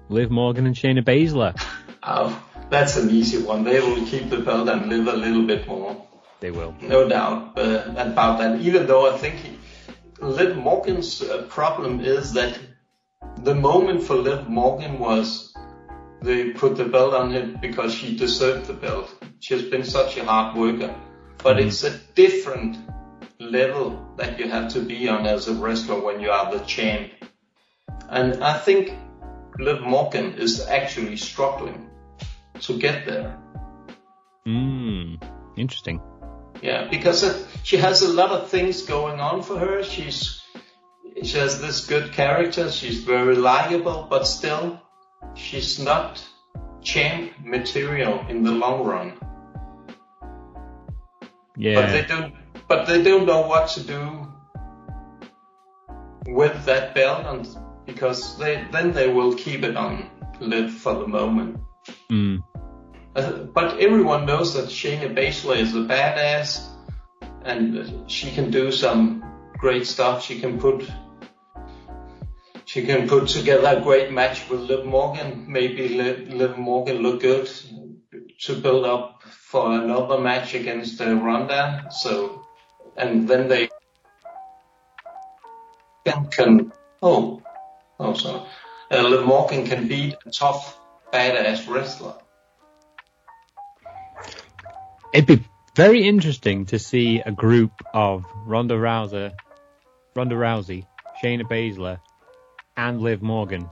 Liv 0.10 0.30
Morgan 0.32 0.66
and 0.66 0.76
Shayna 0.76 1.04
Baszler. 1.04 1.60
Oh, 2.04 2.42
that's 2.70 2.98
an 2.98 3.10
easy 3.10 3.42
one. 3.44 3.64
They 3.64 3.80
will 3.80 4.06
keep 4.06 4.30
the 4.30 4.40
belt 4.40 4.68
and 4.70 4.88
Liv 4.90 5.08
a 5.08 5.14
little 5.18 5.46
bit 5.46 5.68
more. 5.68 6.06
They 6.40 6.52
will. 6.52 6.74
No 6.82 7.08
doubt 7.08 7.58
uh, 7.58 7.94
about 7.96 8.40
that. 8.40 8.60
Even 8.62 8.88
though 8.88 9.14
I 9.14 9.18
think 9.18 9.36
he, 9.36 9.58
Liv 10.20 10.58
Morgan's 10.58 11.22
uh, 11.22 11.44
problem 11.50 12.00
is 12.02 12.34
that 12.34 12.58
the 13.44 13.56
moment 13.56 14.04
for 14.04 14.16
Liv 14.16 14.48
Morgan 14.48 15.00
was 15.00 15.54
they 16.22 16.52
put 16.52 16.78
the 16.78 16.86
belt 16.86 17.14
on 17.14 17.32
him 17.32 17.58
because 17.60 17.94
she 17.94 18.16
deserved 18.16 18.68
the 18.68 18.74
belt. 18.74 19.12
She 19.40 19.56
has 19.56 19.64
been 19.64 19.84
such 19.84 20.18
a 20.18 20.26
hard 20.26 20.56
worker. 20.56 20.96
But 21.44 21.60
it's 21.60 21.84
a 21.84 21.98
different 22.14 22.78
level 23.40 24.14
that 24.18 24.38
you 24.40 24.48
have 24.48 24.72
to 24.74 24.82
be 24.82 25.10
on 25.10 25.26
as 25.26 25.48
a 25.48 25.54
wrestler 25.54 26.00
when 26.00 26.20
you 26.20 26.30
are 26.30 26.52
the 26.52 26.64
champ. 26.66 27.12
And 28.08 28.44
I 28.44 28.58
think 28.60 28.94
Liv 29.58 29.82
Morgan 29.82 30.34
is 30.34 30.68
actually 30.68 31.18
struggling 31.18 31.90
to 32.62 32.78
get 32.78 33.08
there. 33.08 33.38
Hmm. 34.46 35.16
Interesting. 35.58 36.00
Yeah, 36.62 36.88
because 36.90 37.48
she 37.64 37.78
has 37.78 38.04
a 38.04 38.14
lot 38.14 38.30
of 38.30 38.50
things 38.50 38.84
going 38.84 39.20
on 39.20 39.42
for 39.42 39.58
her. 39.58 39.84
She's 39.84 40.41
she 41.24 41.38
has 41.38 41.62
this 41.62 41.86
good 41.86 42.14
character. 42.14 42.72
She's 42.72 43.04
very 43.04 43.36
likable, 43.36 44.08
but 44.10 44.26
still, 44.26 44.82
she's 45.36 45.80
not 45.80 46.24
champ 46.82 47.34
material 47.44 48.26
in 48.28 48.44
the 48.44 48.52
long 48.52 48.86
run. 48.86 49.14
Yeah. 51.56 51.82
But 51.82 51.92
they 51.92 52.02
don't. 52.04 52.36
But 52.68 52.86
they 52.88 53.04
don't 53.04 53.26
know 53.26 53.42
what 53.42 53.70
to 53.72 53.84
do 53.84 54.28
with 56.28 56.66
that 56.66 56.96
belt, 56.96 57.26
and 57.26 57.48
because 57.86 58.38
they 58.38 58.66
then 58.72 58.94
they 58.94 59.12
will 59.12 59.36
keep 59.36 59.64
it 59.64 59.76
on 59.76 60.10
Liv 60.40 60.72
for 60.72 60.94
the 60.96 61.08
moment. 61.08 61.60
Hmm. 62.10 62.38
Uh, 63.16 63.44
but 63.54 63.80
everyone 63.80 64.26
knows 64.26 64.54
that 64.54 64.66
Shayna 64.66 65.14
Baszler 65.14 65.58
is 65.58 65.76
a 65.76 65.80
badass, 65.80 66.66
and 67.44 68.10
she 68.10 68.32
can 68.32 68.50
do 68.50 68.72
some 68.72 69.21
great 69.62 69.86
stuff. 69.88 70.26
She 70.26 70.40
can 70.42 70.60
put 70.60 70.92
she 72.66 72.86
can 72.86 73.08
put 73.08 73.28
together 73.28 73.78
a 73.78 73.82
great 73.82 74.12
match 74.12 74.50
with 74.50 74.62
Liv 74.62 74.86
Morgan. 74.86 75.46
Maybe 75.48 75.90
Liv, 75.90 76.58
Morgan 76.58 76.98
look 76.98 77.22
good 77.22 77.50
to 78.42 78.56
build 78.56 78.86
up 78.86 79.24
for 79.24 79.72
another 79.74 80.20
match 80.20 80.56
against 80.56 81.00
uh, 81.00 81.14
Ronda. 81.14 81.88
So, 81.92 82.46
and 82.98 83.28
then 83.28 83.48
they 83.48 83.70
can 86.32 86.72
oh 87.02 87.42
oh 88.00 88.14
sorry, 88.16 88.42
uh, 88.90 89.08
Liv 89.08 89.26
Morgan 89.26 89.66
can 89.66 89.88
beat 89.88 90.16
a 90.26 90.32
tough 90.32 90.78
badass 91.14 91.70
wrestler. 91.70 92.16
It'd 95.14 95.28
be 95.28 95.46
very 95.76 96.08
interesting 96.08 96.66
to 96.68 96.80
see 96.80 97.20
a 97.20 97.32
group 97.32 97.72
of 97.94 98.26
Ronda 98.46 98.76
Rousey, 98.76 99.34
Ronda 100.16 100.36
Rousey, 100.36 100.86
Shayna 101.24 101.44
Baszler, 101.44 102.00
and 102.76 103.02
Liv 103.02 103.22
Morgan, 103.22 103.70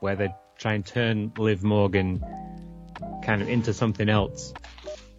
where 0.00 0.16
they 0.16 0.28
try 0.58 0.74
and 0.74 0.84
turn 0.84 1.32
Liv 1.36 1.62
Morgan 1.62 2.24
kind 3.22 3.42
of 3.42 3.48
into 3.48 3.72
something 3.72 4.08
else. 4.08 4.52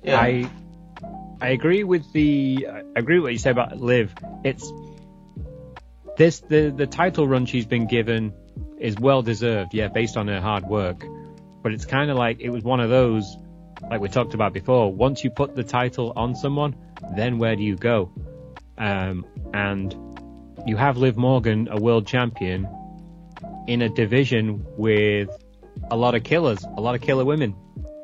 Yeah. 0.04 0.20
I 0.20 0.50
I 1.42 1.50
agree 1.50 1.84
with 1.84 2.12
the 2.12 2.68
I 2.70 3.00
agree 3.00 3.16
with 3.20 3.24
what 3.24 3.34
you 3.34 3.40
say 3.40 3.52
about 3.52 3.80
Liv. 3.80 4.14
It's 4.44 4.72
this 6.18 6.40
the 6.42 6.74
the 6.76 6.88
title 6.88 7.28
run 7.28 7.46
she's 7.46 7.66
been 7.66 7.88
given 7.88 8.34
is 8.80 8.98
well 8.98 9.22
deserved, 9.22 9.74
yeah, 9.74 9.88
based 9.88 10.18
on 10.18 10.28
her 10.28 10.42
hard 10.42 10.66
work. 10.66 11.06
But 11.62 11.74
it's 11.74 11.86
kind 11.86 12.10
of 12.10 12.18
like 12.18 12.40
it 12.40 12.50
was 12.50 12.64
one 12.64 12.80
of 12.80 12.90
those, 12.90 13.38
like 13.90 14.02
we 14.02 14.10
talked 14.10 14.34
about 14.34 14.54
before. 14.54 14.92
Once 14.92 15.24
you 15.24 15.30
put 15.30 15.56
the 15.56 15.64
title 15.64 16.14
on 16.16 16.36
someone, 16.36 16.76
then 17.16 17.38
where 17.38 17.56
do 17.56 17.64
you 17.64 17.76
go? 17.76 18.12
Um, 18.78 19.26
and 19.54 20.09
you 20.66 20.78
have 20.78 20.98
Liv 20.98 21.18
Morgan, 21.18 21.68
a 21.72 21.78
world 21.78 22.08
champion, 22.08 22.68
in 23.68 23.82
a 23.82 23.90
division 23.90 24.66
with 24.78 25.30
a 25.92 25.96
lot 25.96 26.16
of 26.16 26.24
killers, 26.24 26.64
a 26.64 26.82
lot 26.82 26.96
of 26.96 27.02
killer 27.02 27.26
women. 27.26 27.56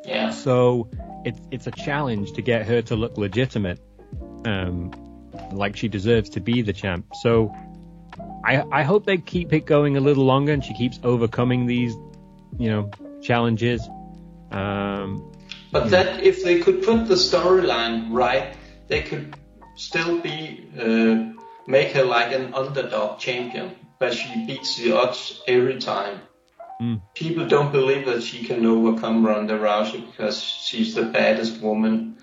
yeah. 0.06 0.32
So 0.32 0.90
it's 1.26 1.40
it's 1.52 1.68
a 1.68 1.72
challenge 1.72 2.34
to 2.34 2.42
get 2.42 2.66
her 2.66 2.82
to 2.84 2.96
look 2.96 3.18
legitimate, 3.18 3.80
um, 4.46 4.92
like 5.52 5.76
she 5.76 5.88
deserves 5.88 6.30
to 6.32 6.40
be 6.40 6.62
the 6.62 6.74
champ. 6.74 7.06
So 7.22 7.54
I 8.44 8.64
I 8.72 8.84
hope 8.84 9.06
they 9.06 9.18
keep 9.18 9.54
it 9.54 9.66
going 9.66 9.98
a 9.98 10.00
little 10.00 10.26
longer 10.26 10.54
and 10.54 10.64
she 10.64 10.74
keeps 10.74 11.00
overcoming 11.04 11.66
these, 11.66 11.94
you 12.58 12.70
know, 12.70 12.92
challenges. 13.22 13.82
Um, 14.52 15.32
But 15.72 15.90
that 15.90 16.24
if 16.24 16.44
they 16.44 16.62
could 16.62 16.84
put 16.84 17.08
the 17.08 17.16
storyline 17.16 18.12
right, 18.12 18.56
they 18.88 19.02
could 19.02 19.36
still 19.76 20.22
be 20.22 20.70
uh, 20.80 21.35
make 21.68 21.92
her 21.94 22.04
like 22.04 22.34
an 22.34 22.54
underdog 22.54 23.20
champion, 23.20 23.76
but 24.00 24.14
she 24.14 24.46
beats 24.46 24.78
the 24.78 24.96
odds 24.96 25.42
every 25.48 25.80
time. 25.80 26.22
Mm. 26.82 27.02
People 27.14 27.48
don't 27.48 27.72
believe 27.72 28.06
that 28.06 28.22
she 28.24 28.44
can 28.44 28.66
overcome 28.66 29.26
Ronda 29.26 29.58
Rousey 29.58 30.06
because 30.06 30.42
she's 30.42 30.94
the 30.94 31.04
baddest 31.04 31.62
woman 31.62 32.18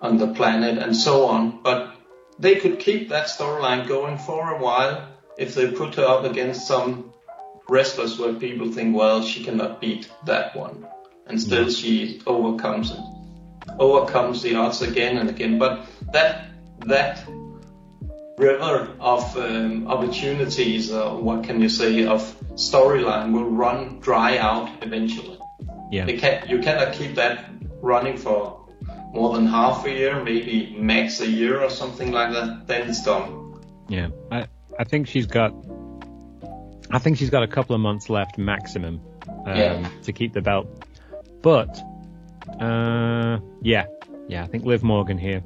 on 0.00 0.16
the 0.16 0.28
planet 0.28 0.78
and 0.78 0.96
so 0.96 1.26
on. 1.26 1.62
But 1.62 1.94
they 2.38 2.56
could 2.56 2.78
keep 2.78 3.10
that 3.10 3.26
storyline 3.26 3.86
going 3.86 4.18
for 4.18 4.50
a 4.54 4.58
while 4.58 5.08
if 5.36 5.54
they 5.54 5.70
put 5.70 5.96
her 5.96 6.04
up 6.04 6.24
against 6.24 6.66
some 6.66 7.12
wrestlers 7.68 8.18
where 8.18 8.34
people 8.34 8.72
think, 8.72 8.96
well, 8.96 9.22
she 9.22 9.44
cannot 9.44 9.80
beat 9.80 10.10
that 10.26 10.54
one, 10.56 10.86
and 11.26 11.40
still 11.40 11.68
she 11.70 12.22
overcomes 12.26 12.90
it, 12.90 13.00
overcomes 13.78 14.42
the 14.42 14.54
odds 14.54 14.82
again 14.82 15.18
and 15.18 15.28
again. 15.28 15.58
But 15.58 15.86
that 16.12 16.50
that 16.80 17.26
river 18.38 18.90
of 19.00 19.36
um, 19.36 19.86
opportunities, 19.88 20.92
uh, 20.92 21.10
what 21.14 21.44
can 21.44 21.60
you 21.60 21.68
say, 21.68 22.04
of 22.06 22.20
storyline 22.54 23.32
will 23.32 23.50
run 23.50 24.00
dry 24.00 24.38
out 24.38 24.68
eventually. 24.82 25.38
yeah, 25.90 26.06
You 26.06 26.18
can 26.18 26.48
you 26.48 26.58
cannot 26.60 26.92
keep 26.94 27.14
that 27.16 27.50
running 27.80 28.16
for 28.16 28.60
more 29.12 29.34
than 29.36 29.46
half 29.46 29.84
a 29.86 29.90
year, 29.90 30.22
maybe 30.22 30.74
max 30.78 31.20
a 31.20 31.28
year 31.28 31.60
or 31.62 31.70
something 31.70 32.10
like 32.12 32.32
that. 32.32 32.66
Then 32.66 32.88
it's 32.88 33.04
done. 33.04 33.54
yeah. 33.88 34.08
I 34.30 34.46
I 34.78 34.84
think 34.84 35.06
she's 35.08 35.26
got. 35.26 35.52
I 36.90 36.98
think 36.98 37.16
she's 37.18 37.30
got 37.30 37.42
a 37.42 37.48
couple 37.48 37.74
of 37.74 37.80
months 37.80 38.10
left 38.10 38.38
maximum 38.38 39.00
um, 39.28 39.56
Yeah. 39.56 39.88
to 40.02 40.12
keep 40.12 40.32
the 40.32 40.42
belt. 40.42 40.66
But 41.42 41.80
uh, 42.60 43.38
yeah, 43.62 43.86
yeah. 44.28 44.42
I 44.42 44.46
think 44.48 44.64
Liv 44.64 44.82
Morgan 44.82 45.18
here. 45.18 45.42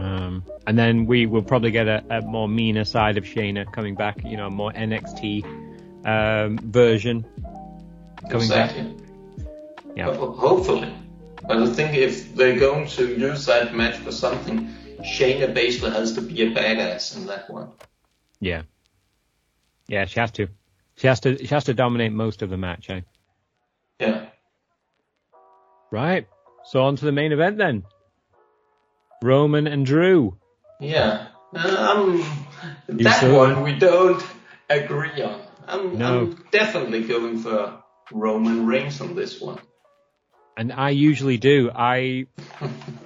Um, 0.00 0.44
and 0.66 0.78
then 0.78 1.04
we 1.06 1.26
will 1.26 1.42
probably 1.42 1.70
get 1.72 1.86
a, 1.86 2.02
a 2.10 2.22
more 2.22 2.48
meaner 2.48 2.84
side 2.84 3.18
of 3.18 3.24
Shayna 3.24 3.70
coming 3.70 3.94
back, 3.94 4.24
you 4.24 4.36
know, 4.36 4.46
a 4.46 4.50
more 4.50 4.72
NXT 4.72 5.44
um, 6.06 6.58
version 6.58 7.26
coming 8.30 8.46
exactly. 8.46 8.82
back. 8.82 9.46
Yeah. 9.96 10.14
Ho- 10.14 10.32
Hopefully. 10.32 10.92
But 11.46 11.58
I 11.58 11.66
think 11.66 11.94
if 11.96 12.34
they're 12.34 12.58
going 12.58 12.86
to 12.88 13.08
use 13.08 13.46
that 13.46 13.74
match 13.74 13.96
for 13.96 14.12
something, 14.12 14.68
Shayna 15.00 15.54
Baszler 15.54 15.92
has 15.92 16.14
to 16.14 16.22
be 16.22 16.42
a 16.42 16.50
badass 16.50 17.16
in 17.16 17.26
that 17.26 17.50
one. 17.50 17.68
Yeah. 18.40 18.62
Yeah, 19.86 20.06
she 20.06 20.20
has 20.20 20.30
to. 20.32 20.48
She 20.96 21.08
has 21.08 21.20
to. 21.20 21.38
She 21.38 21.48
has 21.48 21.64
to 21.64 21.74
dominate 21.74 22.12
most 22.12 22.42
of 22.42 22.50
the 22.50 22.56
match. 22.56 22.88
Eh? 22.90 23.00
Yeah. 23.98 24.26
Right. 25.90 26.26
So 26.64 26.82
on 26.82 26.96
to 26.96 27.04
the 27.04 27.12
main 27.12 27.32
event 27.32 27.58
then. 27.58 27.84
Roman 29.22 29.66
and 29.66 29.84
Drew. 29.84 30.36
Yeah. 30.80 31.26
Um, 31.54 32.24
You 32.88 33.04
that 33.04 33.20
saw 33.20 33.36
one 33.36 33.62
we 33.62 33.74
don't 33.74 34.22
agree 34.68 35.20
on. 35.22 35.40
I'm, 35.68 35.98
No. 35.98 36.06
I'm 36.20 36.44
definitely 36.50 37.02
going 37.04 37.38
for 37.38 37.82
Roman 38.12 38.66
Reigns 38.66 39.00
on 39.00 39.14
this 39.14 39.40
one. 39.40 39.58
And 40.56 40.72
I 40.72 40.90
usually 40.90 41.36
do. 41.38 41.70
I 41.74 42.26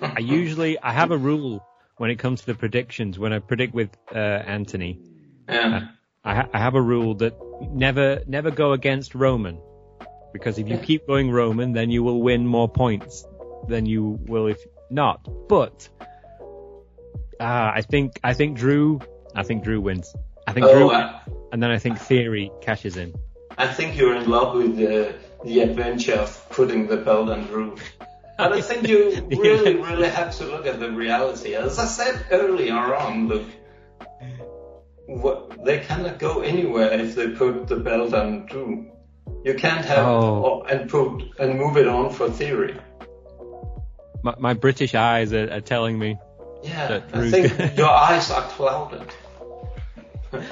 I 0.03 0.19
usually 0.21 0.79
I 0.81 0.93
have 0.93 1.11
a 1.11 1.19
rule 1.19 1.65
when 1.97 2.11
it 2.11 2.17
comes 2.19 2.41
to 2.41 2.47
the 2.47 2.55
predictions, 2.55 3.19
when 3.19 3.33
I 3.33 3.39
predict 3.39 3.75
with 3.75 3.91
uh, 4.15 4.19
Anthony, 4.19 5.01
Yeah. 5.49 5.89
I, 6.25 6.35
ha- 6.35 6.49
I 6.53 6.59
have 6.59 6.75
a 6.75 6.81
rule 6.83 7.15
that 7.17 7.35
never 7.73 8.23
never 8.27 8.51
go 8.51 8.73
against 8.73 9.15
Roman, 9.15 9.61
because 10.33 10.59
if 10.59 10.69
you 10.69 10.79
keep 10.79 11.07
going 11.07 11.31
Roman, 11.31 11.73
then 11.73 11.91
you 11.91 12.03
will 12.03 12.21
win 12.23 12.47
more 12.47 12.69
points 12.69 13.25
than 13.69 13.87
you 13.87 14.19
will 14.27 14.47
if 14.49 14.59
not. 14.95 15.49
But 15.49 15.89
uh, 17.41 17.73
I 17.79 17.83
think 17.83 18.21
I 18.23 18.35
think 18.35 18.57
Drew 18.57 19.01
I 19.35 19.43
think 19.43 19.65
Drew 19.65 19.81
wins. 19.81 20.15
I 20.47 20.53
think 20.53 20.67
Drew, 20.67 20.91
Oh, 20.91 20.91
I, 20.91 21.21
and 21.53 21.63
then 21.63 21.71
I 21.71 21.79
think 21.79 21.99
Theory 21.99 22.51
cashes 22.61 22.97
in. 22.97 23.15
I 23.57 23.67
think 23.67 23.97
you're 23.97 24.15
in 24.17 24.29
love 24.29 24.55
with 24.57 24.77
the 24.77 25.15
the 25.45 25.61
adventure 25.61 26.15
of 26.15 26.49
putting 26.51 26.87
the 26.87 26.97
belt 26.97 27.29
on 27.29 27.45
Drew. 27.47 27.77
But 28.39 28.53
I 28.53 28.61
think 28.63 28.89
you 28.89 29.27
really, 29.31 29.77
really 29.77 30.09
have 30.09 30.35
to 30.39 30.45
look 30.47 30.67
at 30.67 30.81
the 30.81 30.91
reality. 30.91 31.55
As 31.55 31.79
I 31.79 31.85
said 31.87 32.27
earlier 32.33 32.75
on, 32.97 33.29
look, 33.29 33.45
what, 35.07 35.65
they 35.65 35.79
cannot 35.81 36.19
go 36.19 36.41
anywhere 36.41 36.93
if 36.93 37.15
they 37.15 37.29
put 37.29 37.69
the 37.69 37.77
belt 37.77 38.15
on 38.15 38.47
Drew. 38.47 38.91
You 39.45 39.55
can't 39.55 39.85
have 39.85 40.07
Oh. 40.07 40.43
or, 40.43 40.71
and 40.71 40.89
put 40.91 41.23
and 41.39 41.59
move 41.59 41.77
it 41.77 41.87
on 41.87 42.11
for 42.11 42.31
theory. 42.31 42.77
My, 44.25 44.35
my 44.39 44.55
British 44.55 44.95
eyes 44.95 45.35
are, 45.35 45.53
are 45.53 45.61
telling 45.61 45.99
me 45.99 46.17
Yeah, 46.63 46.89
That 46.89 47.05
I 47.13 47.31
think 47.31 47.77
your 47.77 47.91
eyes 47.91 48.31
are 48.31 48.43
clouded. 48.49 49.03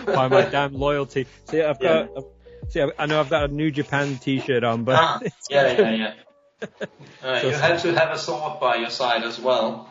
by 0.06 0.28
my 0.28 0.42
damn 0.42 0.74
loyalty. 0.74 1.26
See, 1.48 1.62
I've 1.62 1.80
got. 1.80 2.11
See, 2.68 2.82
I- 2.98 3.06
know 3.06 3.18
I've 3.18 3.30
got 3.30 3.50
a 3.50 3.52
New 3.52 3.70
Japan 3.70 4.18
T-shirt 4.18 4.62
on, 4.62 4.85
but 4.85 4.96
Ah, 4.98 5.20
yeah, 5.50 5.72
yeah, 5.72 5.90
yeah. 5.94 6.14
Uh, 7.24 7.40
So 7.40 7.48
you 7.48 7.54
have 7.54 7.82
to 7.82 7.92
have 7.94 8.11
a 8.11 8.18
sword 8.18 8.61
by 8.61 8.76
your 8.76 8.90
side 8.90 9.24
as 9.24 9.40
well. 9.40 9.90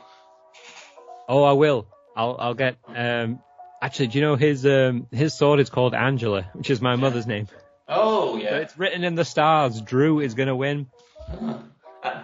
oh, 1.28 1.44
I 1.44 1.54
will. 1.54 1.88
I'll 2.16 2.36
I'll 2.40 2.54
get. 2.54 2.76
Um, 2.88 3.40
actually, 3.82 4.08
do 4.08 4.20
you 4.20 4.26
know 4.26 4.36
his 4.36 4.66
um 4.66 5.08
his 5.12 5.34
sword 5.34 5.60
is 5.60 5.70
called 5.70 5.94
Angela, 5.96 6.44
which 6.54 6.70
is 6.70 6.82
my 6.82 6.96
mother's 6.98 7.26
name. 7.26 7.48
Oh 7.88 8.34
So 8.38 8.44
yeah, 8.44 8.58
it's 8.58 8.78
written 8.78 9.04
in 9.04 9.16
the 9.16 9.26
stars. 9.26 9.82
Drew 9.82 10.20
is 10.20 10.34
gonna 10.34 10.56
win. 10.56 10.88
Uh, 11.30 11.60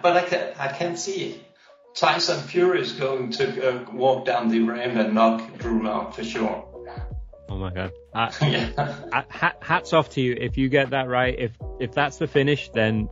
but 0.02 0.16
I 0.16 0.22
can 0.24 0.52
I 0.58 0.68
can't 0.68 0.98
see 0.98 1.24
it. 1.32 1.40
Tyson 1.98 2.40
Fury 2.42 2.80
is 2.80 2.92
going 2.92 3.32
to 3.32 3.68
uh, 3.68 3.90
walk 3.92 4.24
down 4.24 4.48
the 4.48 4.60
ramp 4.60 4.94
and 4.94 5.14
knock 5.14 5.58
Drew 5.58 5.88
out 5.88 6.14
for 6.14 6.22
sure. 6.22 6.64
Oh 7.48 7.56
my 7.56 7.72
god. 7.72 7.92
Uh, 8.14 8.30
yeah, 8.42 9.24
ha- 9.30 9.54
hats 9.60 9.92
off 9.92 10.10
to 10.10 10.20
you 10.20 10.36
if 10.38 10.56
you 10.56 10.68
get 10.68 10.90
that 10.90 11.08
right. 11.08 11.34
If 11.36 11.52
if 11.80 11.92
that's 11.92 12.18
the 12.18 12.28
finish, 12.28 12.68
then 12.68 13.08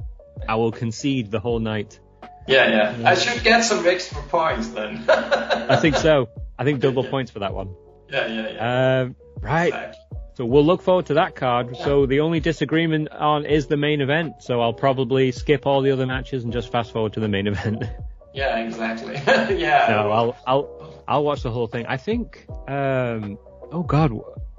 I 0.48 0.54
will 0.54 0.70
concede 0.70 1.32
the 1.32 1.40
whole 1.40 1.58
night. 1.58 1.98
yeah, 2.46 2.96
yeah. 2.96 3.10
I 3.10 3.16
should 3.16 3.42
get 3.42 3.62
some 3.64 3.84
extra 3.88 4.22
points 4.22 4.68
then. 4.68 5.04
I 5.08 5.76
think 5.76 5.96
so. 5.96 6.28
I 6.56 6.62
think 6.62 6.78
double 6.80 7.02
points 7.10 7.32
for 7.32 7.40
that 7.40 7.54
one. 7.54 7.74
Yeah, 8.08 8.26
yeah, 8.28 8.50
yeah. 8.50 9.00
Um, 9.00 9.16
right. 9.40 9.66
Exactly. 9.66 10.00
So 10.34 10.44
we'll 10.44 10.66
look 10.66 10.82
forward 10.82 11.06
to 11.06 11.14
that 11.14 11.34
card. 11.34 11.76
So 11.78 12.06
the 12.06 12.20
only 12.20 12.40
disagreement 12.40 13.08
on 13.10 13.46
is 13.46 13.66
the 13.66 13.78
main 13.78 14.00
event. 14.00 14.42
So 14.42 14.60
I'll 14.60 14.74
probably 14.74 15.32
skip 15.32 15.66
all 15.66 15.80
the 15.80 15.90
other 15.92 16.06
matches 16.06 16.44
and 16.44 16.52
just 16.52 16.70
fast 16.70 16.92
forward 16.92 17.14
to 17.14 17.20
the 17.20 17.28
main 17.28 17.46
event. 17.46 17.82
Yeah, 18.36 18.58
exactly. 18.58 19.14
yeah. 19.56 19.86
no, 19.88 20.10
I'll 20.12 20.36
I'll 20.46 21.02
I'll 21.08 21.24
watch 21.24 21.42
the 21.42 21.50
whole 21.50 21.68
thing. 21.68 21.86
I 21.86 21.96
think 21.96 22.46
um 22.68 23.38
oh 23.72 23.82
god, 23.82 24.12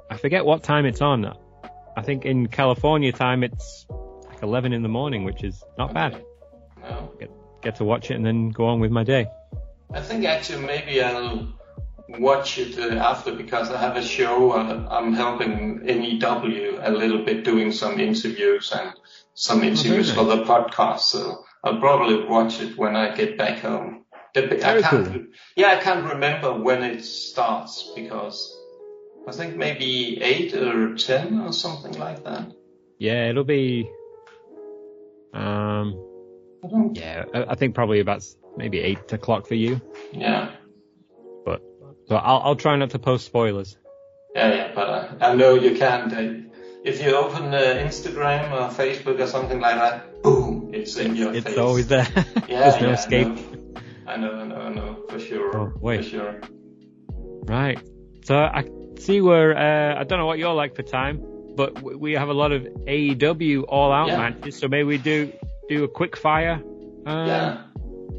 I 0.10 0.18
forget 0.18 0.44
what 0.44 0.64
time 0.64 0.88
it's 0.88 1.00
on. 1.00 1.32
I 1.96 2.02
think 2.02 2.26
in 2.26 2.48
California 2.48 3.12
time 3.12 3.44
it's 3.44 3.86
like 4.28 4.42
11 4.42 4.74
in 4.74 4.82
the 4.82 4.90
morning, 4.90 5.26
which 5.26 5.44
is 5.44 5.64
not 5.78 5.94
bad. 5.94 6.26
No. 6.82 7.14
Get 7.20 7.30
get 7.62 7.76
to 7.76 7.84
watch 7.84 8.10
it 8.10 8.16
and 8.16 8.26
then 8.26 8.50
go 8.50 8.66
on 8.66 8.80
with 8.80 8.90
my 8.90 9.04
day. 9.04 9.28
I 9.94 10.02
think 10.02 10.26
actually 10.26 10.66
maybe 10.66 11.04
I'll 11.04 11.54
watch 12.10 12.58
it 12.58 12.80
uh, 12.80 12.96
after 12.96 13.36
because 13.36 13.70
I 13.70 13.80
have 13.80 13.96
a 13.96 14.02
show. 14.02 14.54
Uh, 14.54 14.88
I'm 14.90 15.14
helping 15.14 15.84
NEW 15.86 16.80
a 16.82 16.92
little 16.92 17.24
bit 17.24 17.44
doing 17.44 17.72
some 17.72 18.00
interviews 18.00 18.74
and 18.76 18.94
some 19.36 19.62
interviews 19.64 20.12
for 20.12 20.24
the 20.24 20.44
podcast. 20.46 21.02
So 21.02 21.46
I'll 21.64 21.80
probably 21.80 22.26
watch 22.26 22.62
it 22.62 22.78
when 22.78 22.96
I 22.96 23.16
get 23.16 23.38
back 23.38 23.60
home. 23.60 24.06
The- 24.34 24.68
I 24.68 24.82
can't, 24.82 25.14
cool. 25.14 25.24
Yeah, 25.56 25.70
I 25.70 25.78
can't 25.78 26.06
remember 26.06 26.54
when 26.54 26.84
it 26.84 27.04
starts 27.04 27.92
because 27.96 28.56
I 29.28 29.32
think 29.32 29.56
maybe 29.56 30.22
eight 30.22 30.54
or 30.54 30.96
ten 30.96 31.40
or 31.42 31.52
something 31.52 31.98
like 31.98 32.24
that. 32.24 32.52
Yeah, 33.00 33.30
it'll 33.30 33.44
be 33.44 33.90
um 35.34 35.96
I 36.64 36.68
don't. 36.68 36.96
yeah, 36.98 37.26
I, 37.34 37.46
I 37.50 37.56
think 37.56 37.76
probably 37.76 38.00
about 38.00 38.24
maybe 38.58 38.80
8 38.80 39.14
o'clock 39.14 39.48
for 39.48 39.56
you. 39.56 39.80
Yeah. 40.12 40.52
But 41.46 41.62
so 42.08 42.16
I'll 42.16 42.42
I'll 42.44 42.56
try 42.56 42.76
not 42.76 42.90
to 42.92 43.00
post 43.00 43.26
spoilers. 43.26 43.78
Yeah, 44.36 44.54
yeah, 44.54 44.72
but 44.74 44.90
uh, 44.90 45.16
I 45.22 45.36
know 45.36 45.56
you 45.56 45.78
can't. 45.78 46.12
Uh, 46.14 46.48
if 46.84 47.02
you 47.04 47.16
open 47.16 47.54
uh, 47.54 47.58
Instagram 47.86 48.52
or 48.52 48.70
Facebook 48.74 49.20
or 49.20 49.28
something 49.28 49.60
like 49.60 49.76
that, 49.76 50.07
it's 50.74 50.96
in 50.98 51.16
your 51.16 51.34
It's 51.34 51.46
face. 51.46 51.58
always 51.58 51.88
there. 51.88 52.08
yeah, 52.48 52.70
There's 52.70 52.82
no 52.82 52.88
yeah, 52.90 52.94
escape. 52.94 53.38
I 54.08 54.18
know, 54.18 54.34
I 54.34 54.44
know, 54.46 54.56
I 54.56 54.70
know, 54.74 55.06
for 55.10 55.20
sure. 55.20 55.58
Oh, 55.58 55.74
wait. 55.80 56.04
For 56.06 56.10
sure. 56.10 56.42
Right. 57.10 57.80
So 58.26 58.36
I 58.38 58.66
see 59.00 59.22
we're, 59.22 59.54
uh, 59.56 60.00
I 60.00 60.04
don't 60.04 60.20
know 60.20 60.26
what 60.26 60.40
you're 60.40 60.54
like 60.54 60.76
for 60.76 60.84
time, 60.84 61.22
but 61.56 61.82
we 61.82 62.14
have 62.14 62.30
a 62.30 62.34
lot 62.34 62.52
of 62.52 62.64
AEW 62.64 63.64
all 63.68 63.92
out 63.92 64.08
Yeah. 64.10 64.18
matches. 64.18 64.58
So 64.58 64.68
maybe 64.68 64.84
we 64.84 64.98
do, 64.98 65.32
do 65.70 65.84
a 65.84 65.88
quick 65.88 66.16
fire, 66.18 66.62
um, 67.06 67.28
Yeah. 67.28 67.62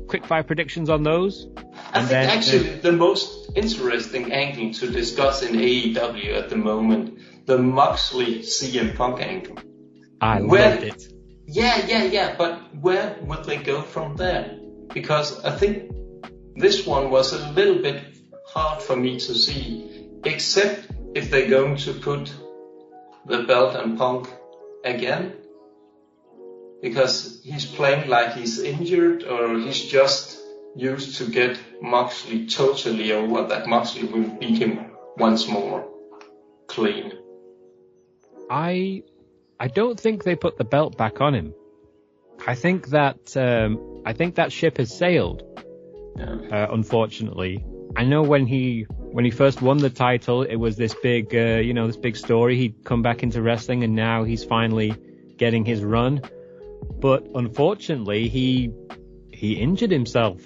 quick 0.08 0.26
fire 0.26 0.42
predictions 0.42 0.88
on 0.90 1.02
those. 1.02 1.46
I 1.56 1.60
And 2.00 2.08
think 2.08 2.08
then- 2.10 2.28
actually 2.30 2.80
the 2.80 2.92
most 2.92 3.50
interesting 3.56 4.32
angle 4.32 4.72
to 4.74 4.90
discuss 4.90 5.42
in 5.42 5.54
AEW 5.58 6.34
at 6.34 6.48
the 6.50 6.56
moment, 6.56 7.18
the 7.46 7.58
Moxley 7.58 8.42
CM 8.42 8.94
Punk 8.94 9.20
angle. 9.20 9.56
I 10.20 10.38
loved 10.40 10.82
it. 10.82 11.08
Yeah, 11.50 11.86
yeah, 11.86 12.04
yeah, 12.04 12.34
but 12.36 12.60
where 12.76 13.16
would 13.22 13.44
they 13.44 13.56
go 13.56 13.80
from 13.80 14.16
there? 14.16 14.58
Because 14.92 15.42
I 15.42 15.56
think 15.56 15.90
this 16.56 16.86
one 16.86 17.10
was 17.10 17.32
a 17.32 17.50
little 17.52 17.80
bit 17.80 18.02
hard 18.46 18.82
for 18.82 18.94
me 18.94 19.18
to 19.18 19.34
see, 19.34 20.10
except 20.24 20.88
if 21.14 21.30
they're 21.30 21.48
going 21.48 21.76
to 21.78 21.94
put 21.94 22.30
the 23.24 23.44
belt 23.44 23.76
and 23.76 23.96
Punk 23.96 24.28
again. 24.84 25.36
Because 26.82 27.40
he's 27.42 27.64
playing 27.64 28.10
like 28.10 28.34
he's 28.34 28.60
injured 28.60 29.24
or 29.24 29.58
he's 29.58 29.82
just 29.82 30.38
used 30.76 31.16
to 31.16 31.30
get 31.30 31.58
Moxley 31.80 32.46
totally 32.46 33.10
over 33.12 33.48
that 33.48 33.66
Moxley 33.66 34.06
will 34.06 34.28
beat 34.38 34.58
him 34.58 34.90
once 35.16 35.48
more. 35.48 35.88
Clean. 36.66 37.10
I, 38.50 39.02
I 39.60 39.68
don't 39.68 39.98
think 39.98 40.24
they 40.24 40.36
put 40.36 40.56
the 40.56 40.64
belt 40.64 40.96
back 40.96 41.20
on 41.20 41.34
him. 41.34 41.54
I 42.46 42.54
think 42.54 42.88
that, 42.88 43.36
um, 43.36 44.02
I 44.06 44.12
think 44.12 44.36
that 44.36 44.52
ship 44.52 44.78
has 44.78 44.96
sailed. 44.96 45.42
Uh, 46.20 46.66
unfortunately. 46.72 47.64
I 47.96 48.04
know 48.04 48.22
when 48.22 48.46
he 48.46 48.86
when 48.98 49.24
he 49.24 49.30
first 49.30 49.62
won 49.62 49.78
the 49.78 49.90
title, 49.90 50.42
it 50.42 50.56
was 50.56 50.76
this 50.76 50.94
big, 51.00 51.34
uh, 51.34 51.58
you 51.58 51.74
know, 51.74 51.86
this 51.86 51.96
big 51.96 52.16
story. 52.16 52.56
He'd 52.56 52.84
come 52.84 53.02
back 53.02 53.22
into 53.22 53.40
wrestling, 53.40 53.84
and 53.84 53.94
now 53.94 54.24
he's 54.24 54.44
finally 54.44 54.94
getting 55.36 55.64
his 55.64 55.82
run. 55.82 56.22
But 57.00 57.28
unfortunately, 57.34 58.28
he 58.28 58.72
he 59.32 59.54
injured 59.54 59.92
himself. 59.92 60.42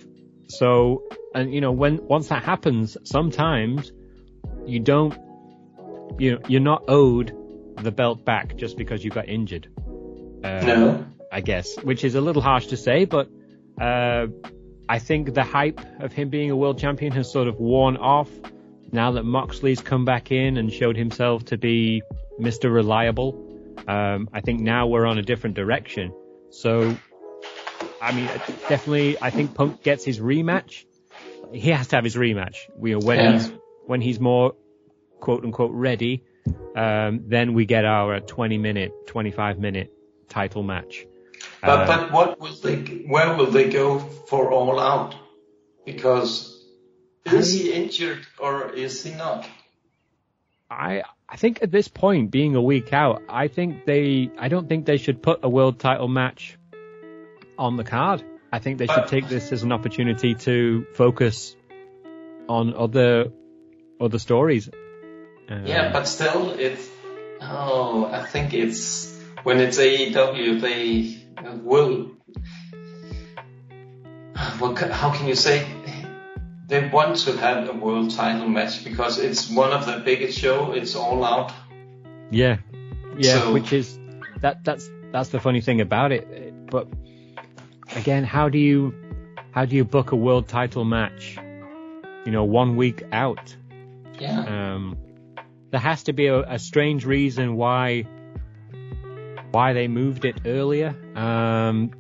So, 0.49 1.05
and 1.35 1.53
you 1.55 1.61
know, 1.63 1.73
when 1.73 2.07
once 2.07 2.29
that 2.29 2.43
happens, 2.43 2.97
sometimes 3.05 3.93
you 4.67 4.81
don't, 4.81 5.17
you 6.19 6.33
know, 6.33 6.41
you're 6.49 6.61
not 6.61 6.85
owed 6.89 7.35
the 7.83 7.91
belt 7.93 8.25
back 8.25 8.57
just 8.57 8.77
because 8.77 9.05
you 9.05 9.11
got 9.11 9.29
injured. 9.29 9.69
Uh, 10.45 10.61
No? 10.65 11.07
I 11.31 11.41
guess, 11.41 11.77
which 11.83 12.05
is 12.05 12.15
a 12.15 12.21
little 12.21 12.43
harsh 12.43 12.67
to 12.69 12.77
say, 12.77 13.07
but 13.07 13.29
uh, 13.81 14.27
I 14.89 14.99
think 14.99 15.33
the 15.35 15.43
hype 15.45 15.81
of 16.01 16.13
him 16.13 16.29
being 16.29 16.51
a 16.51 16.57
world 16.57 16.79
champion 16.79 17.13
has 17.13 17.31
sort 17.33 17.49
of 17.49 17.59
worn 17.59 17.97
off 17.97 18.29
now 18.93 19.13
that 19.13 19.23
Moxley's 19.25 19.81
come 19.81 20.05
back 20.05 20.31
in 20.31 20.59
and 20.59 20.71
showed 20.71 20.97
himself 20.97 21.47
to 21.47 21.57
be 21.57 22.03
Mr. 22.39 22.71
Reliable. 22.73 23.49
Um, 23.89 24.29
I 24.35 24.43
think 24.43 24.61
now 24.61 24.89
we're 24.89 25.07
on 25.07 25.17
a 25.17 25.23
different 25.23 25.57
direction. 25.57 26.13
So, 26.51 26.95
I 28.03 28.13
mean, 28.13 28.27
definitely, 28.69 29.17
I 29.23 29.31
think 29.31 29.55
Punk 29.55 29.83
gets 29.83 30.05
his 30.05 30.21
rematch. 30.21 30.85
He 31.55 31.71
has 31.71 31.89
to 31.89 31.97
have 31.97 32.05
his 32.05 32.17
rematch. 32.17 32.57
We 32.77 32.93
are 32.95 32.99
when 32.99 33.19
Yeah. 33.19 33.33
he's 33.33 33.53
when 33.87 34.01
he's 34.03 34.21
more 34.21 34.55
quote 35.21 35.45
unquote 35.45 35.73
ready, 35.73 36.25
um, 36.75 37.25
then 37.29 37.55
we 37.55 37.67
get 37.67 37.85
our 37.85 38.21
20 38.21 38.59
minute, 38.59 38.93
25 39.07 39.59
minute 39.59 39.93
title 40.29 40.63
match. 40.63 41.07
But 41.61 41.71
Uh, 41.71 41.87
but 41.87 42.13
what 42.13 42.41
will 42.41 42.55
they? 42.55 42.77
Where 43.07 43.37
will 43.37 43.51
they 43.51 43.69
go 43.71 43.99
for 43.99 44.53
all 44.53 44.79
out? 44.79 45.15
Because 45.85 46.65
is 47.27 47.53
he 47.53 47.73
injured 47.73 48.27
or 48.39 48.73
is 48.73 49.03
he 49.05 49.15
not? 49.15 49.49
I 50.71 51.03
I 51.29 51.37
think 51.37 51.63
at 51.63 51.71
this 51.71 51.89
point, 51.89 52.31
being 52.31 52.57
a 52.57 52.63
week 52.63 52.93
out, 52.93 53.23
I 53.29 53.49
think 53.49 53.85
they 53.85 54.31
I 54.39 54.49
don't 54.49 54.69
think 54.69 54.87
they 54.87 54.97
should 54.97 55.23
put 55.23 55.41
a 55.43 55.49
world 55.49 55.79
title 55.79 56.09
match 56.09 56.59
on 57.59 57.77
the 57.77 57.85
card. 57.85 58.23
I 58.53 58.59
think 58.59 58.79
they 58.79 58.87
should 58.87 59.07
take 59.07 59.29
this 59.29 59.51
as 59.53 59.63
an 59.63 59.73
opportunity 59.73 60.35
to 60.35 60.87
focus 60.95 61.57
on 62.49 62.75
other 62.75 63.33
other 64.01 64.19
stories. 64.19 64.69
Uh, 65.51 65.61
Yeah, 65.65 65.93
but 65.93 66.05
still, 66.09 66.51
it's. 66.51 66.89
Oh, 67.41 68.07
I 68.07 68.25
think 68.25 68.55
it's 68.55 69.19
when 69.43 69.61
it's 69.61 69.79
AEW, 69.79 70.61
they 70.61 71.19
will. 71.63 72.13
Well, 74.61 74.75
How 74.77 75.13
can 75.13 75.27
you 75.29 75.35
say? 75.35 75.67
They 76.69 76.89
want 76.89 77.17
to 77.19 77.37
have 77.37 77.69
a 77.69 77.73
world 77.75 78.11
title 78.13 78.49
match 78.49 78.83
because 78.85 79.19
it's 79.19 79.51
one 79.51 79.73
of 79.73 79.85
the 79.85 79.99
biggest 80.05 80.39
show. 80.39 80.73
It's 80.73 80.95
all 80.97 81.23
out. 81.25 81.53
yeah, 82.31 82.59
yeah. 83.19 83.41
So- 83.41 83.53
which 83.53 83.73
is 83.73 83.99
that 84.41 84.65
that's 84.65 84.89
that's 85.13 85.29
the 85.31 85.41
funny 85.41 85.61
thing 85.61 85.81
about 85.81 86.13
it. 86.13 86.71
But 86.71 86.89
again, 87.95 88.25
how 88.25 88.49
do 88.49 88.59
you 88.59 88.95
how 89.51 89.67
do 89.67 89.77
you 89.77 89.85
book 89.85 90.13
a 90.13 90.17
world 90.17 90.49
title 90.49 90.85
match? 90.85 91.37
You 92.25 92.33
know, 92.33 92.45
one 92.45 92.77
week 92.77 93.03
out. 93.13 93.55
Yeah. 94.19 94.41
Um, 94.75 94.97
there 95.73 95.81
has 95.81 96.05
to 96.05 96.13
be 96.13 96.27
a, 96.27 96.41
a 96.43 96.59
strange 96.59 97.05
reason 97.05 97.57
why 97.57 98.05
why 99.51 99.73
they 99.73 99.89
moved 99.89 100.25
it 100.25 100.43
earlier. 100.47 100.95
Um, 101.17 101.91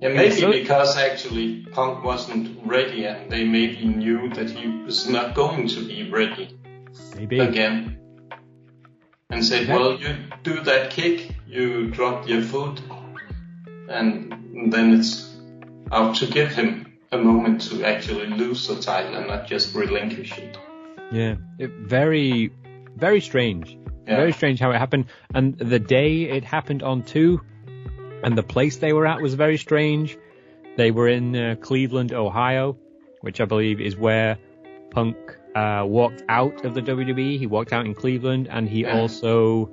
Yeah, 0.00 0.10
maybe 0.10 0.40
so- 0.40 0.52
because 0.52 0.96
actually 0.98 1.64
Punk 1.72 2.04
wasn't 2.04 2.58
ready 2.66 3.06
and 3.06 3.30
they 3.32 3.44
maybe 3.44 3.86
knew 3.86 4.28
that 4.34 4.50
he 4.50 4.68
was 4.84 5.08
not 5.08 5.34
going 5.34 5.68
to 5.68 5.80
be 5.86 6.10
ready 6.10 6.50
maybe. 7.16 7.40
again. 7.40 7.98
And 9.30 9.44
said, 9.44 9.66
well, 9.68 9.98
you 9.98 10.14
do 10.44 10.60
that 10.62 10.90
kick, 10.90 11.30
you 11.48 11.90
drop 11.90 12.28
your 12.28 12.42
foot, 12.42 12.80
and 13.88 14.70
then 14.72 14.94
it's 14.94 15.34
out 15.90 16.14
to 16.16 16.26
give 16.26 16.50
him 16.52 16.92
a 17.10 17.18
moment 17.18 17.62
to 17.62 17.82
actually 17.84 18.28
lose 18.28 18.68
the 18.68 18.76
title 18.80 19.16
and 19.16 19.26
not 19.26 19.48
just 19.48 19.74
relinquish 19.74 20.38
it. 20.38 20.56
Yeah, 21.12 21.36
it, 21.58 21.70
very, 21.70 22.50
very 22.96 23.20
strange. 23.20 23.76
Yeah. 24.06 24.16
Very 24.16 24.32
strange 24.32 24.60
how 24.60 24.70
it 24.70 24.78
happened. 24.78 25.06
And 25.34 25.58
the 25.58 25.78
day 25.78 26.22
it 26.22 26.44
happened 26.44 26.82
on 26.82 27.02
too, 27.02 27.40
and 28.22 28.36
the 28.36 28.42
place 28.42 28.76
they 28.76 28.92
were 28.92 29.06
at 29.06 29.20
was 29.20 29.34
very 29.34 29.56
strange. 29.58 30.16
They 30.76 30.90
were 30.90 31.08
in 31.08 31.34
uh, 31.34 31.56
Cleveland, 31.60 32.12
Ohio, 32.12 32.76
which 33.22 33.40
I 33.40 33.44
believe 33.46 33.80
is 33.80 33.96
where 33.96 34.38
Punk 34.90 35.16
uh, 35.54 35.84
walked 35.86 36.22
out 36.28 36.64
of 36.64 36.74
the 36.74 36.82
WWE. 36.82 37.38
He 37.38 37.46
walked 37.46 37.72
out 37.72 37.86
in 37.86 37.94
Cleveland, 37.94 38.46
and 38.50 38.68
he 38.68 38.82
Yeah. 38.82 38.98
also 39.00 39.70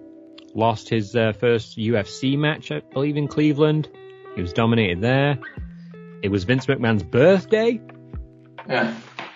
lost 0.55 0.87
his 0.89 1.15
uh, 1.15 1.33
first 1.33 1.77
UFC 1.77 2.37
match, 2.37 2.71
I 2.71 2.79
believe, 2.79 3.17
in 3.17 3.27
Cleveland. 3.27 3.89
He 4.35 4.41
was 4.41 4.53
dominated 4.53 5.01
there. 5.01 5.37
It 6.23 6.29
was 6.29 6.43
Vince 6.45 6.65
McMahon's 6.67 7.03
birthday. 7.03 7.81
Yeah. 8.67 8.95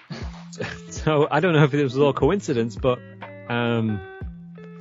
So 1.07 1.25
I 1.31 1.39
don't 1.39 1.53
know 1.53 1.63
if 1.63 1.73
it 1.73 1.81
was 1.81 1.97
all 1.97 2.11
coincidence, 2.11 2.75
but 2.75 2.99
um, 3.47 4.01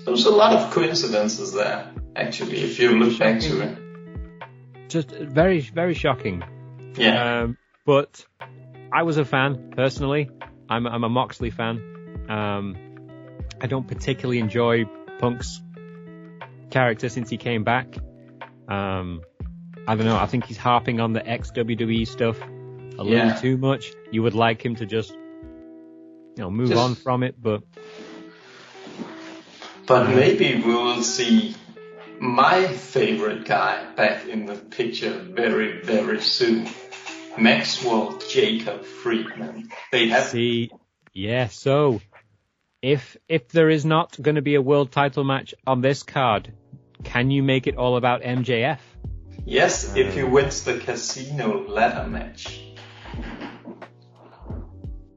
There's 0.04 0.26
a 0.26 0.30
lot 0.30 0.54
of 0.54 0.72
coincidences 0.72 1.52
there, 1.52 1.88
actually, 2.16 2.64
if 2.64 2.80
you 2.80 2.98
look 2.98 3.16
back 3.16 3.40
to 3.42 3.60
it. 3.60 3.78
just 4.88 5.12
very, 5.12 5.60
very 5.60 5.94
shocking. 5.94 6.42
Yeah. 6.96 7.42
Um, 7.42 7.56
but 7.84 8.26
I 8.92 9.04
was 9.04 9.18
a 9.18 9.24
fan 9.24 9.72
personally. 9.76 10.28
I'm, 10.68 10.88
I'm 10.88 11.04
a 11.04 11.08
Moxley 11.08 11.50
fan. 11.50 11.76
Um, 12.28 12.74
I 13.60 13.68
don't 13.68 13.86
particularly 13.86 14.40
enjoy 14.40 14.86
Punk's 15.20 15.62
character 16.70 17.08
since 17.08 17.30
he 17.30 17.36
came 17.36 17.62
back. 17.62 17.96
Um, 18.66 19.20
I 19.86 19.94
don't 19.94 20.06
know. 20.06 20.16
I 20.16 20.26
think 20.26 20.46
he's 20.46 20.58
harping 20.58 20.98
on 20.98 21.12
the 21.12 21.24
ex 21.24 21.52
WWE 21.52 22.04
stuff 22.04 22.42
a 22.42 23.04
little 23.04 23.32
too 23.40 23.56
much. 23.56 23.92
You 24.10 24.24
would 24.24 24.34
like 24.34 24.60
him 24.64 24.74
to 24.74 24.86
just, 24.86 25.16
you 26.36 26.42
know, 26.42 26.50
move 26.50 26.68
Just- 26.68 26.80
on 26.80 26.94
from 26.94 27.22
it, 27.22 27.34
but 27.40 27.62
But 29.86 30.10
maybe 30.10 30.56
we 30.56 30.74
will 30.74 31.02
see 31.02 31.54
my 32.18 32.66
favorite 32.66 33.44
guy 33.44 33.84
back 33.94 34.26
in 34.26 34.46
the 34.46 34.56
picture 34.56 35.12
very, 35.12 35.80
very 35.82 36.20
soon. 36.20 36.68
Maxwell 37.38 38.18
Jacob 38.28 38.84
Friedman. 38.84 39.68
They 39.92 40.08
have 40.08 40.24
See, 40.24 40.70
yeah. 41.12 41.48
So, 41.48 42.00
if 42.82 43.16
if 43.28 43.48
there 43.48 43.68
is 43.68 43.84
not 43.84 44.20
going 44.20 44.36
to 44.36 44.42
be 44.42 44.54
a 44.54 44.62
world 44.62 44.90
title 44.90 45.22
match 45.22 45.54
on 45.66 45.82
this 45.82 46.02
card, 46.02 46.52
can 47.04 47.30
you 47.30 47.42
make 47.42 47.66
it 47.66 47.76
all 47.76 47.96
about 47.96 48.22
MJF? 48.22 48.78
yes, 49.44 49.94
if 49.94 50.14
he 50.14 50.22
uh. 50.22 50.28
wins 50.28 50.64
the 50.64 50.78
casino 50.78 51.68
ladder 51.68 52.08
match. 52.08 52.62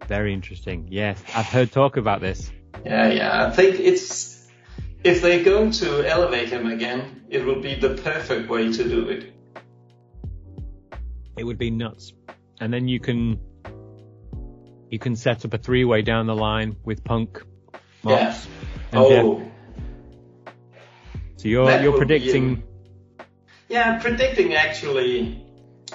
Very 0.10 0.34
interesting. 0.34 0.88
Yes, 0.90 1.22
I've 1.36 1.46
heard 1.46 1.72
talk 1.72 1.96
about 1.96 2.20
this. 2.20 2.52
Yeah, 2.84 3.12
yeah. 3.12 3.46
I 3.46 3.52
think 3.52 3.80
it's 3.80 4.44
if 5.04 5.22
they're 5.22 5.44
going 5.44 5.70
to 5.74 6.04
elevate 6.04 6.50
him 6.50 6.66
again, 6.66 7.26
it 7.30 7.46
will 7.46 7.62
be 7.62 7.76
the 7.76 7.94
perfect 7.94 8.50
way 8.50 8.74
to 8.74 8.90
do 8.90 9.08
it. 9.10 9.32
It 11.38 11.44
would 11.44 11.60
be 11.60 11.70
nuts. 11.70 12.12
And 12.60 12.74
then 12.74 12.88
you 12.88 13.00
can 13.00 13.40
you 14.90 14.98
can 14.98 15.16
set 15.16 15.46
up 15.46 15.54
a 15.54 15.60
three 15.60 15.86
way 15.86 16.02
down 16.02 16.26
the 16.26 16.36
line 16.36 16.76
with 16.84 17.04
Punk, 17.04 17.44
Mox, 18.02 18.48
and 18.92 19.02
oh. 19.02 19.10
Jeff. 19.10 19.26
Oh, 19.26 20.54
So 21.38 21.48
you're 21.50 21.68
that 21.68 21.84
you're 21.84 21.96
predicting 21.96 22.64
yeah. 23.68 23.92
I'm 23.92 24.02
predicting 24.02 24.56
actually 24.56 25.46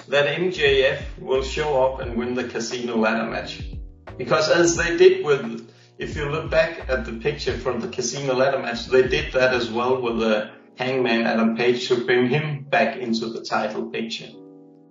that 0.07 0.39
MJF 0.39 1.01
will 1.19 1.43
show 1.43 1.83
up 1.83 1.99
and 1.99 2.15
win 2.15 2.33
the 2.33 2.45
casino 2.45 2.95
ladder 2.95 3.29
match. 3.29 3.74
Because 4.17 4.49
as 4.49 4.75
they 4.75 4.97
did 4.97 5.25
with, 5.25 5.69
if 5.97 6.15
you 6.15 6.29
look 6.29 6.49
back 6.49 6.89
at 6.89 7.05
the 7.05 7.13
picture 7.13 7.57
from 7.57 7.79
the 7.79 7.87
casino 7.87 8.33
ladder 8.35 8.59
match, 8.59 8.85
they 8.87 9.07
did 9.07 9.33
that 9.33 9.53
as 9.53 9.69
well 9.69 10.01
with 10.01 10.19
the 10.19 10.51
Hangman 10.77 11.25
Adam 11.25 11.55
Page 11.55 11.87
to 11.87 12.05
bring 12.05 12.27
him 12.27 12.63
back 12.63 12.97
into 12.97 13.27
the 13.27 13.41
title 13.41 13.89
picture. 13.89 14.29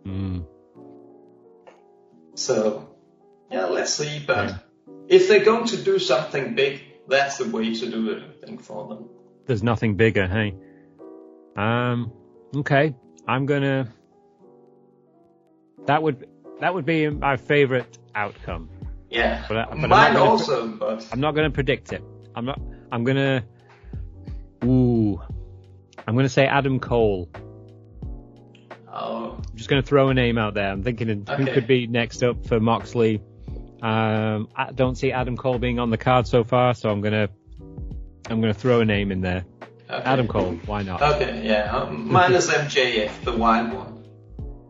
mm, 0.06 0.44
So, 2.34 2.88
yeah, 3.50 3.66
let's 3.66 3.92
see. 3.94 4.22
But 4.26 4.54
if 5.08 5.28
they're 5.28 5.44
going 5.44 5.66
to 5.66 5.76
do 5.76 5.98
something 5.98 6.54
big, 6.54 6.82
that's 7.06 7.38
the 7.38 7.48
way 7.48 7.74
to 7.74 7.90
do 7.90 8.10
it, 8.10 8.22
I 8.22 8.46
think, 8.46 8.62
for 8.62 8.88
them. 8.88 9.08
there's 9.46 9.62
nothing 9.62 9.96
bigger, 9.96 10.26
hey. 10.26 10.54
Um 11.56 12.12
okay. 12.56 12.94
I'm 13.28 13.46
gonna 13.46 13.92
that 15.87 16.02
would 16.02 16.26
that 16.60 16.74
would 16.74 16.87
be 16.87 17.08
my 17.10 17.37
favorite 17.37 17.98
outcome. 18.14 18.70
Yeah, 19.14 19.44
But 19.48 19.57
I- 19.57 19.64
but 19.66 19.72
I'm 19.74 19.81
not 19.83 19.90
mine 19.90 20.12
gonna 20.14 20.31
also, 20.31 20.66
but 20.68 21.07
I'm 21.12 21.20
not 21.20 21.35
gonna 21.35 21.50
predict 21.50 21.92
it. 21.92 22.03
I'm 22.35 22.44
not 22.44 22.61
I'm 22.92 23.05
gonna 23.05 23.44
Ooh. 24.64 25.20
I'm 26.07 26.16
gonna 26.16 26.29
say 26.29 26.46
Adam 26.46 26.81
Cole. 26.81 27.29
oh, 28.92 29.37
I'm 29.48 29.57
just 29.57 29.68
going 29.68 29.83
to 29.83 29.87
throw 29.87 30.09
a 30.09 30.14
name 30.14 30.38
out 30.38 30.55
there. 30.55 30.70
I'm 30.70 30.83
thinking 30.83 31.11
of 31.11 31.29
who 31.37 31.46
could 31.46 31.67
be 31.67 31.87
next 31.87 32.23
up 32.23 32.46
for 32.46 32.60
Moxley. 32.60 33.21
Um, 33.83 34.48
I 34.56 34.71
don't 34.73 34.96
see 34.96 35.12
Adam 35.12 35.37
Cole 35.37 35.58
being 35.58 35.79
on 35.79 35.90
the 35.90 35.98
card 35.98 36.27
so 36.27 36.44
far, 36.44 36.75
so 36.75 36.90
I'm 36.90 37.00
gonna 37.00 37.29
I'm 38.31 38.40
gonna 38.40 38.54
throw 38.54 38.81
a 38.81 38.85
name 38.85 39.12
in 39.12 39.21
there. 39.21 39.44
okay. 39.90 40.02
Adam 40.04 40.27
Cole, 40.29 40.52
why 40.67 40.83
not? 40.83 41.02
Okay, 41.02 41.46
yeah, 41.46 41.75
um, 41.77 42.10
mine 42.10 42.33
is 42.33 42.48
MJF, 42.48 43.25
the 43.25 43.33
wild 43.37 43.73
one. 43.73 44.04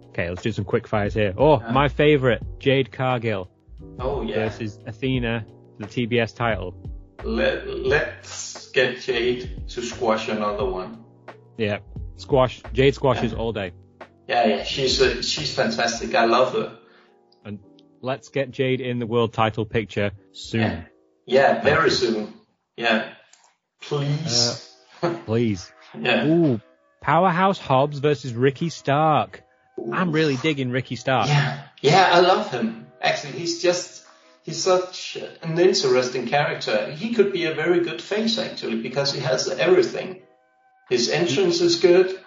Okay, 0.09 0.29
let's 0.29 0.43
do 0.43 0.53
some 0.53 0.65
quick 0.65 0.87
fires 0.89 1.15
here. 1.15 1.35
Oh, 1.37 1.61
Yeah. 1.61 1.71
my 1.73 1.89
favorite, 1.89 2.43
Jade 2.59 2.91
Cargill 2.93 3.51
Oh 3.99 4.23
yeah. 4.23 4.37
versus 4.37 4.79
Athena, 4.87 5.47
the 5.79 5.87
TBS 5.87 6.35
title. 6.35 6.75
Let 7.23 7.67
let's 7.69 8.71
get 8.71 9.01
Jade 9.01 9.69
to 9.69 9.83
squash 9.83 10.29
another 10.29 10.65
one. 10.65 11.05
Yeah, 11.57 11.79
squash. 12.17 12.63
Jade 12.73 12.95
squashes 12.95 13.33
Yeah. 13.33 13.39
all 13.39 13.53
day. 13.53 13.73
Yeah, 14.29 14.47
yeah, 14.47 14.63
she's 14.65 15.01
uh, 15.01 15.23
she's 15.23 15.55
fantastic. 15.55 16.15
I 16.15 16.25
love 16.25 16.53
her. 16.55 16.79
And 17.45 17.61
let's 18.01 18.29
get 18.31 18.51
Jade 18.51 18.81
in 18.81 18.99
the 18.99 19.07
world 19.07 19.33
title 19.33 19.65
picture 19.65 20.11
soon, 20.33 20.61
Yeah, 20.61 20.85
yeah, 21.27 21.63
very 21.63 21.91
soon. 21.91 22.33
Yeah, 22.77 23.13
please. 23.83 24.75
please. 25.27 25.73
yeah. 25.99 26.27
Ooh, 26.27 26.61
Powerhouse 27.01 27.59
Hobbs 27.59 27.99
versus 27.99 28.33
Ricky 28.35 28.69
Stark. 28.71 29.43
I'm 29.93 30.13
really 30.13 30.37
digging 30.37 30.71
Ricky 30.71 30.97
Stark. 30.97 31.29
Yeah, 31.29 31.63
yeah, 31.83 32.09
I 32.13 32.21
love 32.21 32.51
him. 32.51 32.84
Actually, 33.05 33.33
he's 33.33 33.61
just 33.61 34.03
he's 34.45 34.63
such 34.63 35.19
an 35.43 35.59
interesting 35.59 36.27
character. 36.27 36.91
He 36.91 37.13
could 37.13 37.33
be 37.33 37.45
a 37.45 37.55
very 37.55 37.81
good 37.81 38.01
face 38.01 38.39
actually 38.39 38.81
because 38.81 39.13
he 39.13 39.21
has 39.21 39.47
everything. 39.49 40.23
His 40.89 41.11
entrance 41.11 41.61
is 41.61 41.77
good. 41.77 42.19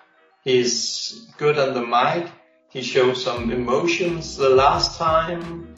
He's 0.44 1.28
good 1.38 1.58
on 1.58 1.74
the 1.74 1.82
mic. 1.82 2.32
He 2.70 2.84
showed 2.84 3.18
some 3.18 3.52
emotions 3.52 4.38
the 4.38 4.50
last 4.50 5.00
time. 5.00 5.76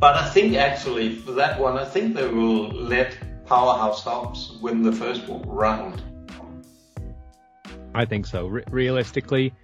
But 0.00 0.16
I 0.16 0.28
think 0.28 0.56
actually 0.56 1.14
for 1.14 1.32
that 1.32 1.60
one, 1.60 1.78
I 1.78 1.84
think 1.84 2.16
they 2.16 2.26
will 2.26 2.68
let 2.68 3.16
Powerhouse 3.46 4.02
Hobbs 4.02 4.58
win 4.60 4.82
the 4.82 4.92
first 4.92 5.22
round. 5.28 6.02
I 7.94 8.04
think 8.06 8.26
so. 8.26 8.48
Re- 8.48 8.64
realistically, 8.70 9.54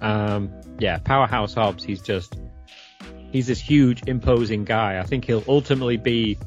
um, 0.00 0.50
yeah, 0.78 0.98
Powerhouse 0.98 1.54
Hobbs, 1.54 1.84
he's 1.84 2.00
just 2.00 2.34
he's 3.32 3.46
this 3.46 3.60
huge, 3.60 4.02
imposing 4.06 4.64
guy. 4.64 4.98
I 4.98 5.02
think 5.04 5.24
he'll 5.24 5.44
ultimately 5.48 5.96
be 5.96 6.38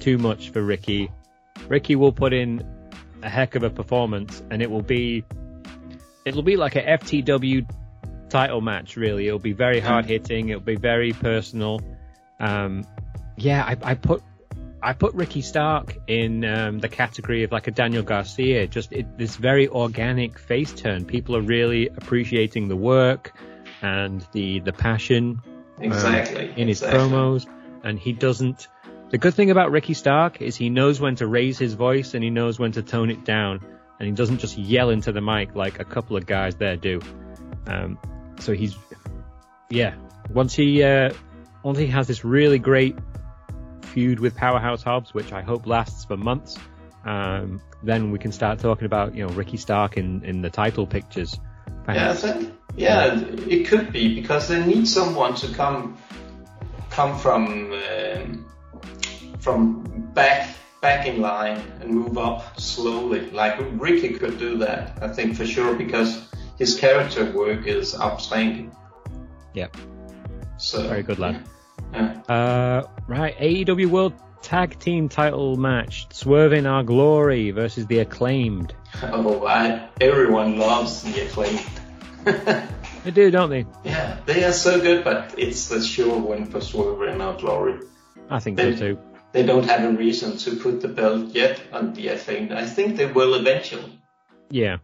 too 0.00 0.18
much 0.18 0.50
for 0.50 0.62
Ricky. 0.62 1.10
Ricky 1.68 1.96
will 1.96 2.12
put 2.12 2.32
in 2.32 2.64
a 3.22 3.28
heck 3.28 3.54
of 3.54 3.62
a 3.62 3.70
performance, 3.70 4.42
and 4.50 4.62
it 4.62 4.70
will 4.70 4.82
be 4.82 5.24
it'll 6.24 6.42
be 6.42 6.56
like 6.56 6.76
a 6.76 6.82
FTW 6.82 7.68
title 8.28 8.60
match. 8.60 8.96
Really, 8.96 9.26
it'll 9.26 9.38
be 9.38 9.52
very 9.52 9.80
hard 9.80 10.04
hitting. 10.04 10.48
It'll 10.48 10.60
be 10.60 10.76
very 10.76 11.12
personal. 11.12 11.80
Um, 12.38 12.84
yeah, 13.36 13.64
I, 13.64 13.76
I 13.90 13.94
put 13.94 14.22
I 14.82 14.92
put 14.92 15.14
Ricky 15.14 15.42
Stark 15.42 15.96
in 16.06 16.44
um, 16.44 16.78
the 16.78 16.88
category 16.88 17.44
of 17.44 17.52
like 17.52 17.66
a 17.66 17.70
Daniel 17.70 18.02
Garcia. 18.02 18.66
Just 18.66 18.92
it, 18.92 19.18
this 19.18 19.36
very 19.36 19.68
organic 19.68 20.38
face 20.38 20.72
turn. 20.72 21.04
People 21.06 21.36
are 21.36 21.42
really 21.42 21.88
appreciating 21.88 22.68
the 22.68 22.76
work 22.76 23.32
and 23.82 24.26
the 24.32 24.60
the 24.60 24.72
passion 24.72 25.40
exactly 25.78 26.50
um, 26.50 26.56
in 26.56 26.68
his 26.68 26.82
exactly. 26.82 27.10
promos, 27.10 27.46
and 27.82 27.98
he 27.98 28.12
doesn't. 28.12 28.68
The 29.10 29.18
good 29.18 29.34
thing 29.34 29.50
about 29.50 29.70
Ricky 29.70 29.94
Stark 29.94 30.42
is 30.42 30.56
he 30.56 30.68
knows 30.68 31.00
when 31.00 31.16
to 31.16 31.26
raise 31.26 31.58
his 31.58 31.74
voice 31.74 32.14
and 32.14 32.24
he 32.24 32.30
knows 32.30 32.58
when 32.58 32.72
to 32.72 32.82
tone 32.82 33.10
it 33.10 33.24
down, 33.24 33.60
and 33.98 34.08
he 34.08 34.12
doesn't 34.12 34.38
just 34.38 34.58
yell 34.58 34.90
into 34.90 35.12
the 35.12 35.20
mic 35.20 35.54
like 35.54 35.78
a 35.78 35.84
couple 35.84 36.16
of 36.16 36.26
guys 36.26 36.56
there 36.56 36.76
do. 36.76 37.00
Um, 37.66 37.98
so 38.40 38.52
he's, 38.52 38.76
yeah. 39.70 39.94
Once 40.30 40.54
he 40.54 40.82
uh, 40.82 41.10
once 41.62 41.78
he 41.78 41.86
has 41.86 42.06
this 42.06 42.24
really 42.24 42.58
great 42.58 42.96
feud 43.82 44.20
with 44.20 44.36
Powerhouse 44.36 44.82
Hobbs, 44.82 45.14
which 45.14 45.32
I 45.32 45.42
hope 45.42 45.66
lasts 45.66 46.04
for 46.04 46.16
months, 46.16 46.58
um, 47.04 47.60
then 47.82 48.10
we 48.10 48.18
can 48.18 48.32
start 48.32 48.58
talking 48.58 48.84
about 48.84 49.14
you 49.14 49.26
know 49.26 49.32
Ricky 49.32 49.56
Stark 49.56 49.96
in 49.96 50.24
in 50.24 50.42
the 50.42 50.50
title 50.50 50.86
pictures. 50.86 51.38
Yeah, 51.88 52.10
I 52.10 52.14
think 52.14 52.52
yeah, 52.76 53.20
it 53.46 53.66
could 53.68 53.92
be 53.92 54.14
because 54.20 54.48
they 54.48 54.64
need 54.64 54.86
someone 54.88 55.34
to 55.36 55.48
come 55.54 55.96
come 56.90 57.18
from 57.18 57.72
um, 57.72 58.44
from 59.38 59.82
back 60.14 60.54
back 60.80 61.06
in 61.06 61.20
line 61.20 61.60
and 61.80 61.90
move 61.90 62.18
up 62.18 62.60
slowly. 62.60 63.30
Like 63.30 63.56
Ricky 63.72 64.14
could 64.14 64.38
do 64.38 64.58
that, 64.58 64.98
I 65.00 65.08
think 65.08 65.36
for 65.36 65.46
sure, 65.46 65.74
because 65.74 66.28
his 66.58 66.78
character 66.78 67.30
work 67.32 67.66
is 67.66 67.98
outstanding. 67.98 68.70
Yeah. 69.54 69.68
So 70.58 70.86
very 70.88 71.02
good 71.02 71.18
lad. 71.18 71.42
Yeah. 71.92 72.20
Uh, 72.28 72.82
right, 73.06 73.36
AEW 73.38 73.86
World 73.86 74.12
Tag 74.46 74.78
Team 74.78 75.08
Title 75.08 75.56
match: 75.56 76.06
Swerve 76.12 76.52
in 76.52 76.66
Our 76.66 76.84
Glory 76.84 77.50
versus 77.50 77.88
the 77.88 77.98
Acclaimed. 77.98 78.72
Oh, 79.02 79.44
I, 79.44 79.88
everyone 80.00 80.56
loves 80.56 81.02
the 81.02 81.26
acclaimed. 81.26 81.66
they 83.04 83.10
do, 83.10 83.32
don't 83.32 83.50
they? 83.50 83.66
Yeah, 83.82 84.20
they 84.24 84.44
are 84.44 84.52
so 84.52 84.80
good, 84.80 85.02
but 85.02 85.34
it's 85.36 85.66
the 85.68 85.82
sure 85.82 86.16
win 86.20 86.46
for 86.46 86.60
Swerve 86.60 87.12
in 87.12 87.20
Our 87.20 87.36
Glory. 87.36 87.80
I 88.30 88.38
think 88.38 88.56
they, 88.56 88.76
so 88.76 88.78
too. 88.78 88.98
They 89.32 89.42
don't 89.42 89.64
have 89.64 89.82
a 89.82 89.90
reason 89.90 90.36
to 90.38 90.54
put 90.54 90.80
the 90.80 90.88
belt 90.88 91.34
yet 91.34 91.60
on 91.72 91.94
the 91.94 92.06
acclaimed. 92.06 92.52
I 92.52 92.66
think 92.66 92.98
they 92.98 93.06
will 93.06 93.34
eventually. 93.34 94.00
Yeah, 94.48 94.76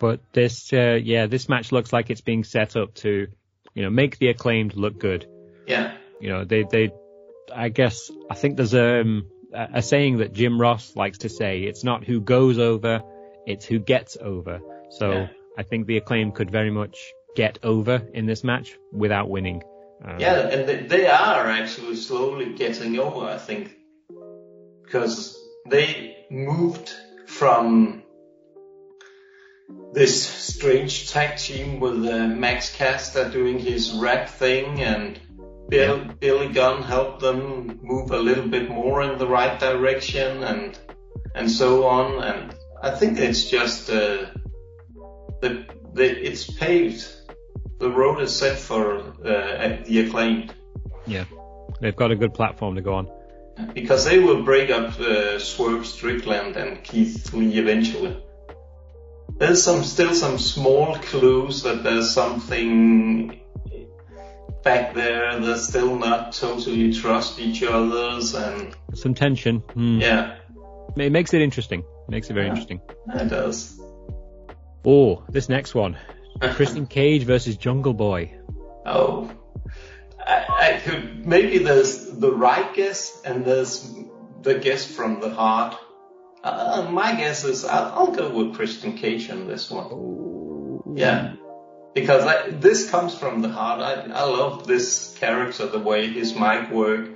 but 0.00 0.18
this, 0.32 0.72
uh, 0.72 0.98
yeah, 1.00 1.26
this 1.26 1.48
match 1.48 1.70
looks 1.70 1.92
like 1.92 2.10
it's 2.10 2.22
being 2.22 2.42
set 2.42 2.74
up 2.74 2.94
to, 2.94 3.28
you 3.72 3.82
know, 3.84 3.90
make 3.90 4.18
the 4.18 4.30
acclaimed 4.30 4.74
look 4.74 4.98
good. 4.98 5.28
Yeah. 5.68 5.94
You 6.20 6.30
know, 6.30 6.44
they, 6.44 6.64
they, 6.64 6.90
I 7.54 7.68
guess, 7.68 8.10
I 8.30 8.34
think 8.34 8.56
there's 8.56 8.74
um, 8.74 9.26
a, 9.52 9.68
a 9.74 9.82
saying 9.82 10.18
that 10.18 10.32
Jim 10.32 10.60
Ross 10.60 10.96
likes 10.96 11.18
to 11.18 11.28
say, 11.28 11.62
it's 11.62 11.84
not 11.84 12.04
who 12.04 12.20
goes 12.20 12.58
over, 12.58 13.02
it's 13.46 13.64
who 13.64 13.78
gets 13.78 14.16
over. 14.20 14.60
So 14.90 15.12
Yeah. 15.12 15.28
I 15.58 15.62
think 15.62 15.86
the 15.86 15.96
acclaim 15.96 16.32
could 16.32 16.50
very 16.50 16.70
much 16.70 16.96
get 17.36 17.58
over 17.62 18.02
in 18.12 18.26
this 18.26 18.44
match 18.44 18.76
without 18.92 19.28
winning. 19.28 19.62
Um, 20.04 20.18
Yeah, 20.18 20.48
and 20.48 20.68
they, 20.68 20.82
they 20.82 21.06
are 21.06 21.46
actually 21.48 21.96
slowly 21.96 22.54
getting 22.54 22.98
over, 22.98 23.26
I 23.26 23.38
think. 23.38 23.76
Because 24.84 25.38
they 25.68 26.16
moved 26.30 26.92
from 27.26 28.02
this 29.92 30.24
strange 30.26 31.10
tag 31.10 31.38
team 31.38 31.80
with 31.80 32.04
uh, 32.04 32.26
Max 32.28 32.74
Caster 32.74 33.28
doing 33.28 33.58
his 33.58 33.92
rap 33.92 34.28
thing 34.28 34.80
and 34.80 35.18
Bill, 35.70 36.04
Billy 36.18 36.48
Gunn 36.48 36.82
helped 36.82 37.20
them 37.20 37.78
move 37.82 38.10
a 38.10 38.18
little 38.18 38.48
bit 38.48 38.68
more 38.68 39.02
in 39.02 39.18
the 39.18 39.26
right 39.26 39.58
direction 39.58 40.42
and 40.42 40.78
and 41.34 41.50
so 41.50 41.86
on. 41.86 42.22
And 42.22 42.54
I 42.82 42.90
think 42.90 43.18
it's 43.18 43.48
just 43.48 43.88
uh, 43.88 44.26
the, 45.40 45.64
the 45.94 46.26
it's 46.28 46.50
paved. 46.50 47.06
The 47.78 47.90
road 47.90 48.20
is 48.20 48.36
set 48.36 48.58
for 48.58 48.98
uh, 49.24 49.78
the 49.86 50.04
acclaimed 50.06 50.54
Yeah. 51.06 51.24
They've 51.80 51.96
got 51.96 52.10
a 52.10 52.16
good 52.16 52.34
platform 52.34 52.74
to 52.74 52.82
go 52.82 52.94
on. 52.94 53.08
because 53.74 54.04
they 54.04 54.18
will 54.18 54.42
break 54.42 54.70
up 54.70 54.98
uh, 55.00 55.38
Swerve 55.38 55.86
Strickland 55.86 56.56
and 56.56 56.82
Keith 56.82 57.32
Lee 57.32 57.58
eventually. 57.58 58.22
There's 59.38 59.62
some 59.62 59.84
still 59.84 60.14
some 60.14 60.38
small 60.38 60.96
clues 60.96 61.62
that 61.62 61.82
there's 61.82 62.10
something 62.10 63.39
back 64.62 64.94
there. 64.94 65.38
they're 65.40 65.56
still 65.56 65.96
not 65.96 66.32
totally 66.32 66.92
trust 66.92 67.38
each 67.38 67.62
others, 67.62 68.34
and 68.34 68.74
Some 68.94 69.14
tension. 69.14 69.60
Hmm. 69.60 70.00
yeah, 70.00 70.36
It 70.96 71.12
makes 71.12 71.32
it 71.34 71.42
interesting. 71.42 71.80
It 71.80 72.10
Makes 72.10 72.30
it 72.30 72.34
very 72.34 72.46
Yeah. 72.46 72.50
interesting. 72.52 72.80
it 73.14 73.28
does. 73.28 73.80
Oh, 74.84 75.22
this 75.28 75.48
next 75.48 75.74
one. 75.74 75.96
Christian 76.40 76.86
Cage 76.86 77.24
versus 77.24 77.56
Jungle 77.56 77.92
Boy. 77.94 78.32
Oh, 78.86 79.30
I, 80.18 80.46
I 80.48 80.80
could 80.82 81.26
maybe 81.26 81.58
there's 81.58 82.06
the 82.06 82.32
right 82.32 82.72
guess 82.74 83.20
and 83.24 83.44
there's 83.44 83.92
the 84.42 84.54
guess 84.54 84.86
from 84.86 85.20
the 85.20 85.30
heart. 85.30 85.76
Uh, 86.42 86.88
my 86.90 87.14
guess 87.14 87.44
is 87.44 87.64
I'll, 87.66 87.92
I'll 87.92 88.12
go 88.12 88.30
with 88.30 88.54
Christian 88.54 88.96
Cage 88.96 89.28
on 89.30 89.46
this 89.46 89.70
one. 89.70 90.96
Yeah, 90.96 91.34
because 91.94 92.24
I, 92.24 92.50
this 92.50 92.90
comes 92.90 93.14
from 93.14 93.42
the 93.42 93.48
heart. 93.48 93.80
I, 93.80 94.12
I 94.12 94.24
love 94.24 94.66
this 94.66 95.16
character, 95.18 95.66
the 95.66 95.78
way 95.78 96.06
his 96.06 96.34
mic 96.34 96.70
work, 96.70 97.10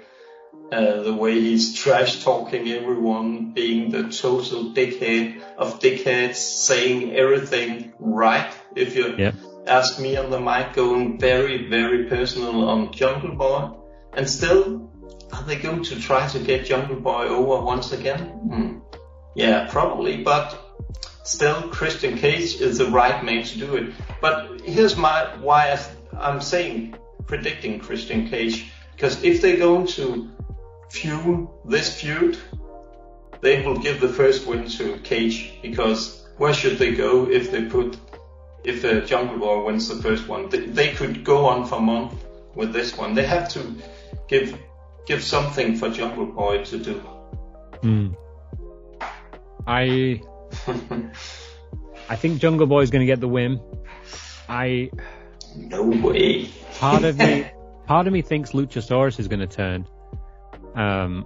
uh, 0.72 1.02
the 1.02 1.14
way 1.14 1.40
he's 1.40 1.74
trash 1.74 2.24
talking 2.24 2.68
everyone, 2.68 3.52
being 3.52 3.90
the 3.90 4.04
total 4.04 4.72
dickhead 4.72 5.40
of 5.56 5.80
dickheads, 5.80 6.36
saying 6.36 7.14
everything 7.14 7.92
right. 7.98 8.52
If 8.74 8.96
you 8.96 9.14
Yeah. 9.16 9.32
ask 9.66 10.00
me 10.00 10.16
on 10.16 10.30
the 10.30 10.40
mic, 10.40 10.74
going 10.74 11.18
very, 11.18 11.68
very 11.68 12.04
personal 12.04 12.68
on 12.68 12.92
Jungle 12.92 13.36
Boy, 13.36 13.70
and 14.16 14.28
still, 14.28 14.90
are 15.32 15.42
they 15.42 15.56
going 15.56 15.84
to 15.84 16.00
try 16.00 16.26
to 16.28 16.38
get 16.38 16.66
Jungle 16.66 17.00
Boy 17.00 17.28
over 17.28 17.64
once 17.64 17.92
again? 17.92 18.18
Hmm. 18.18 18.78
Yeah, 19.34 19.66
probably, 19.68 20.22
but 20.22 20.58
still 21.24 21.68
Christian 21.70 22.16
Cage 22.16 22.60
is 22.60 22.78
the 22.78 22.86
right 22.86 23.24
man 23.24 23.42
to 23.44 23.58
do 23.58 23.76
it. 23.76 23.92
But 24.20 24.60
here's 24.60 24.96
my 24.96 25.24
why 25.40 25.78
I'm 26.16 26.40
saying 26.40 26.96
predicting 27.26 27.80
Christian 27.80 28.28
Cage 28.28 28.70
because 28.94 29.24
if 29.24 29.42
they're 29.42 29.56
going 29.56 29.86
to 29.88 30.30
fuel 30.90 31.60
this 31.64 32.00
feud, 32.00 32.38
they 33.40 33.66
will 33.66 33.78
give 33.78 34.00
the 34.00 34.08
first 34.08 34.46
win 34.46 34.68
to 34.68 34.98
Cage 34.98 35.54
because 35.62 36.24
where 36.36 36.54
should 36.54 36.78
they 36.78 36.94
go 36.94 37.28
if 37.28 37.50
they 37.50 37.64
put 37.64 37.98
if 38.62 38.84
uh, 38.84 39.00
Jungle 39.00 39.38
Boy 39.38 39.64
wins 39.66 39.88
the 39.88 40.02
first 40.02 40.28
one? 40.28 40.48
They, 40.48 40.60
they 40.60 40.92
could 40.92 41.24
go 41.24 41.46
on 41.46 41.66
for 41.66 41.76
a 41.76 41.80
month 41.80 42.14
with 42.54 42.72
this 42.72 42.96
one. 42.96 43.14
They 43.14 43.26
have 43.26 43.48
to 43.50 43.74
give 44.28 44.58
give 45.06 45.22
something 45.22 45.76
for 45.76 45.88
Jungle 45.88 46.26
Boy 46.26 46.64
to 46.64 46.78
do. 46.78 46.94
Hmm. 47.82 48.12
I 49.66 50.20
I 52.08 52.16
think 52.16 52.40
Jungle 52.40 52.66
Boy 52.66 52.82
is 52.82 52.90
going 52.90 53.00
to 53.00 53.06
get 53.06 53.20
the 53.20 53.28
win. 53.28 53.60
I 54.48 54.90
no 55.56 55.84
way. 55.84 56.48
part 56.78 57.04
of 57.04 57.16
me 57.18 57.46
part 57.86 58.06
of 58.06 58.12
me 58.12 58.22
thinks 58.22 58.52
Luchasaurus 58.52 59.18
is 59.18 59.28
going 59.28 59.40
to 59.40 59.46
turn 59.46 59.86
um 60.74 61.24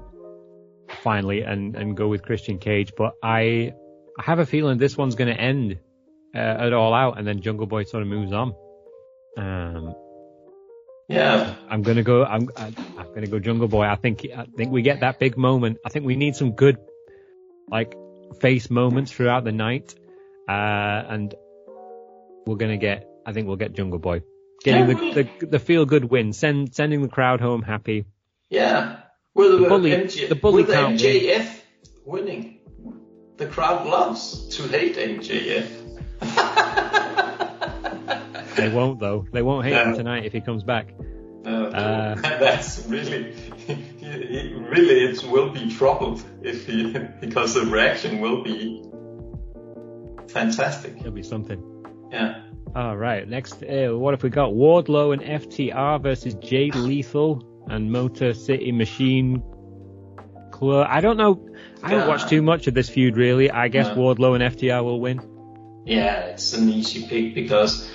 finally 1.03 1.43
and 1.43 1.74
and 1.76 1.97
go 1.97 2.09
with 2.09 2.22
Christian 2.22 2.59
Cage, 2.59 2.93
but 2.97 3.14
I 3.22 3.72
I 4.18 4.22
have 4.22 4.39
a 4.39 4.47
feeling 4.47 4.79
this 4.79 4.97
one's 4.97 5.14
going 5.14 5.35
to 5.35 5.41
end 5.41 5.79
uh, 6.35 6.39
at 6.39 6.72
all 6.72 6.93
out 6.95 7.18
and 7.18 7.26
then 7.26 7.41
Jungle 7.41 7.66
Boy 7.66 7.85
sort 7.85 8.03
of 8.03 8.09
moves 8.09 8.33
on. 8.33 8.55
Um 9.37 9.95
Yeah, 11.09 11.55
I'm 11.70 11.83
gonna 11.83 12.03
go. 12.03 12.24
I'm 12.24 12.51
I- 12.57 12.72
I'm 12.99 13.14
gonna 13.14 13.26
go 13.26 13.39
Jungle 13.39 13.68
Boy. 13.68 13.85
I 13.85 13.97
think 13.97 14.26
I 14.37 14.45
think 14.57 14.70
we 14.72 14.83
get 14.83 15.01
that 15.01 15.18
big 15.18 15.37
moment. 15.37 15.79
I 15.85 15.89
think 15.89 16.05
we 16.05 16.16
need 16.16 16.37
some 16.37 16.53
good, 16.53 16.76
like, 17.70 17.95
face 18.41 18.70
moments 18.70 19.12
throughout 19.12 19.45
the 19.45 19.53
night, 19.53 19.95
uh, 20.49 20.53
and 20.53 21.35
we're 22.47 22.57
gonna 22.57 22.76
get. 22.79 23.09
I 23.26 23.33
think 23.33 23.47
we'll 23.47 23.57
get 23.57 23.72
Jungle 23.74 23.99
Boy 23.99 24.22
getting 24.64 24.89
Yeah, 24.89 25.12
the, 25.14 25.29
the 25.41 25.47
the 25.47 25.59
feel 25.59 25.85
good 25.87 26.05
win, 26.05 26.33
send 26.33 26.74
sending 26.74 27.03
the 27.03 27.09
crowd 27.09 27.41
home 27.41 27.62
happy. 27.62 28.05
yeah. 28.51 29.01
With 29.35 29.53
The 29.53 29.59
the, 29.59 29.68
bully- 29.68 29.91
MJ, 29.93 30.29
the 30.29 30.35
bully 30.35 30.62
with 30.64 30.72
can't 30.72 30.89
win. 30.89 30.99
MJF 30.99 31.61
winning, 32.05 32.59
the 33.37 33.47
crowd 33.47 33.87
loves 33.87 34.49
to 34.57 34.62
hate 34.66 34.97
MJF. 34.97 35.68
They 38.57 38.68
won't 38.68 38.99
though. 38.99 39.24
They 39.33 39.43
won't 39.43 39.64
hate 39.66 39.74
him 39.74 39.95
tonight 39.95 40.24
if 40.24 40.33
he 40.33 40.41
comes 40.41 40.64
back. 40.64 40.89
But 41.45 41.74
Uh. 41.74 42.14
that's 42.20 42.85
really, 42.89 43.33
really, 44.02 45.04
it 45.04 45.22
will 45.24 45.50
be 45.50 45.70
troubled 45.74 46.22
if 46.42 46.66
he, 46.66 46.92
because 47.20 47.54
the 47.54 47.66
reaction 47.66 48.20
will 48.20 48.42
be 48.42 48.82
fantastic. 50.28 50.96
It'll 50.98 51.12
be 51.12 51.22
something. 51.22 51.62
Yeah. 52.10 52.42
All 52.74 52.96
right. 52.96 53.26
Next, 53.28 53.62
uh, 53.62 53.88
what 53.96 54.14
have 54.14 54.22
we 54.22 54.30
got? 54.30 54.52
Wardlow 54.52 55.12
and 55.12 55.22
FTR 55.22 56.02
versus 56.02 56.34
Jay 56.34 56.70
Lethal 56.70 57.64
and 57.68 57.90
Motor 57.90 58.34
City 58.34 58.72
Machine 58.72 59.42
Club. 60.50 60.86
I 60.88 61.00
don't 61.00 61.16
know. 61.16 61.46
I 61.82 61.90
don't 61.90 62.00
Yeah. 62.00 62.08
watched 62.08 62.28
too 62.28 62.42
much 62.42 62.66
of 62.66 62.74
this 62.74 62.88
feud 62.88 63.16
really. 63.16 63.50
I 63.50 63.68
guess 63.68 63.88
No. 63.88 63.96
Wardlow 63.96 64.34
and 64.34 64.42
FTR 64.42 64.82
will 64.82 65.00
win. 65.00 65.20
Yeah, 65.86 66.20
it's 66.26 66.52
an 66.54 66.68
easy 66.68 67.06
pick 67.06 67.34
because 67.34 67.88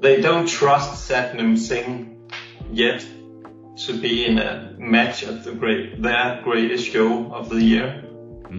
they 0.00 0.20
don't 0.20 0.46
trust 0.46 1.08
Satnam 1.10 1.56
Singh 1.56 2.16
yet 2.70 3.06
to 3.86 4.00
be 4.00 4.26
in 4.26 4.38
a 4.38 4.74
match 4.78 5.22
of 5.22 5.44
the 5.44 5.52
great, 5.52 6.00
their 6.02 6.40
greatest 6.42 6.86
show 6.88 7.32
of 7.32 7.48
the 7.48 7.62
year. 7.62 8.04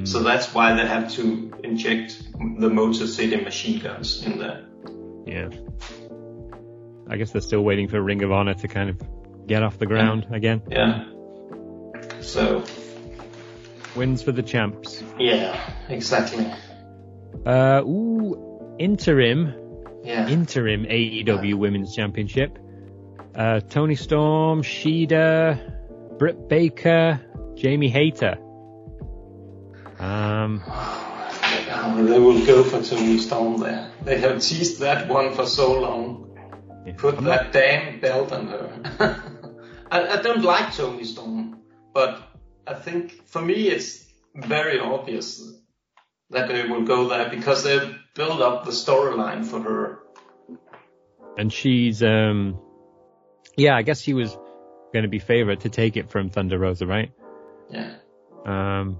So 0.03 0.22
that's 0.22 0.53
why 0.53 0.76
they 0.76 0.86
have 0.86 1.11
to 1.13 1.51
inject 1.63 2.22
the 2.59 2.70
Motor 2.70 3.07
City 3.07 3.38
machine 3.38 3.80
guns 3.80 4.24
in 4.24 4.38
there. 4.38 4.65
Yeah. 5.26 5.49
I 7.09 7.17
guess 7.17 7.32
they're 7.32 7.41
still 7.41 7.61
waiting 7.63 7.88
for 7.88 7.99
Ring 7.99 8.22
of 8.22 8.32
Honor 8.32 8.53
to 8.53 8.67
kind 8.67 8.91
of 8.91 9.01
get 9.47 9.63
off 9.63 9.80
the 9.80 9.88
ground 9.88 10.28
again. 10.32 10.61
Yeah. 10.70 11.05
So, 12.22 12.63
Wins 13.95 14.22
for 14.22 14.32
the 14.32 14.43
champs. 14.43 15.03
yeah, 15.17 15.59
exactly. 15.89 16.45
Uh, 17.45 17.82
ooh, 17.84 18.76
interim, 18.78 19.55
Yeah. 20.03 20.28
interim 20.30 20.86
AEW 20.86 21.55
Women's 21.55 21.95
Championship. 21.95 22.59
Uh, 23.36 23.60
Toni 23.62 23.96
Storm, 23.96 24.62
Shida, 24.64 26.18
Britt 26.18 26.50
Baker, 26.50 27.22
Jamie 27.56 27.90
Hayter. 27.90 28.38
Um, 30.00 30.62
they 32.08 32.20
will 32.20 32.46
go 32.46 32.64
for 32.64 32.82
Toni 32.82 33.18
Storm 33.18 33.60
there. 33.60 33.92
They 34.04 34.20
have 34.20 34.42
teased 34.42 34.80
that 34.80 35.08
one 35.08 35.34
for 35.34 35.46
so 35.46 35.80
long. 35.80 36.38
yeah. 36.86 36.94
Put 36.98 37.18
I'm 37.18 37.24
that 37.26 37.44
not- 37.46 37.54
damn 37.54 38.00
belt 38.00 38.32
on 38.32 38.48
her. 38.48 39.24
I, 39.92 40.08
I 40.20 40.22
don't 40.22 40.44
like 40.44 40.74
Toni 40.76 41.04
Storm, 41.04 41.60
but 41.94 42.22
I 42.68 42.74
think 42.76 43.28
for 43.28 43.42
me 43.42 43.68
it's 43.70 44.06
very 44.36 44.80
obvious 44.80 45.42
that 46.30 46.48
they 46.48 46.68
will 46.68 46.84
go 46.84 47.08
there 47.10 47.30
because 47.30 47.64
they 47.64 47.80
build 48.16 48.42
up 48.42 48.66
the 48.66 48.72
storyline 48.72 49.44
for 49.46 49.60
her. 49.62 50.00
and 51.38 51.52
she's, 51.52 52.04
um, 52.04 52.60
yeah, 53.58 53.76
I 53.76 53.82
guess 53.82 54.02
he 54.02 54.14
was 54.14 54.36
going 54.94 55.04
to 55.04 55.10
be 55.10 55.20
favored 55.20 55.62
to 55.62 55.70
take 55.70 55.98
it 55.98 56.10
from 56.10 56.30
Thunder 56.30 56.58
Rosa, 56.58 56.86
right? 56.88 57.12
Yeah. 57.70 57.96
Um, 58.46 59.00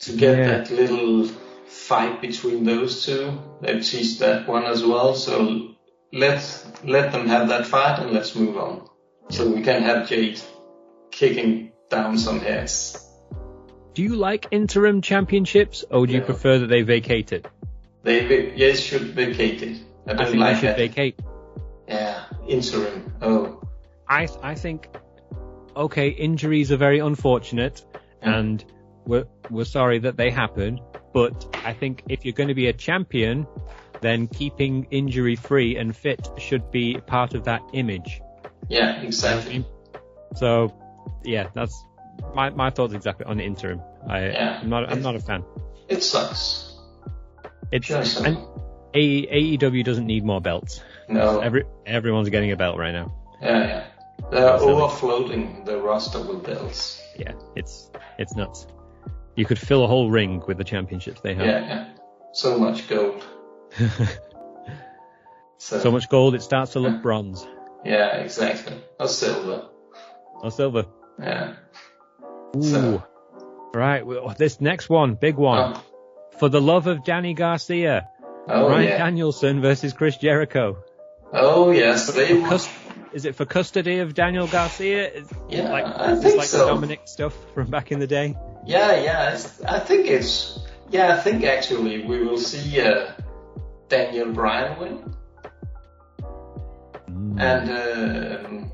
To 0.00 0.16
get 0.16 0.38
Yeah. 0.38 0.46
that 0.58 0.70
little 0.70 1.26
fight 1.66 2.20
between 2.20 2.64
those 2.64 3.04
two. 3.06 3.38
They've 3.60 3.82
teased 3.84 4.20
that 4.20 4.46
one 4.48 4.64
as 4.64 4.84
well, 4.84 5.14
so 5.14 5.68
let 6.12 6.42
let 6.84 7.12
them 7.12 7.28
have 7.28 7.48
that 7.48 7.66
fight 7.66 7.98
and 8.00 8.10
let's 8.12 8.34
move 8.34 8.56
on. 8.58 8.88
So 9.30 9.48
we 9.48 9.62
can 9.62 9.82
have 9.82 10.08
Jade 10.08 10.40
kicking 11.10 11.72
down 11.88 12.18
some 12.18 12.40
heads. 12.40 12.98
do 13.94 14.02
you 14.02 14.16
like 14.16 14.46
interim 14.50 15.00
championships, 15.02 15.84
or 15.90 16.06
do 16.06 16.12
you 16.14 16.22
prefer 16.22 16.58
that 16.58 16.66
they 16.68 16.82
vacate 16.82 17.32
it? 17.32 17.46
They 18.02 18.52
yes 18.56 18.80
should 18.80 19.02
vacate 19.14 19.62
it. 19.62 19.76
I 20.06 20.12
I 20.12 20.14
don't 20.14 20.26
think 20.32 20.40
like 20.40 20.54
they 20.54 20.60
should 20.60 20.68
that. 20.70 20.76
vacate. 20.78 21.20
Yeah, 21.88 22.24
interim. 22.46 23.12
Oh, 23.22 23.60
I 24.08 24.28
I 24.42 24.54
think 24.54 24.88
okay, 25.76 26.08
injuries 26.08 26.70
are 26.72 26.76
very 26.76 26.98
unfortunate, 27.00 27.84
Yeah. 28.22 28.38
and 28.38 28.64
we're 29.06 29.26
we're 29.50 29.64
sorry 29.64 29.98
that 30.00 30.16
they 30.16 30.30
happen. 30.30 30.80
But 31.12 31.54
I 31.64 31.72
think 31.74 32.02
if 32.08 32.24
you're 32.24 32.32
going 32.34 32.48
to 32.48 32.54
be 32.54 32.68
a 32.68 32.72
champion, 32.72 33.46
then 34.00 34.26
keeping 34.28 34.86
injury 34.90 35.36
free 35.36 35.76
and 35.76 35.94
fit 35.94 36.28
should 36.38 36.70
be 36.70 36.98
part 37.06 37.34
of 37.34 37.44
that 37.44 37.60
image. 37.74 38.20
yeah, 38.68 39.00
exactly. 39.02 39.66
So, 40.36 40.72
yeah, 41.24 41.48
that's 41.54 41.74
my 42.34 42.50
my 42.50 42.70
thoughts 42.70 42.94
exactly 42.94 43.26
on 43.26 43.40
interim. 43.40 43.80
I 44.08 44.26
Yeah. 44.28 44.60
I'm 44.62 44.70
not 44.70 44.90
I'm 44.90 45.02
not 45.02 45.16
a 45.16 45.20
fan. 45.20 45.44
It 45.88 46.02
sucks. 46.02 46.74
It's 47.70 47.86
Just 47.86 48.20
and 48.24 48.38
A- 48.94 49.26
AEW 49.58 49.84
doesn't 49.84 50.06
need 50.06 50.24
more 50.24 50.40
belts. 50.40 50.82
no. 51.08 51.40
Every 51.40 51.64
everyone's 51.86 52.28
getting 52.28 52.52
a 52.52 52.56
belt 52.56 52.78
right 52.78 52.92
now. 52.92 53.12
yeah, 53.40 53.66
yeah. 53.66 53.84
They're 54.30 54.58
So- 54.58 54.66
overfloating 54.76 55.64
the 55.64 55.78
roster 55.78 56.20
with 56.20 56.44
belts. 56.44 57.02
Yeah, 57.18 57.32
it's 57.56 57.90
it's 58.18 58.34
nuts. 58.36 58.66
You 59.36 59.44
could 59.46 59.58
fill 59.58 59.84
a 59.84 59.86
whole 59.86 60.10
ring 60.10 60.42
with 60.46 60.58
the 60.58 60.64
championships 60.64 61.20
they 61.22 61.34
have. 61.34 61.46
Yeah, 61.46 61.60
yeah. 61.66 61.88
So 62.32 62.58
much 62.58 62.88
gold. 62.88 63.24
So, 65.58 65.78
so 65.80 65.90
much 65.90 66.08
gold, 66.08 66.34
it 66.34 66.42
starts 66.42 66.72
to 66.72 66.80
look 66.80 67.02
bronze 67.02 67.46
Yeah, 67.84 68.16
exactly. 68.16 68.76
Or 69.00 69.08
silver. 69.08 69.68
or 70.42 70.50
silver. 70.50 70.84
Yeah. 71.20 71.54
Ooh. 72.56 72.62
So- 72.62 73.02
Right, 73.74 74.04
well, 74.06 74.34
this 74.36 74.60
next 74.60 74.90
one, 74.90 75.14
big 75.14 75.36
one. 75.36 75.76
Oh, 75.76 75.82
For 76.38 76.50
the 76.50 76.60
love 76.60 76.86
of 76.88 77.04
Danny 77.04 77.32
Garcia, 77.32 78.06
oh 78.48 78.68
Bryan 78.68 78.88
yeah. 78.88 78.98
Danielson 78.98 79.60
versus 79.60 79.92
Chris 79.92 80.16
Jericho. 80.16 80.78
Oh 81.32 81.70
yes, 81.70 82.12
they 82.12 82.40
For 82.40 82.48
cus- 82.48 82.68
is 83.12 83.24
it 83.24 83.34
for 83.36 83.44
custody 83.44 83.98
of 83.98 84.14
Daniel 84.14 84.46
Garcia? 84.46 85.08
Is, 85.10 85.28
Yeah, 85.48 85.70
like, 85.70 85.84
I 85.84 86.16
think 86.16 86.36
like 86.38 86.46
so. 86.46 86.58
the 86.66 86.66
Dominic 86.74 87.00
stuff 87.06 87.34
from 87.54 87.68
back 87.70 87.92
in 87.92 87.98
the 87.98 88.06
day. 88.06 88.36
Yeah, 88.66 88.96
yeah. 89.02 89.32
It's, 89.34 89.62
I 89.62 89.78
think 89.80 90.06
it's. 90.06 90.58
Yeah, 90.90 91.14
I 91.14 91.20
think 91.20 91.42
actually 91.44 92.04
we 92.04 92.22
will 92.22 92.36
see 92.38 92.80
uh, 92.80 93.12
Daniel 93.88 94.32
Bryan 94.32 94.78
win, 94.78 95.14
Mm. 97.10 97.40
and 97.40 98.46
um, 98.46 98.72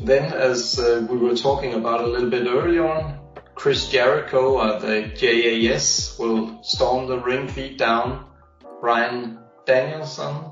then 0.00 0.32
as 0.32 0.78
uh, 0.78 1.06
we 1.08 1.16
were 1.16 1.36
talking 1.36 1.74
about 1.74 2.00
a 2.00 2.06
little 2.06 2.30
bit 2.30 2.46
earlier 2.48 2.86
on, 2.86 3.18
Chris 3.54 3.88
Jericho 3.90 4.58
or 4.58 4.80
the 4.80 5.12
JAS 5.14 6.16
will 6.18 6.62
storm 6.64 7.06
the 7.06 7.18
ring, 7.18 7.48
beat 7.54 7.78
down 7.78 8.26
Bryan 8.84 9.38
Danielson, 9.64 10.44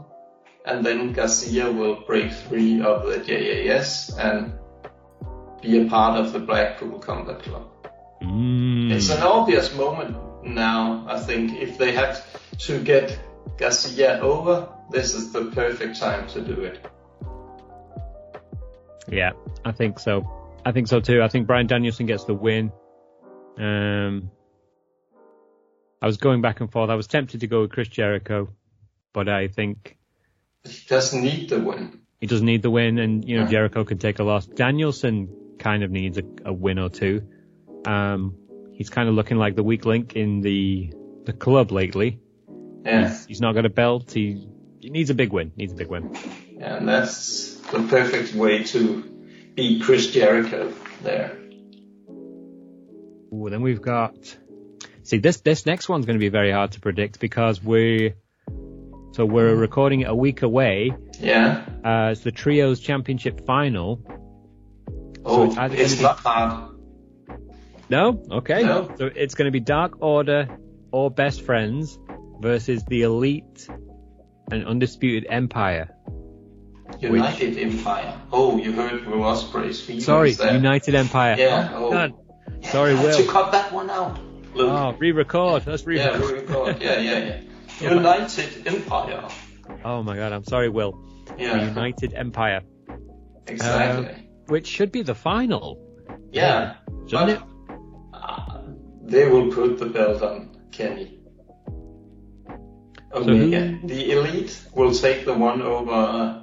and 0.65 0.87
then 0.87 1.13
Garcia 1.13 1.71
will 1.71 1.97
break 2.07 2.33
free 2.33 2.81
of 2.81 3.05
the 3.05 3.19
JAS 3.19 4.17
and 4.17 4.55
be 5.61 5.83
a 5.83 5.85
part 5.85 6.19
of 6.19 6.33
the 6.33 6.39
Blackpool 6.39 6.99
Combat 6.99 7.43
Club. 7.43 7.69
Mm. 8.23 8.91
It's 8.91 9.11
an 9.11 9.23
obvious 9.23 9.75
moment 9.77 10.17
now, 10.43 11.05
I 11.07 11.21
think. 11.21 11.61
If 11.61 11.77
they 11.77 11.93
have 11.93 12.25
to 12.61 12.79
get 12.83 13.21
Garcia 13.59 14.19
over, 14.23 14.67
this 14.91 15.13
is 15.13 15.31
the 15.35 15.51
perfect 15.51 16.01
time 16.01 16.27
to 16.29 16.41
do 16.41 16.63
it. 16.63 16.87
Yeah, 19.09 19.33
I 19.63 19.73
think 19.73 19.99
so. 19.99 20.25
I 20.65 20.73
think 20.73 20.89
so 20.89 21.01
too. 21.01 21.21
I 21.21 21.29
think 21.29 21.47
Bryan 21.47 21.67
Danielson 21.67 22.07
gets 22.07 22.25
the 22.25 22.33
win. 22.33 22.73
Um, 23.59 24.31
I 26.03 26.07
was 26.07 26.17
going 26.17 26.43
back 26.43 26.61
and 26.61 26.71
forth. 26.71 26.91
I 26.91 26.97
was 26.97 27.07
tempted 27.07 27.41
to 27.41 27.47
go 27.47 27.61
with 27.63 27.71
Chris 27.71 27.87
Jericho, 27.89 28.49
but 29.13 29.29
I 29.29 29.47
think 29.49 29.97
He 30.65 30.77
doesn't 30.89 31.23
need 31.23 31.49
the 31.49 31.61
win. 31.61 32.01
he 32.21 32.27
doesn't 32.27 32.45
need 32.47 32.63
the 32.63 32.71
win, 32.71 32.99
and 32.99 33.25
you 33.27 33.37
know 33.37 33.45
Yeah. 33.45 33.51
Jericho 33.51 33.85
can 33.85 33.99
take 33.99 34.19
a 34.19 34.25
loss. 34.25 34.47
Danielson 34.47 35.29
kind 35.59 35.83
of 35.85 35.91
needs 35.93 36.19
a, 36.19 36.25
a 36.45 36.53
win 36.53 36.79
or 36.81 36.89
two. 36.91 37.23
Um, 37.87 38.35
he's 38.73 38.91
kind 38.91 39.09
of 39.09 39.15
looking 39.15 39.37
like 39.39 39.55
the 39.55 39.63
weak 39.63 39.85
link 39.87 40.17
in 40.17 40.41
the 40.41 40.93
the 41.25 41.33
club 41.33 41.71
lately. 41.71 42.19
Yeah, 42.85 43.09
He's, 43.09 43.27
he's 43.27 43.41
not 43.41 43.55
got 43.55 43.65
a 43.65 43.71
belt. 43.71 44.11
He, 44.11 44.49
he 44.81 44.91
needs 44.91 45.11
a 45.11 45.15
big 45.15 45.33
win. 45.33 45.53
Needs 45.57 45.73
a 45.73 45.77
big 45.77 45.87
win. 45.89 46.17
and 46.61 46.89
that's 46.89 47.55
the 47.71 47.79
perfect 47.89 48.35
way 48.35 48.65
to 48.65 49.03
beat 49.55 49.83
Chris 49.83 50.11
Jericho 50.11 50.73
there. 51.05 51.39
Ooh, 53.33 53.49
then 53.51 53.63
we've 53.63 53.81
got. 53.83 54.37
See, 55.05 55.19
this 55.19 55.41
this 55.41 55.67
next 55.67 55.89
one's 55.89 56.07
going 56.07 56.17
to 56.19 56.21
be 56.21 56.29
very 56.29 56.53
hard 56.53 56.73
to 56.73 56.81
predict 56.81 57.21
because 57.21 57.63
we. 57.63 58.15
So 59.13 59.27
we're 59.27 59.55
recording 59.55 60.01
it 60.01 60.09
a 60.09 60.15
week 60.15 60.41
away. 60.43 60.93
Yeah. 61.21 61.65
Uh, 61.85 62.11
it's 62.13 62.23
the 62.23 62.33
trios 62.33 62.81
championship 62.81 63.45
final. 63.47 64.01
Oh, 65.25 65.45
it's 65.45 65.57
it's 65.59 65.95
gonna 65.95 65.97
be- 65.97 66.03
not 66.03 66.19
hard. 66.21 66.69
No, 67.91 68.23
okay. 68.39 68.63
No. 68.63 68.91
So 68.97 69.11
it's 69.15 69.35
going 69.35 69.47
to 69.47 69.51
be 69.53 69.61
Dark 69.61 70.01
Order 70.01 70.49
or 70.93 71.11
Best 71.11 71.43
Friends 71.43 71.99
versus 72.41 72.85
the 72.87 73.03
Elite 73.03 73.69
and 74.51 74.65
Undisputed 74.65 75.27
Empire. 75.29 75.95
United 77.01 77.59
Empire. 77.59 78.19
Oh, 78.33 78.57
you 78.57 78.73
heard 78.73 79.05
Will 79.07 79.19
Ospreay's 79.19 79.81
feelings 79.83 80.07
Sorry, 80.07 80.33
there. 80.33 80.55
United 80.55 80.95
Empire. 80.95 81.37
Yeah. 81.39 81.71
Oh, 81.75 81.87
Oh. 81.87 81.91
God. 81.93 82.15
Yeah, 82.61 82.71
Sorry, 82.71 82.95
Will. 83.03 83.17
To 83.17 83.27
cut 83.27 83.53
that 83.53 83.73
one 83.73 83.91
out. 83.91 84.19
Look. 84.55 84.69
Oh, 84.71 84.93
re-record. 84.99 85.67
Let's 85.67 85.83
yeah, 85.87 86.17
re-record. 86.17 86.21
we 86.33 86.39
record. 86.41 86.83
Yeah, 86.83 86.99
yeah, 86.99 87.19
yeah. 87.19 87.41
Yeah, 87.81 87.95
United 87.95 88.67
Empire. 88.67 89.29
Oh 89.85 90.03
my 90.03 90.15
God, 90.17 90.33
I'm 90.33 90.45
sorry, 90.45 90.69
Will. 90.69 90.93
Yeah. 91.39 91.69
United 91.69 92.13
Empire. 92.15 92.61
Exactly. 93.47 94.29
which 94.47 94.67
should 94.69 94.93
be 94.93 95.03
the 95.03 95.15
final. 95.15 95.79
Yeah, 96.31 96.77
Shouldn't 97.09 97.31
it? 97.31 97.41
uh, 98.13 98.59
they 99.03 99.27
will 99.29 99.51
put 99.51 99.79
the 99.79 99.87
belt 99.87 100.23
on 100.23 100.57
Kenny. 100.71 101.19
Omega. 103.13 103.61
who- 103.67 103.89
the 103.89 104.13
Elite 104.13 104.61
will 104.75 104.93
take 104.95 105.25
the 105.25 105.35
one 105.35 105.61
over 105.63 105.91
uh, 105.93 106.43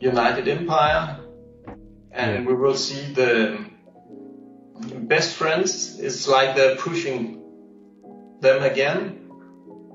United 0.00 0.46
Empire, 0.48 1.20
and 2.12 2.44
Yeah. 2.44 2.48
we 2.50 2.54
will 2.54 2.74
see 2.76 3.12
the 3.12 3.58
best 4.80 5.34
friends. 5.36 5.98
is 5.98 6.26
like 6.28 6.56
they're 6.56 6.76
pushing 6.76 7.42
them 8.40 8.62
again. 8.62 9.16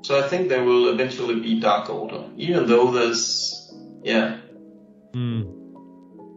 So 0.04 0.24
I 0.24 0.28
think 0.28 0.50
there 0.50 0.64
will 0.64 0.90
eventually 0.90 1.40
be 1.40 1.60
Dark 1.60 1.90
Order, 1.90 2.26
even 2.38 2.68
though 2.68 2.92
there's, 2.92 3.74
yeah, 4.04 4.38
Hmm. 5.14 5.44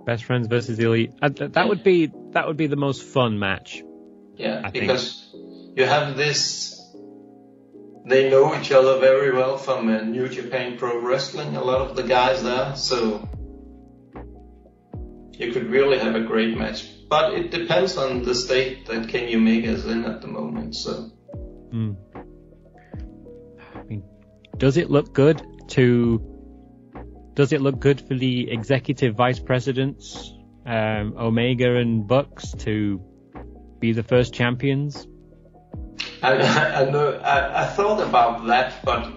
Best 0.06 0.24
friends 0.24 0.46
versus 0.46 0.78
the 0.78 0.84
elite. 0.84 1.12
Uh, 1.20 1.28
th- 1.28 1.52
that 1.52 1.68
would 1.68 1.82
be 1.82 2.10
that 2.30 2.46
would 2.46 2.56
be 2.56 2.68
the 2.68 2.76
most 2.76 3.02
fun 3.02 3.38
match. 3.38 3.82
Yeah, 4.36 4.62
I 4.64 4.70
think. 4.70 4.86
because 4.86 5.34
you 5.76 5.84
have 5.84 6.16
this. 6.16 6.80
They 8.06 8.30
know 8.30 8.58
each 8.58 8.70
other 8.72 9.00
very 9.00 9.32
well 9.36 9.58
from 9.58 9.88
uh, 9.88 10.00
New 10.02 10.28
Japan 10.28 10.78
Pro 10.78 11.00
Wrestling. 11.00 11.56
A 11.56 11.62
lot 11.62 11.82
of 11.82 11.96
the 11.96 12.04
guys 12.04 12.42
there, 12.42 12.74
so 12.76 13.28
you 15.32 15.52
could 15.52 15.66
really 15.66 15.98
have 15.98 16.14
a 16.14 16.20
great 16.20 16.56
match. 16.56 16.88
But 17.08 17.34
it 17.34 17.50
depends 17.50 17.96
on 17.96 18.22
the 18.22 18.34
state 18.34 18.86
that 18.86 19.08
Kenny 19.08 19.34
Omega 19.34 19.68
is 19.68 19.86
in 19.86 20.04
at 20.04 20.20
the 20.20 20.28
moment. 20.28 20.76
So 20.76 21.10
Hmm. 21.70 21.92
I 23.74 23.82
mean, 23.82 24.02
does 24.56 24.76
it 24.76 24.90
look 24.90 25.12
good 25.12 25.42
to? 25.68 26.22
Does 27.34 27.52
it 27.52 27.60
look 27.60 27.78
good 27.78 28.00
for 28.00 28.14
the 28.14 28.50
executive 28.50 29.14
vice 29.14 29.38
presidents, 29.38 30.32
um, 30.66 31.14
Omega 31.16 31.76
and 31.76 32.06
Bucks, 32.06 32.52
to 32.58 33.00
be 33.78 33.92
the 33.92 34.02
first 34.02 34.34
champions? 34.34 35.06
I, 36.22 36.32
I 36.32 36.90
know 36.90 37.12
I, 37.12 37.64
I 37.64 37.66
thought 37.66 38.00
about 38.00 38.46
that, 38.46 38.84
but 38.84 39.12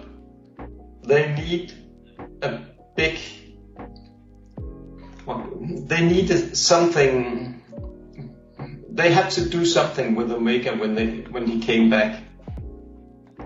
they 1.02 1.34
need 1.34 1.72
a 2.42 2.60
big. 2.96 3.18
They 5.88 6.06
need 6.06 6.56
something. 6.56 7.51
They 8.94 9.10
had 9.10 9.30
to 9.32 9.48
do 9.48 9.64
something 9.64 10.14
with 10.14 10.30
Omega 10.30 10.76
when 10.76 10.94
they 10.94 11.06
when 11.30 11.46
he 11.46 11.60
came 11.60 11.88
back. 11.88 12.22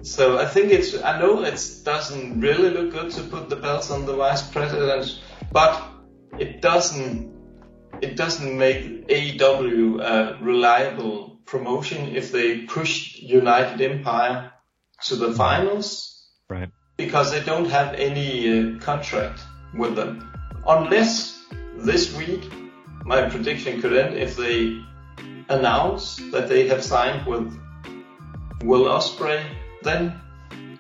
So 0.03 0.39
I 0.39 0.47
think 0.47 0.73
it's. 0.73 1.01
I 1.03 1.19
know 1.21 1.43
it 1.43 1.61
doesn't 1.85 2.41
really 2.41 2.71
look 2.71 2.93
good 2.93 3.13
to 3.13 3.23
put 3.23 3.49
the 3.49 3.57
belts 3.57 3.91
on 3.91 4.07
the 4.07 4.15
vice 4.15 4.43
president, 4.43 5.21
but 5.53 5.83
it 6.39 6.61
doesn't. 6.61 7.35
It 8.03 8.17
doesn't 8.17 8.59
make 8.59 9.09
AEW 9.09 10.01
a 10.03 10.39
reliable 10.43 11.41
promotion 11.47 12.15
if 12.17 12.33
they 12.33 12.63
push 12.67 13.17
United 13.21 13.81
Empire 13.81 14.53
to 15.05 15.17
the 15.17 15.33
finals 15.33 16.29
Right. 16.49 16.69
because 16.97 17.31
they 17.31 17.43
don't 17.43 17.71
have 17.71 17.95
any 17.95 18.31
uh, 18.49 18.79
contract 18.81 19.41
with 19.75 19.97
them. 19.97 20.29
Unless 20.67 21.41
this 21.77 22.15
week, 22.17 22.51
my 23.05 23.29
prediction 23.29 23.81
could 23.81 23.97
end 23.97 24.17
if 24.17 24.37
they 24.37 24.81
announce 25.49 26.17
that 26.33 26.49
they 26.49 26.69
have 26.69 26.83
signed 26.85 27.27
with 27.27 27.59
Will 28.63 28.85
Ospreay, 28.85 29.45
then 29.83 30.19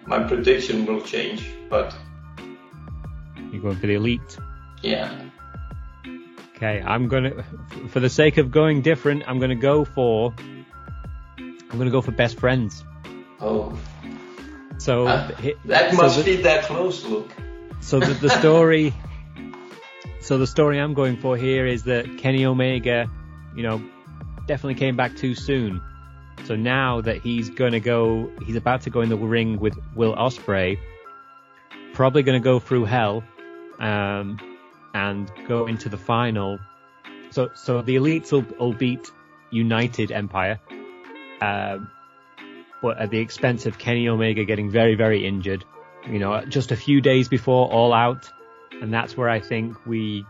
my 0.07 0.23
prediction 0.23 0.87
will 0.87 1.01
change. 1.01 1.45
But 1.69 1.95
You're 3.53 3.63
going 3.63 3.77
for 3.77 3.87
the 3.87 3.95
elite. 3.95 4.39
yeah, 4.83 5.23
Okay, 6.57 6.81
I'm 6.81 7.09
gonna, 7.09 7.45
for 7.91 8.01
the 8.01 8.09
sake 8.09 8.39
of 8.39 8.51
going 8.51 8.81
different, 8.81 9.25
I'm 9.29 9.39
gonna 9.39 9.55
go 9.55 9.85
for, 9.85 10.33
I'm 11.39 11.79
gonna 11.79 11.91
go 11.91 12.01
for 12.01 12.13
best 12.13 12.39
friends. 12.41 12.83
oh, 13.41 13.79
So 14.79 15.07
uh, 15.07 15.31
that 15.67 15.91
so 15.91 15.97
must 15.97 16.19
the- 16.19 16.25
be 16.25 16.37
their 16.43 16.63
close 16.63 17.05
look. 17.05 17.31
So 17.81 18.01
the, 18.01 18.15
the 18.15 18.31
story, 18.31 18.95
so 20.21 20.39
the 20.39 20.47
story 20.47 20.81
I'm 20.81 20.95
going 20.95 21.19
for 21.19 21.37
here 21.37 21.67
is 21.67 21.83
that 21.85 22.19
Kenny 22.19 22.47
Omega, 22.47 23.11
you 23.55 23.63
know, 23.63 23.83
definitely 24.47 24.75
came 24.75 24.97
back 24.97 25.17
too 25.17 25.35
soon. 25.35 25.83
So 26.45 26.57
now 26.57 27.01
that 27.01 27.19
he's 27.23 27.51
gonna 27.51 27.81
go, 27.81 28.31
he's 28.45 28.57
about 28.57 28.83
to 28.83 28.91
go 28.91 29.01
in 29.01 29.09
the 29.09 29.17
ring 29.17 29.59
with 29.59 29.79
Will 29.95 30.15
Ospreay, 30.15 30.79
probably 31.93 32.23
gonna 32.23 32.41
go 32.41 32.59
through 32.59 32.85
hell, 32.85 33.25
um, 33.79 34.39
and 34.95 35.31
go 35.49 35.67
into 35.67 35.89
the 35.89 35.97
final. 35.97 36.59
So, 37.31 37.51
so 37.55 37.83
the 37.83 37.97
elites 37.97 38.33
will, 38.33 38.47
will 38.59 38.73
beat 38.73 39.11
United 39.51 40.13
Empire, 40.13 40.61
um, 41.41 41.91
but 42.83 42.99
at 42.99 43.11
the 43.11 43.19
expense 43.19 43.67
of 43.67 43.79
Kenny 43.79 44.09
Omega 44.09 44.45
getting 44.45 44.71
very, 44.71 44.95
very 44.95 45.27
injured 45.27 45.65
you 46.11 46.19
know, 46.19 46.45
just 46.45 46.73
a 46.73 46.77
few 46.77 47.01
days 47.01 47.29
before 47.29 47.71
All 47.71 47.93
Out, 47.93 48.31
and 48.81 48.93
that's 48.93 49.17
where 49.17 49.29
I 49.29 49.41
think 49.41 49.87
we 49.87 50.25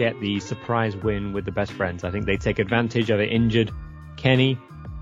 get 0.00 0.18
the 0.18 0.40
surprise 0.40 0.96
win 0.96 1.34
with 1.34 1.44
the 1.44 1.52
best 1.52 1.72
friends. 1.72 2.04
I 2.04 2.10
think 2.10 2.24
they 2.24 2.38
take 2.38 2.58
advantage 2.58 3.10
of 3.10 3.20
an 3.20 3.28
injured 3.28 3.70
Kenny, 4.16 4.58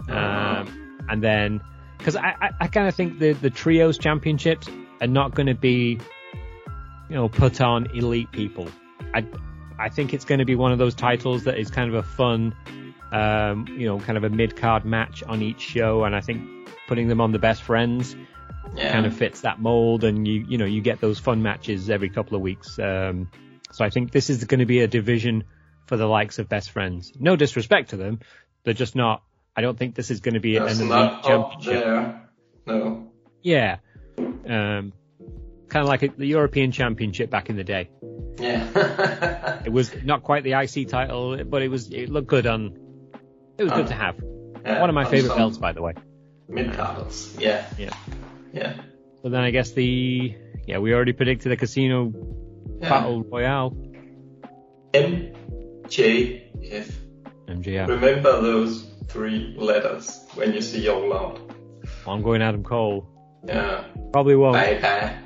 um, 0.09 0.67
and 1.09 1.23
then 1.23 1.61
because 1.99 2.17
I, 2.17 2.35
I, 2.41 2.51
I 2.63 2.67
kind 2.67 2.89
of 2.89 2.95
think 2.97 3.21
the 3.21 3.33
the 3.33 3.51
trios 3.51 3.97
championships 3.97 4.69
are 5.01 5.07
not 5.07 5.37
going 5.37 5.47
to 5.47 5.55
be, 5.55 6.01
you 7.09 7.15
know, 7.15 7.29
put 7.29 7.61
on 7.61 7.87
elite 7.95 8.33
people. 8.33 8.69
I 9.15 9.25
I 9.79 9.89
think 9.89 10.13
it's 10.15 10.25
going 10.25 10.41
to 10.41 10.45
be 10.45 10.57
one 10.57 10.73
of 10.73 10.79
those 10.79 10.97
titles 10.97 11.45
that 11.45 11.59
is 11.59 11.71
kind 11.71 11.89
of 11.89 11.95
a 11.95 12.03
fun, 12.03 12.57
um, 13.13 13.67
you 13.79 13.87
know, 13.87 14.01
kind 14.01 14.19
of 14.19 14.25
a 14.25 14.31
mid 14.31 14.57
card 14.57 14.85
match 14.85 15.23
on 15.23 15.43
each 15.43 15.61
show, 15.61 16.03
and 16.03 16.17
I 16.17 16.21
think 16.21 16.43
putting 16.89 17.07
them 17.07 17.21
on 17.21 17.31
the 17.31 17.39
best 17.39 17.63
friends 17.63 18.17
Yeah, 18.75 18.93
kind 18.93 19.07
of 19.07 19.15
fits 19.15 19.43
that 19.43 19.61
mold 19.61 20.03
and 20.05 20.27
you 20.27 20.45
you 20.49 20.59
know 20.59 20.67
you 20.67 20.81
get 20.83 21.01
those 21.01 21.19
fun 21.19 21.43
matches 21.43 21.89
every 21.89 22.11
couple 22.11 22.35
of 22.37 22.43
weeks 22.43 22.79
um 22.79 23.29
so 23.79 23.85
i 23.85 23.91
think 23.91 24.11
this 24.11 24.29
is 24.29 24.43
going 24.45 24.59
to 24.59 24.67
be 24.67 24.81
a 24.81 24.89
division 24.89 25.45
for 25.87 25.97
the 25.97 26.07
likes 26.07 26.39
of 26.41 26.49
best 26.49 26.71
friends 26.73 27.13
no 27.19 27.37
disrespect 27.37 27.91
to 27.91 27.97
them 27.97 28.19
they're 28.65 28.75
just 28.75 28.97
not 28.97 29.23
i 29.57 29.61
don't 29.61 29.79
think 29.79 29.95
this 29.95 30.11
is 30.11 30.21
going 30.21 30.35
to 30.35 30.41
be 30.41 30.59
that's 30.59 30.81
an 30.81 30.91
elite 30.91 31.23
championship 31.23 31.85
there. 31.85 32.29
No. 32.67 33.07
yeah 33.43 33.77
um 34.19 34.93
kind 35.69 35.83
of 35.85 35.87
like 35.87 36.03
a, 36.03 36.09
the 36.09 36.27
european 36.27 36.73
championship 36.73 37.31
back 37.31 37.51
in 37.51 37.57
the 37.57 37.65
day 37.65 37.89
Yeah. 38.39 39.63
it 39.65 39.71
was 39.73 39.95
not 40.05 40.25
quite 40.25 40.43
the 40.43 40.55
ic 40.55 40.89
title 40.89 41.43
but 41.45 41.63
it 41.63 41.69
was 41.69 41.91
it 41.91 42.09
looked 42.09 42.27
good 42.29 42.47
on 42.49 42.77
it 43.59 43.63
was 43.63 43.73
good 43.73 43.87
to 43.89 43.95
have 43.95 44.17
Yeah, 44.65 44.81
one 44.81 44.91
of 44.91 44.95
my 44.95 45.05
favorite 45.05 45.37
belts 45.37 45.57
by 45.57 45.73
the 45.73 45.83
way 45.83 45.95
Mid 46.49 46.73
carders. 46.73 47.37
Yeah. 47.39 47.65
Yeah. 47.79 47.91
Yeah. 48.53 48.81
so 49.23 49.29
then 49.29 49.41
i 49.43 49.51
guess 49.51 49.71
the 49.73 50.35
yeah 50.67 50.79
we 50.79 50.93
already 50.95 51.13
predicted 51.13 51.53
the 51.53 51.57
casino 51.57 52.13
yeah. 52.81 52.89
battle 52.89 53.23
royale 53.25 53.71
MJF. 54.95 56.91
mjf 57.49 57.89
Remember 57.89 58.41
those 58.41 58.87
three 59.09 59.55
letters 59.59 60.25
when 60.35 60.53
you 60.53 60.61
see 60.61 60.83
your 60.85 61.15
Out. 61.15 61.41
i'm 62.07 62.23
going 62.23 62.43
adam 62.43 62.63
cole 62.63 63.07
Yeah. 63.47 63.85
Probably 64.13 64.37
won't. 64.37 64.55
Bye 64.55 64.79
bye. 64.83 65.17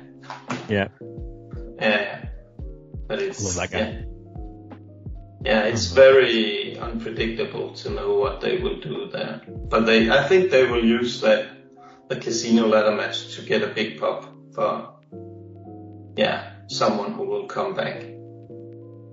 Yeah. 0.69 0.87
Yeah. 1.79 2.25
But 3.07 3.19
it's 3.21 3.43
Love 3.43 3.55
that 3.55 3.71
guy. 3.71 3.79
yeah. 3.79 4.01
Yeah, 5.45 5.63
it's 5.71 5.87
very 5.91 6.77
unpredictable 6.79 7.73
to 7.81 7.89
know 7.89 8.13
what 8.17 8.39
they 8.39 8.57
will 8.59 8.79
do 8.79 9.09
there. 9.11 9.41
But 9.69 9.81
they, 9.85 10.09
I 10.09 10.25
think 10.29 10.51
they 10.51 10.65
will 10.65 10.83
use 10.85 11.19
that 11.21 11.47
the 12.07 12.15
casino 12.15 12.67
ladder 12.67 12.95
match 12.95 13.35
to 13.35 13.41
get 13.41 13.61
a 13.61 13.67
big 13.67 13.99
pop 13.99 14.23
for, 14.55 14.93
yeah, 16.15 16.52
someone 16.67 17.13
who 17.13 17.25
will 17.25 17.47
come 17.47 17.73
back. 17.75 18.03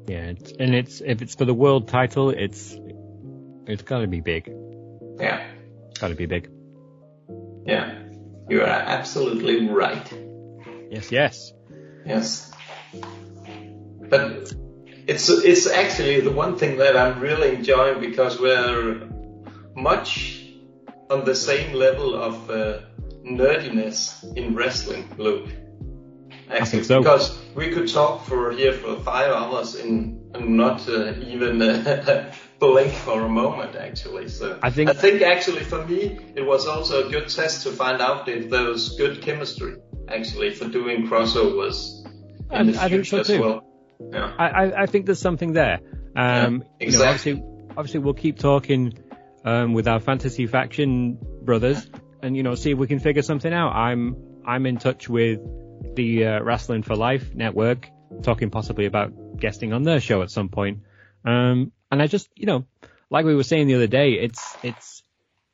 Yeah, 0.08 0.32
it's, 0.34 0.52
and 0.58 0.74
it's 0.74 1.00
if 1.00 1.22
it's 1.22 1.34
for 1.34 1.44
the 1.44 1.54
world 1.54 1.88
title, 1.88 2.30
it's 2.30 2.76
it's 3.66 3.82
got 3.82 4.00
to 4.00 4.06
be 4.06 4.20
big. 4.20 4.50
Yeah, 5.18 5.46
Got 6.00 6.08
to 6.08 6.14
be 6.14 6.26
big. 6.26 6.48
yeah, 7.66 7.94
you 8.48 8.62
are 8.62 8.66
absolutely 8.66 9.68
right. 9.68 10.12
Yes, 10.90 11.12
yes. 11.12 11.52
Yes. 12.04 12.50
But 14.08 14.52
it's 15.06 15.28
it's 15.28 15.66
actually 15.68 16.20
the 16.20 16.32
one 16.32 16.56
thing 16.56 16.78
that 16.78 16.96
I'm 16.96 17.20
really 17.20 17.54
enjoying 17.54 18.00
because 18.00 18.40
we're 18.40 19.08
much 19.76 20.46
on 21.10 21.24
the 21.24 21.34
same 21.34 21.74
level 21.74 22.14
of 22.14 22.50
uh, 22.50 22.80
nerdiness 23.24 24.24
in 24.36 24.54
wrestling, 24.54 25.08
Luke. 25.18 25.48
Actually, 26.52 26.84
so. 26.84 26.98
because 26.98 27.38
we 27.54 27.70
could 27.70 27.88
talk 27.88 28.24
for 28.24 28.50
here 28.52 28.72
for 28.72 28.98
five 29.00 29.30
hours 29.32 29.74
and, 29.76 30.34
and 30.34 30.56
not 30.56 30.88
uh, 30.88 31.12
even 31.20 31.62
uh, 31.62 32.32
blink 32.58 32.92
for 32.92 33.22
a 33.22 33.28
moment. 33.28 33.76
Actually, 33.76 34.28
so 34.28 34.58
I 34.62 34.70
think- 34.70 34.90
I 34.90 34.94
think 34.94 35.22
actually 35.22 35.64
for 35.64 35.86
me 35.86 36.18
it 36.34 36.44
was 36.44 36.66
also 36.66 37.06
a 37.06 37.10
good 37.10 37.28
test 37.28 37.62
to 37.64 37.70
find 37.72 38.00
out 38.02 38.28
if 38.28 38.50
there 38.50 38.64
was 38.64 38.96
good 38.96 39.22
chemistry 39.22 39.76
actually 40.08 40.50
for 40.54 40.66
doing 40.68 41.06
crossovers 41.06 42.04
in 42.50 42.76
I- 42.76 42.84
I 42.84 42.88
think 42.88 43.06
so 43.06 43.22
too. 43.22 43.40
well. 43.40 43.64
Yeah. 44.12 44.32
I, 44.38 44.46
I 44.48 44.82
I 44.82 44.86
think 44.86 45.06
there's 45.06 45.20
something 45.20 45.52
there. 45.52 45.80
Um, 46.16 46.16
Yeah, 46.16 46.46
you 46.46 46.58
know, 46.58 46.64
exactly. 46.80 47.32
obviously, 47.32 47.42
obviously 47.76 48.00
we'll 48.00 48.14
keep 48.14 48.38
talking 48.38 48.98
um, 49.44 49.72
with 49.74 49.86
our 49.86 50.00
fantasy 50.00 50.46
faction 50.46 51.18
brothers, 51.42 51.86
and 52.22 52.36
you 52.36 52.42
know, 52.42 52.54
see 52.56 52.72
if 52.72 52.78
we 52.78 52.86
can 52.86 52.98
figure 52.98 53.22
something 53.22 53.52
out. 53.52 53.72
I'm 53.74 54.16
I'm 54.46 54.66
in 54.66 54.78
touch 54.78 55.08
with 55.08 55.38
the 55.94 56.26
uh, 56.26 56.42
Wrestling 56.42 56.82
for 56.82 56.96
Life 56.96 57.34
network, 57.34 57.88
talking 58.22 58.50
possibly 58.50 58.86
about 58.86 59.12
guesting 59.38 59.72
on 59.72 59.82
their 59.82 60.00
show 60.00 60.22
at 60.22 60.30
some 60.30 60.48
point. 60.48 60.80
Um, 61.24 61.72
and 61.90 62.00
I 62.02 62.06
just, 62.06 62.28
you 62.36 62.46
know, 62.46 62.64
like 63.10 63.24
we 63.24 63.34
were 63.34 63.42
saying 63.42 63.66
the 63.66 63.74
other 63.74 63.86
day, 63.86 64.12
it's 64.12 64.56
it's 64.62 65.02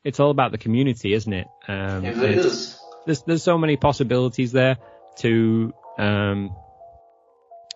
it's 0.03 0.19
all 0.19 0.31
about 0.31 0.51
the 0.51 0.57
community, 0.57 1.13
isn't 1.13 1.33
it? 1.33 1.47
Um, 1.67 2.05
It 2.05 2.17
it's- 2.17 2.79
there's 3.05 3.21
there's 3.23 3.43
so 3.43 3.57
many 3.57 3.77
possibilities 3.77 4.51
there 4.51 4.77
to 5.19 5.73
um 5.97 6.53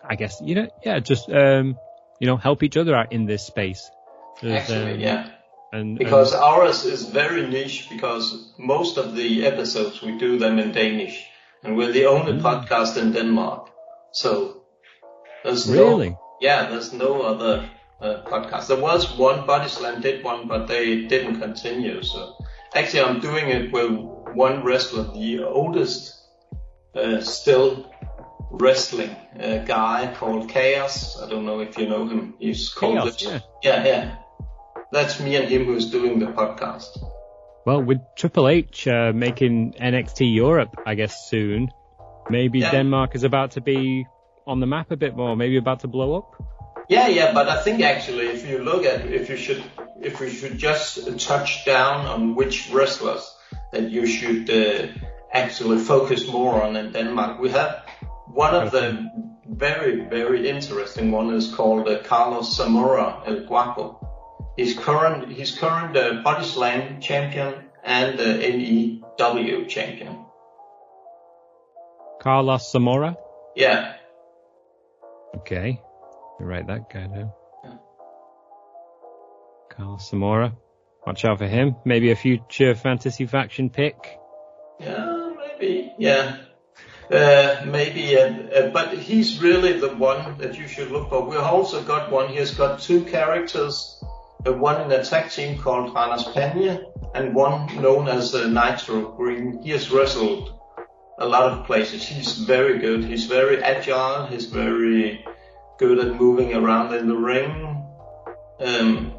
I 0.04 0.14
guess 0.16 0.40
you 0.44 0.54
know 0.54 0.68
yeah 0.84 0.98
just 1.00 1.30
um 1.30 1.76
you 2.20 2.26
know 2.26 2.36
help 2.36 2.62
each 2.62 2.76
other 2.76 2.94
out 2.94 3.12
in 3.12 3.24
this 3.24 3.44
space. 3.46 3.90
There's, 4.42 4.60
Actually, 4.60 4.92
um, 4.94 5.00
yeah. 5.00 5.28
And, 5.72 5.98
Because 5.98 6.34
and- 6.34 6.42
ours 6.42 6.84
is 6.84 7.08
very 7.08 7.48
niche 7.48 7.88
because 7.90 8.52
most 8.58 8.98
of 8.98 9.14
the 9.16 9.46
episodes 9.46 10.02
we 10.02 10.18
do 10.18 10.38
them 10.38 10.58
in 10.58 10.72
Danish 10.72 11.26
and 11.62 11.76
we're 11.76 11.92
the 11.92 12.06
only 12.06 12.32
Mm. 12.32 12.42
podcast 12.42 12.96
in 12.96 13.12
Denmark. 13.12 13.68
So 14.12 14.62
there's 15.44 15.68
really 15.70 16.10
no, 16.10 16.18
yeah, 16.40 16.70
there's 16.70 16.92
no 16.92 17.22
other 17.22 17.68
uh, 18.00 18.22
podcast. 18.26 18.66
There 18.66 18.80
was 18.80 19.18
one, 19.18 19.46
Body 19.46 19.68
Slam 19.68 20.00
did 20.00 20.24
one, 20.24 20.48
but 20.48 20.66
they 20.66 21.02
didn't 21.06 21.40
continue. 21.40 22.02
So 22.02 22.34
actually 22.74 23.02
I'm 23.02 23.20
doing 23.20 23.48
it 23.48 23.72
with 23.72 23.90
one 24.34 24.62
wrestler, 24.64 25.04
the 25.14 25.44
oldest 25.44 26.14
uh, 26.94 27.20
still 27.20 27.90
wrestling 28.50 29.10
uh, 29.40 29.58
guy 29.64 30.12
called 30.18 30.48
Chaos. 30.48 31.22
I 31.22 31.28
don't 31.30 31.44
know 31.46 31.60
if 31.60 31.78
you 31.78 31.88
know 31.88 32.06
him. 32.08 32.34
He's 32.38 32.68
called 32.68 32.98
Chaos, 32.98 33.22
yeah. 33.22 33.40
yeah, 33.62 33.84
yeah. 33.86 34.16
That's 34.92 35.20
me 35.20 35.36
and 35.36 35.48
him 35.48 35.64
who's 35.64 35.90
doing 35.90 36.18
the 36.18 36.26
podcast. 36.26 36.98
Well 37.66 37.82
with 37.82 37.98
Triple 38.16 38.48
H 38.48 38.86
uh, 38.88 39.12
making 39.14 39.74
NXT 39.80 40.34
Europe 40.34 40.74
I 40.86 40.94
guess 40.94 41.28
soon, 41.28 41.70
maybe 42.30 42.58
Yeah. 42.58 42.72
Denmark 42.72 43.14
is 43.14 43.24
about 43.24 43.52
to 43.52 43.60
be 43.60 44.06
on 44.46 44.60
the 44.60 44.66
map 44.66 44.90
a 44.90 44.96
bit 44.96 45.16
more, 45.16 45.36
maybe 45.36 45.56
about 45.56 45.80
to 45.80 45.88
blow 45.88 46.16
up. 46.18 46.42
Yeah, 46.88 47.08
yeah, 47.08 47.32
but 47.32 47.48
I 47.48 47.62
think 47.62 47.80
actually, 47.80 48.26
if 48.26 48.48
you 48.48 48.58
look 48.58 48.84
at 48.84 49.06
if 49.06 49.30
you 49.30 49.36
should 49.36 49.62
if 50.00 50.20
we 50.20 50.30
should 50.30 50.58
just 50.58 51.18
touch 51.18 51.64
down 51.64 52.06
on 52.06 52.34
which 52.34 52.70
wrestlers 52.72 53.34
that 53.72 53.90
you 53.90 54.06
should 54.06 54.50
uh, 54.50 54.88
actually 55.32 55.78
focus 55.78 56.26
more 56.26 56.62
on 56.62 56.76
in 56.76 56.92
Denmark, 56.92 57.40
we 57.40 57.50
have 57.50 57.82
one 58.26 58.54
of 58.54 58.72
the 58.72 59.08
very 59.46 60.00
very 60.10 60.48
interesting 60.48 61.12
one 61.12 61.34
is 61.34 61.54
called 61.54 61.88
uh, 61.88 62.02
Carlos 62.02 62.56
Zamora 62.56 63.22
El 63.26 63.46
Guapo. 63.46 64.01
He's 64.56 64.78
current 64.78 65.30
he's 65.32 65.58
current 65.58 65.96
uh, 65.96 66.22
body 66.22 66.44
slam 66.44 67.00
champion 67.00 67.54
and 67.82 68.20
uh, 68.20 68.36
NEW 68.36 69.66
champion. 69.66 70.26
Carlos 72.20 72.70
Zamora. 72.70 73.16
Yeah, 73.56 73.96
Okay, 75.34 75.80
I'll 76.38 76.46
write 76.46 76.66
that 76.66 76.92
guy 76.92 77.06
down. 77.06 77.32
Yeah. 77.64 77.74
Carlos 79.70 80.10
Zamora. 80.10 80.54
Watch 81.06 81.24
out 81.24 81.38
for 81.38 81.48
him. 81.48 81.76
Maybe 81.84 82.10
a 82.10 82.16
future 82.16 82.74
fantasy 82.74 83.26
faction 83.26 83.70
pick. 83.70 83.96
Yeah, 84.78 85.32
maybe. 85.36 85.92
Yeah. 85.98 86.36
Uh, 87.10 87.64
maybe, 87.66 88.16
uh, 88.16 88.28
uh, 88.28 88.70
but 88.70 88.96
he's 88.96 89.42
really 89.42 89.78
the 89.80 89.94
one 89.94 90.38
that 90.38 90.56
you 90.56 90.68
should 90.68 90.90
look 90.90 91.08
for. 91.10 91.26
We've 91.28 91.40
also 91.40 91.82
got 91.82 92.10
one. 92.10 92.28
He 92.28 92.36
has 92.36 92.52
got 92.52 92.80
two 92.80 93.04
characters. 93.04 94.01
One 94.44 94.80
in 94.80 94.92
a 94.92 95.04
tag 95.04 95.30
team 95.30 95.58
called 95.58 95.94
Ranas 95.94 96.32
Pena, 96.34 96.80
and 97.14 97.34
one 97.34 97.80
known 97.80 98.08
as 98.08 98.34
uh, 98.34 98.48
Nitro 98.48 99.12
Green. 99.12 99.62
He 99.62 99.70
has 99.70 99.90
wrestled 99.90 100.58
a 101.18 101.26
lot 101.26 101.52
of 101.52 101.66
places. 101.66 102.04
He's 102.04 102.38
very 102.38 102.78
good. 102.78 103.04
He's 103.04 103.26
very 103.26 103.62
agile. 103.62 104.26
He's 104.26 104.46
very 104.46 105.24
good 105.78 105.98
at 105.98 106.20
moving 106.20 106.54
around 106.54 106.94
in 106.94 107.06
the 107.08 107.16
ring. 107.16 107.86
Um, 108.58 109.14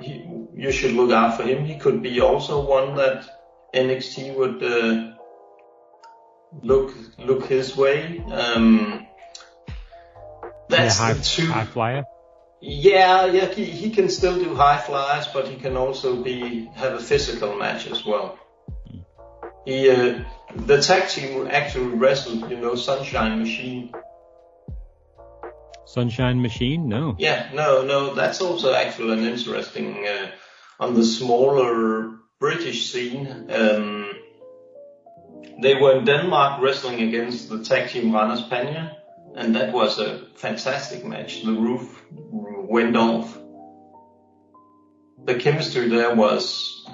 he, 0.00 0.28
you 0.54 0.72
should 0.72 0.92
look 0.92 1.12
out 1.12 1.36
for 1.36 1.44
him. 1.44 1.64
He 1.64 1.78
could 1.78 2.02
be 2.02 2.20
also 2.20 2.66
one 2.66 2.96
that 2.96 3.28
NXT 3.74 4.34
would 4.36 4.62
uh, 4.62 5.14
look 6.62 6.94
look 7.18 7.44
his 7.46 7.76
way. 7.76 8.18
Um, 8.30 9.06
that's 10.68 10.98
yeah, 10.98 11.06
high, 11.06 11.12
the 11.14 11.22
two. 11.22 11.46
high 11.46 11.64
flyer. 11.64 12.04
Yeah, 12.60 13.26
yeah, 13.26 13.46
he, 13.46 13.64
he 13.64 13.90
can 13.90 14.08
still 14.08 14.42
do 14.42 14.54
high 14.54 14.78
flyers, 14.78 15.28
but 15.28 15.46
he 15.46 15.56
can 15.56 15.76
also 15.76 16.22
be 16.22 16.66
have 16.74 16.94
a 16.94 16.98
physical 16.98 17.56
match 17.56 17.86
as 17.86 18.04
well. 18.04 18.38
He 19.64 19.90
uh, 19.90 20.24
the 20.56 20.82
tag 20.82 21.08
team 21.08 21.46
actually 21.48 21.94
wrestled, 21.96 22.50
you 22.50 22.56
know, 22.56 22.74
Sunshine 22.74 23.38
Machine. 23.38 23.92
Sunshine 25.86 26.42
Machine? 26.42 26.88
No. 26.88 27.16
Yeah, 27.18 27.50
no, 27.54 27.82
no, 27.82 28.14
that's 28.14 28.42
also 28.42 28.74
actually 28.74 29.12
an 29.12 29.26
interesting 29.26 30.06
uh, 30.06 30.30
on 30.80 30.94
the 30.94 31.04
smaller 31.04 32.18
British 32.38 32.92
scene. 32.92 33.50
Um, 33.50 34.12
they 35.62 35.74
were 35.74 35.96
in 35.96 36.04
Denmark 36.04 36.60
wrestling 36.62 37.00
against 37.02 37.48
the 37.48 37.64
tag 37.64 37.88
team 37.90 38.14
Randers 38.14 38.42
Pena, 38.42 38.97
and 39.34 39.54
that 39.54 39.72
was 39.72 39.98
a 39.98 40.26
fantastic 40.34 41.04
match. 41.04 41.42
The 41.42 41.52
roof 41.52 42.04
went 42.10 42.96
off. 42.96 43.38
The 45.24 45.34
chemistry 45.34 45.88
there 45.88 46.14
was 46.14 46.86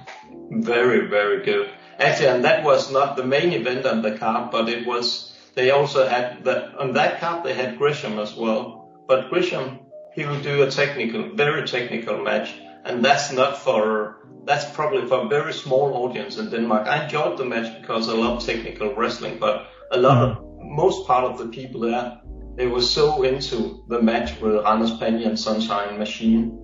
very, 0.51 1.09
very 1.09 1.45
good. 1.45 1.71
Actually, 1.99 2.29
and 2.29 2.45
that 2.45 2.65
was 2.65 2.93
not 2.93 3.17
the 3.17 3.25
main 3.25 3.53
event 3.53 3.87
on 3.87 4.03
the 4.03 4.19
card, 4.19 4.51
but 4.51 4.69
it 4.69 4.87
was. 4.87 5.33
They 5.55 5.71
also 5.71 6.07
had 6.07 6.45
that 6.45 6.77
on 6.77 6.95
that 6.95 7.21
card. 7.21 7.45
They 7.45 7.55
had 7.55 7.79
Grisham 7.79 8.21
as 8.21 8.35
well. 8.35 9.05
But 9.07 9.31
Grisham, 9.31 9.79
he 10.15 10.25
will 10.25 10.41
do 10.41 10.63
a 10.63 10.71
technical, 10.71 11.35
very 11.35 11.67
technical 11.67 12.19
match, 12.19 12.55
and 12.85 13.05
that's 13.05 13.33
not 13.33 13.59
for. 13.59 14.17
That's 14.45 14.69
probably 14.75 15.07
for 15.07 15.25
a 15.25 15.29
very 15.29 15.55
small 15.55 15.95
audience 16.05 16.37
in 16.37 16.51
Denmark. 16.51 16.87
I 16.87 17.05
enjoyed 17.05 17.39
the 17.39 17.47
match 17.47 17.81
because 17.81 18.09
I 18.09 18.13
love 18.13 18.45
technical 18.45 18.95
wrestling, 18.95 19.39
but 19.39 19.67
a 19.91 19.99
lot 19.99 20.19
of 20.19 20.45
most 20.65 21.07
part 21.07 21.25
of 21.25 21.39
the 21.39 21.49
people 21.49 21.81
there, 21.81 22.21
they 22.57 22.67
were 22.67 22.83
so 22.83 23.23
into 23.23 23.85
the 23.89 24.01
match 24.03 24.41
with 24.41 24.63
Randers 24.65 24.97
Pena 24.99 25.19
and 25.29 25.39
Sunshine 25.39 25.99
Machine. 25.99 26.59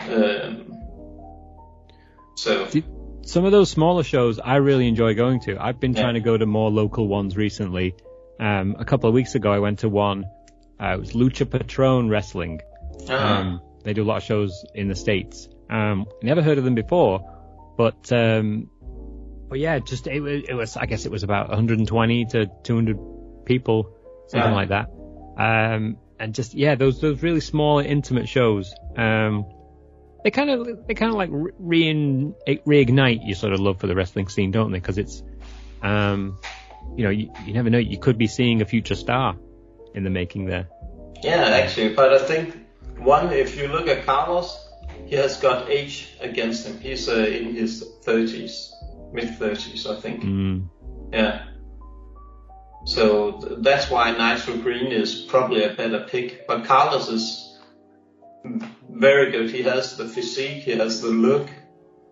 Um, 0.00 0.72
so 2.36 2.66
Did- 2.66 2.84
Some 3.24 3.44
of 3.44 3.52
those 3.52 3.70
smaller 3.70 4.02
shows 4.02 4.40
I 4.40 4.56
really 4.56 4.88
enjoy 4.88 5.14
going 5.14 5.40
to. 5.42 5.56
I've 5.62 5.78
been 5.78 5.92
Yeah. 5.94 6.02
trying 6.02 6.14
to 6.14 6.20
go 6.20 6.36
to 6.36 6.44
more 6.46 6.70
local 6.70 7.06
ones 7.06 7.36
recently. 7.36 7.94
Um, 8.40 8.74
a 8.78 8.84
couple 8.84 9.08
of 9.08 9.14
weeks 9.14 9.34
ago 9.36 9.52
I 9.52 9.60
went 9.60 9.80
to 9.80 9.88
one. 9.88 10.24
Uh, 10.80 10.94
it 10.94 10.98
was 10.98 11.12
Lucha 11.12 11.48
Patron 11.48 12.08
Wrestling. 12.08 12.60
uh, 13.08 13.14
Um, 13.14 13.60
they 13.84 13.92
do 13.92 14.02
a 14.02 14.04
lot 14.04 14.16
of 14.16 14.22
shows 14.24 14.64
in 14.74 14.88
the 14.88 14.94
States. 14.96 15.48
Um, 15.70 16.06
never 16.22 16.42
heard 16.42 16.58
of 16.58 16.64
them 16.64 16.74
before, 16.74 17.20
but, 17.76 18.12
um, 18.12 18.68
but 19.48 19.58
yeah, 19.60 19.78
just, 19.78 20.06
it, 20.08 20.20
it 20.48 20.54
was, 20.54 20.76
I 20.76 20.86
guess 20.86 21.06
it 21.06 21.12
was 21.12 21.22
about 21.22 21.48
120 21.48 22.24
to 22.26 22.46
200 22.64 22.98
people, 23.44 23.94
something 24.28 24.50
Yeah. 24.50 24.56
like 24.56 24.68
that. 24.70 24.90
Um, 25.42 25.98
and 26.20 26.34
just, 26.34 26.54
yeah, 26.54 26.76
those, 26.76 27.00
those 27.00 27.20
really 27.20 27.40
small, 27.40 27.80
intimate 27.80 28.28
shows, 28.28 28.72
um, 28.96 29.44
they 30.22 30.30
kind 30.30 30.50
of, 30.50 30.86
they 30.86 30.94
kind 30.94 31.10
of 31.10 31.16
like 31.16 31.30
re- 31.32 32.52
reignite 32.64 33.26
your 33.26 33.34
sort 33.34 33.52
of 33.52 33.58
love 33.58 33.80
for 33.80 33.88
the 33.88 33.96
wrestling 33.96 34.28
scene, 34.28 34.52
don't 34.52 34.70
they? 34.70 34.78
Cause 34.78 34.98
it's, 34.98 35.20
um, 35.82 36.38
you 36.96 37.02
know, 37.02 37.10
you, 37.10 37.32
you 37.44 37.54
never 37.54 37.70
know, 37.70 37.78
you 37.78 37.98
could 37.98 38.18
be 38.18 38.28
seeing 38.28 38.62
a 38.62 38.64
future 38.64 38.94
star 38.94 39.36
in 39.94 40.04
the 40.04 40.10
making 40.10 40.46
there. 40.46 40.68
Yeah, 41.24 41.42
actually, 41.42 41.94
but 41.94 42.12
I 42.12 42.18
think 42.18 42.56
one, 42.98 43.32
if 43.32 43.56
you 43.56 43.66
look 43.66 43.88
at 43.88 44.06
Carlos, 44.06 44.56
he 45.06 45.16
has 45.16 45.38
got 45.38 45.68
age 45.68 46.14
against 46.20 46.68
him. 46.68 46.78
He's 46.78 47.08
uh, 47.08 47.16
in 47.16 47.56
his 47.56 47.84
30s, 48.04 48.70
mid 49.12 49.28
30s, 49.40 49.86
I 49.90 50.00
think. 50.00 50.22
Mm. 50.22 50.68
Yeah. 51.12 51.46
So 52.84 53.32
th- 53.40 53.52
that's 53.60 53.90
why 53.90 54.10
Nitro 54.10 54.56
Green 54.58 54.90
is 54.92 55.14
probably 55.14 55.64
a 55.64 55.72
better 55.74 56.00
pick. 56.08 56.46
But 56.46 56.64
Carlos 56.64 57.08
is 57.08 57.58
very 58.90 59.30
good. 59.30 59.50
He 59.50 59.62
has 59.62 59.96
the 59.96 60.06
physique, 60.08 60.64
he 60.64 60.72
has 60.72 61.00
the 61.00 61.08
look. 61.08 61.48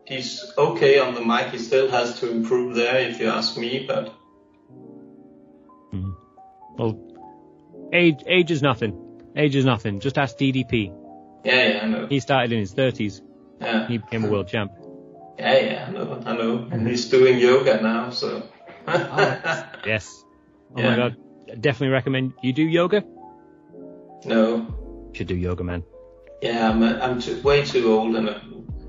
He's 0.06 0.52
okay 0.58 0.98
on 0.98 1.14
the 1.14 1.20
mic. 1.24 1.48
He 1.52 1.58
still 1.58 1.88
has 1.90 2.18
to 2.20 2.30
improve 2.30 2.74
there, 2.74 2.98
if 3.08 3.20
you 3.20 3.28
ask 3.28 3.56
me. 3.56 3.84
But 3.86 4.12
mm-hmm. 5.92 6.10
Well, 6.76 6.98
age 7.92 8.22
age 8.26 8.50
is 8.50 8.62
nothing. 8.62 8.96
Age 9.36 9.54
is 9.54 9.64
nothing. 9.64 10.00
Just 10.00 10.18
ask 10.18 10.36
DDP. 10.36 10.92
yeah, 11.44 11.68
yeah, 11.68 11.80
I 11.82 11.86
know. 11.86 12.06
He 12.08 12.18
started 12.20 12.52
in 12.52 12.58
his 12.60 12.74
30s. 12.74 13.20
Yeah, 13.60 13.86
He 13.86 13.98
became 13.98 14.24
a 14.24 14.28
world 14.28 14.48
champ. 14.48 14.72
yeah, 15.38 15.58
yeah, 15.58 15.84
I 15.86 15.90
know, 15.92 16.22
I 16.26 16.32
know. 16.36 16.68
And 16.72 16.88
he's 16.88 17.08
doing 17.10 17.38
yoga 17.38 17.80
now, 17.80 18.10
so. 18.10 18.42
Oh, 18.88 19.64
yes. 19.86 20.24
Oh 20.76 20.80
Yeah. 20.80 20.90
my 20.90 20.96
god. 20.96 21.16
Definitely 21.60 21.88
recommend 21.94 22.32
you 22.42 22.52
do 22.52 22.62
yoga. 22.62 23.02
no, 24.24 24.56
You 25.08 25.10
should 25.14 25.26
do 25.26 25.34
yoga, 25.34 25.64
man. 25.64 25.82
Yeah, 26.42 26.70
I'm, 26.70 26.82
I'm 26.82 27.20
too, 27.20 27.40
way 27.42 27.64
too 27.64 27.92
old 27.92 28.14
and 28.16 28.30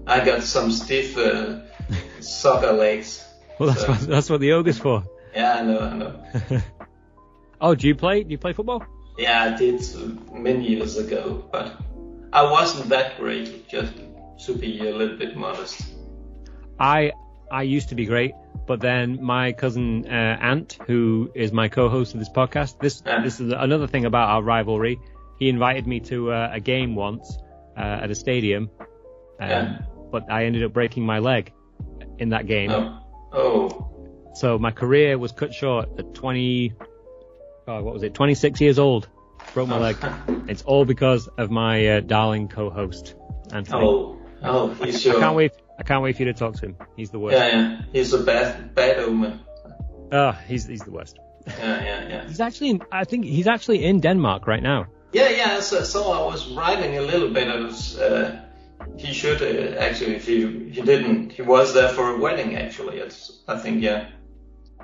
I 0.08 0.24
got 0.24 0.44
some 0.44 0.72
stiff 0.72 1.18
uh, 1.18 1.60
soccer 2.20 2.72
legs. 2.74 3.26
Well, 3.60 3.70
that's 3.70 3.82
So- 3.82 3.88
what 3.92 4.00
that's 4.02 4.30
what 4.30 4.40
the 4.42 4.48
yoga's 4.48 4.78
for. 4.80 5.04
Yeah, 5.36 5.56
I 5.56 5.62
know, 5.64 5.80
I 5.80 5.94
know. 5.96 6.62
oh, 7.62 7.74
do 7.76 7.88
you 7.88 7.96
play? 7.96 8.24
Do 8.24 8.32
you 8.32 8.38
play 8.38 8.54
football? 8.54 8.84
Yeah, 9.18 9.44
I 9.44 9.58
did 9.58 9.82
many 10.34 10.68
years 10.68 10.98
ago, 10.98 11.48
but 11.52 11.78
I 12.34 12.44
wasn't 12.44 12.90
that 12.90 13.18
great, 13.18 13.68
just 13.70 13.94
to 14.46 14.54
be 14.56 14.80
a 14.88 14.96
little 14.96 15.18
bit 15.18 15.36
modest. 15.38 15.86
I 16.80 17.12
I 17.52 17.64
used 17.64 17.90
to 17.90 17.96
be 17.96 18.06
great, 18.06 18.34
but 18.68 18.80
then 18.80 19.22
my 19.24 19.52
cousin 19.54 20.06
uh, 20.08 20.10
Ant, 20.42 20.78
who 20.88 21.32
is 21.36 21.52
my 21.52 21.68
co-host 21.68 22.14
of 22.14 22.20
this 22.20 22.30
podcast, 22.30 22.80
this 22.80 23.02
this 23.02 23.40
is 23.40 23.52
another 23.52 23.88
thing 23.88 24.06
about 24.06 24.30
our 24.30 24.42
rivalry. 24.44 25.00
He 25.40 25.50
invited 25.50 25.88
me 25.88 26.00
to 26.02 26.32
uh, 26.32 26.50
a 26.54 26.60
game 26.60 26.96
once 26.96 27.38
uh, 27.78 27.82
at 28.04 28.12
a 28.12 28.16
stadium, 28.16 28.70
um, 29.40 29.50
Yeah. 29.50 29.78
but 30.12 30.30
I 30.32 30.46
ended 30.46 30.64
up 30.64 30.74
breaking 30.74 31.06
my 31.06 31.20
leg 31.20 31.52
in 32.20 32.30
that 32.30 32.46
game. 32.46 32.70
Oh, 32.72 33.00
oh, 33.34 34.32
So 34.36 34.60
my 34.60 34.72
career 34.72 35.18
was 35.18 35.32
cut 35.32 35.54
short 35.54 35.90
at 35.98 36.14
20. 36.14 36.74
Oh, 37.68 37.84
what 37.84 37.94
was 37.94 38.04
it? 38.04 38.14
26 38.14 38.62
years 38.62 38.78
old. 38.80 39.08
Broke 39.54 39.68
my 39.70 39.78
leg. 39.80 39.98
It's 40.48 40.62
all 40.62 40.86
because 40.86 41.28
of 41.38 41.50
my 41.52 41.88
uh, 41.88 42.00
darling 42.02 42.48
co-host, 42.48 43.16
Anthony. 43.52 43.84
oh, 43.84 44.20
oh, 44.44 44.68
he's 44.76 45.06
I 45.06 45.12
your. 45.12 45.20
can't 45.20 45.36
wait. 45.36 45.52
I 45.82 45.84
can't 45.84 46.04
wait 46.04 46.16
for 46.16 46.22
you 46.22 46.32
to 46.32 46.38
talk 46.38 46.54
to 46.58 46.68
him. 46.68 46.76
He's 46.96 47.10
the 47.10 47.18
worst. 47.18 47.36
Yeah, 47.36 47.48
yeah, 47.48 47.82
he's 47.92 48.12
the 48.12 48.20
bad, 48.20 48.76
bad 48.76 49.00
omen. 49.00 49.40
Oh, 50.12 50.32
he's 50.48 50.68
he's 50.68 50.82
the 50.82 50.92
worst. 50.92 51.18
Yeah, 51.48 51.84
yeah, 51.84 52.08
yeah. 52.08 52.28
He's 52.28 52.40
actually, 52.40 52.70
in, 52.70 52.84
I 52.92 53.04
think 53.04 53.26
he's 53.26 53.48
actually 53.48 53.84
in 53.84 54.00
Denmark 54.00 54.46
right 54.46 54.62
now. 54.62 54.86
Yeah, 55.12 55.30
yeah. 55.30 55.60
So, 55.62 55.84
so 55.84 56.12
I 56.12 56.24
was 56.24 56.48
writing 56.50 57.00
a 57.00 57.02
little 57.02 57.32
bit 57.34 57.48
of. 57.48 57.74
Uh, 58.00 58.42
he 58.96 59.12
should 59.12 59.42
uh, 59.42 59.80
actually. 59.80 60.18
If 60.18 60.28
he 60.28 60.70
he 60.70 60.84
didn't, 60.84 61.32
he 61.32 61.42
was 61.42 61.74
there 61.74 61.90
for 61.90 62.12
a 62.12 62.20
wedding. 62.20 62.56
Actually, 62.58 63.00
it's. 63.00 63.42
I 63.48 63.58
think 63.58 63.82
yeah. 63.82 64.10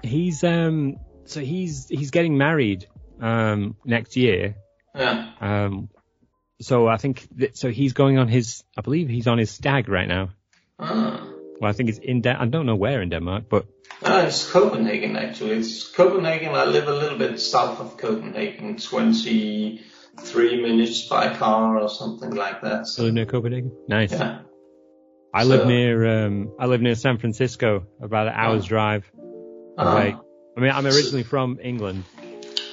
He's 0.02 0.44
um, 0.44 0.98
so 1.26 1.42
he's 1.42 1.88
he's 1.90 2.10
getting 2.10 2.40
married 2.40 2.88
um 3.22 3.76
next 3.86 4.18
year. 4.18 4.56
Yeah. 4.96 5.30
Um, 5.42 5.90
so 6.60 6.88
I 6.88 6.98
think 6.98 7.28
that, 7.38 7.56
so 7.56 7.70
he's 7.70 7.94
going 7.94 8.18
on 8.18 8.28
his, 8.28 8.64
I 8.76 8.82
believe 8.82 9.10
he's 9.10 9.28
on 9.28 9.38
his 9.38 9.52
stag 9.52 9.90
right 9.90 10.08
now. 10.08 10.30
Ah. 10.80 11.24
Well, 11.60 11.70
I 11.70 11.74
think 11.74 11.90
it's 11.90 11.98
in, 12.00 12.22
Den- 12.22 12.36
I 12.36 12.46
don't 12.46 12.66
know 12.66 12.76
where 12.76 13.02
in 13.02 13.10
Denmark, 13.10 13.46
but 13.50 13.66
Ah, 14.04 14.26
it's 14.28 14.52
Copenhagen 14.52 15.16
actually. 15.16 15.58
It's 15.58 15.88
Copenhagen. 15.96 16.50
I 16.54 16.66
live 16.66 16.88
a 16.88 16.94
little 16.94 17.18
bit 17.18 17.40
south 17.40 17.80
of 17.80 17.98
Copenhagen, 17.98 18.78
23 18.78 20.62
minutes 20.62 21.08
by 21.10 21.34
car 21.36 21.80
or 21.80 21.90
something 21.90 22.32
like 22.36 22.62
that. 22.62 22.80
I 22.82 22.84
So, 22.84 23.04
live 23.04 23.14
near 23.14 23.26
Copenhagen. 23.26 23.72
Nice. 23.88 24.12
yeah. 24.12 24.40
I 25.34 25.44
live 25.44 25.68
near, 25.68 26.26
um, 26.26 26.52
I 26.60 26.66
live 26.68 26.82
near 26.82 26.96
San 26.96 27.18
Francisco, 27.18 27.86
about 28.02 28.28
an 28.28 28.34
hour's 28.36 28.66
Oh. 28.66 28.68
drive 28.68 29.04
Ah. 29.78 29.92
away. 29.94 30.16
I 30.58 30.60
mean, 30.60 30.72
I'm 30.72 30.86
originally 30.86 31.24
from 31.24 31.58
England. 31.62 32.04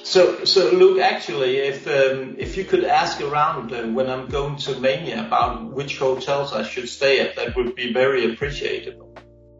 So, 0.05 0.45
so 0.45 0.69
Luke, 0.69 0.99
actually, 0.99 1.57
if 1.57 1.87
um, 1.87 2.35
if 2.37 2.57
you 2.57 2.63
could 2.63 2.83
ask 2.83 3.19
around 3.21 3.73
uh, 3.73 3.87
when 3.87 4.07
I'm 4.07 4.27
going 4.27 4.55
to 4.57 4.79
Mania 4.79 5.25
about 5.25 5.73
which 5.73 5.97
hotels 5.97 6.53
I 6.53 6.61
should 6.61 6.87
stay 6.89 7.21
at, 7.21 7.35
that 7.37 7.55
would 7.55 7.73
be 7.75 7.91
very 7.91 8.31
appreciated. 8.31 8.99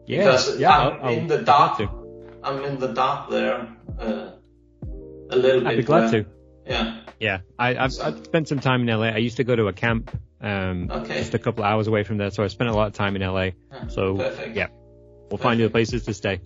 Yeah, 0.06 0.18
Because 0.18 0.56
yeah, 0.60 0.70
I'm 0.78 1.02
I'll- 1.02 1.12
in 1.18 1.26
the 1.26 1.42
dark. 1.42 1.80
I'd 1.80 1.88
I'm 2.44 2.62
in 2.62 2.78
the 2.78 2.92
dark 2.92 3.28
there 3.28 3.66
uh, 3.98 4.30
a 5.30 5.36
little. 5.36 5.66
I'd 5.66 5.70
bit. 5.70 5.78
be 5.78 5.82
glad 5.82 6.10
to. 6.12 6.24
Yeah. 6.64 7.00
Yeah, 7.18 7.38
I, 7.58 7.70
I've, 7.76 7.92
I've 8.04 8.24
spent 8.24 8.46
some 8.46 8.60
time 8.60 8.82
in 8.82 8.88
LA. 9.00 9.06
I 9.06 9.16
used 9.16 9.38
to 9.38 9.44
go 9.44 9.56
to 9.56 9.66
a 9.66 9.72
camp, 9.72 10.16
um, 10.40 10.88
Okay. 10.92 11.18
just 11.18 11.34
a 11.34 11.38
couple 11.40 11.64
of 11.64 11.70
hours 11.70 11.86
away 11.88 12.04
from 12.04 12.18
there, 12.18 12.30
so 12.30 12.44
I 12.44 12.48
spent 12.48 12.70
a 12.70 12.74
lot 12.74 12.86
of 12.88 12.92
time 12.92 13.16
in 13.16 13.22
LA. 13.22 13.42
Yeah, 13.72 13.86
So 13.88 14.18
perfect. 14.18 14.54
yeah, 14.54 14.68
we'll 15.30 15.38
find 15.38 15.58
you 15.58 15.68
places 15.70 16.04
to 16.04 16.14
stay. 16.14 16.40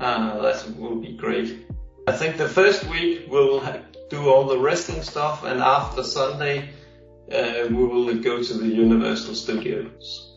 Ah, 0.00 0.38
that 0.42 0.66
will 0.78 0.96
be 0.96 1.12
great. 1.16 1.66
I 2.06 2.12
think 2.12 2.36
the 2.36 2.48
first 2.48 2.84
week 2.84 3.26
we'll 3.28 3.62
do 4.10 4.28
all 4.28 4.44
the 4.46 4.58
wrestling 4.58 5.02
stuff, 5.02 5.44
and 5.44 5.60
after 5.60 6.02
Sunday 6.02 6.70
uh, 7.32 7.66
we 7.68 7.74
will 7.84 8.14
go 8.22 8.42
to 8.42 8.54
the 8.54 8.68
Universal 8.68 9.34
Studios. 9.34 10.32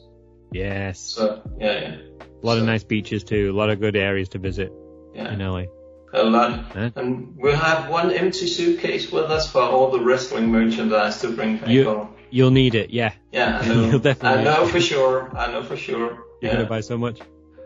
Yes, 0.51 0.99
So 0.99 1.41
yeah, 1.59 1.79
yeah, 1.79 1.95
a 2.41 2.45
lot 2.45 2.57
of 2.57 2.63
nice 2.65 2.83
beaches 2.83 3.23
too, 3.23 3.51
a 3.51 3.55
lot 3.55 3.69
of 3.69 3.79
good 3.79 3.95
areas 3.95 4.29
to 4.29 4.39
visit 4.39 4.73
yeah, 5.13 5.31
in 5.31 5.39
LA. 5.39 5.65
a 6.13 6.23
lot. 6.23 6.51
Huh? 6.73 6.89
And 6.95 7.35
we'll 7.37 7.55
have 7.55 7.87
one 7.89 8.11
empty 8.11 8.47
suitcase 8.47 9.11
with 9.11 9.25
us 9.29 9.51
for 9.51 9.61
all 9.61 9.91
the 9.91 9.99
wrestling 9.99 10.49
merchandise 10.51 11.21
to 11.21 11.29
bring 11.29 11.57
back 11.57 11.69
You- 11.69 11.83
home. 11.85 12.15
You'll 12.31 12.51
need 12.51 12.75
it, 12.75 12.91
yeah. 12.91 13.13
Yeah, 13.31 13.57
I 13.59 13.67
know. 13.69 13.89
You'll 13.89 13.99
definitely 13.99 14.39
I 14.41 14.43
know 14.43 14.67
for 14.67 14.79
sure. 14.79 15.35
I 15.35 15.51
know 15.51 15.63
for 15.63 15.75
sure. 15.75 15.97
You're 16.41 16.51
yeah. 16.51 16.53
gonna 16.57 16.69
buy 16.69 16.81
so 16.81 16.95
much. 16.95 17.19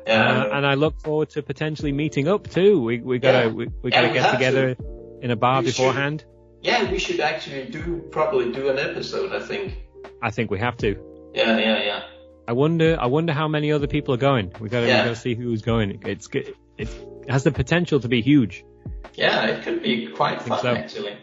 Yeah, 0.07 0.43
Uh, 0.43 0.57
and 0.57 0.65
I 0.65 0.73
look 0.75 0.99
forward 1.01 1.29
to 1.31 1.41
potentially 1.41 1.91
meeting 1.91 2.27
up 2.27 2.49
too. 2.49 2.81
We 2.81 2.99
we 2.99 3.19
gotta 3.19 3.47
Yeah. 3.47 3.53
we, 3.53 3.67
we 3.81 3.89
gotta 3.91 4.07
we 4.09 4.13
get 4.13 4.31
together 4.31 4.75
in 5.21 5.31
a 5.31 5.35
bar 5.35 5.61
We 5.61 5.67
should. 5.71 5.77
beforehand. 5.77 6.25
yeah, 6.61 6.91
we 6.91 6.99
should 6.99 7.19
actually 7.19 7.65
do 7.65 8.03
probably 8.11 8.51
do 8.51 8.69
an 8.69 8.79
episode. 8.79 9.33
I 9.33 9.39
think. 9.45 9.77
I 10.21 10.31
think 10.31 10.51
we 10.51 10.59
have 10.59 10.77
to. 10.77 10.95
Yeah, 11.33 11.57
yeah, 11.57 11.83
yeah. 11.83 12.01
I 12.47 12.53
wonder 12.53 12.97
I 12.99 13.05
wonder 13.07 13.33
how 13.33 13.47
many 13.47 13.71
other 13.71 13.87
people 13.87 14.13
are 14.13 14.17
going. 14.31 14.51
We 14.59 14.69
gotta, 14.69 14.87
Yeah. 14.87 15.01
we 15.03 15.09
gotta 15.09 15.15
see 15.15 15.33
who's 15.35 15.61
going. 15.61 16.01
It's 16.05 16.27
good. 16.27 16.53
It 16.77 16.89
has 17.29 17.43
the 17.43 17.51
potential 17.51 17.99
to 18.01 18.07
be 18.07 18.21
huge. 18.21 18.65
Yeah, 19.15 19.45
it 19.45 19.63
could 19.63 19.81
be 19.83 20.07
quite 20.07 20.41
fun 20.41 20.59
so. 20.61 20.69
actually. 20.75 21.15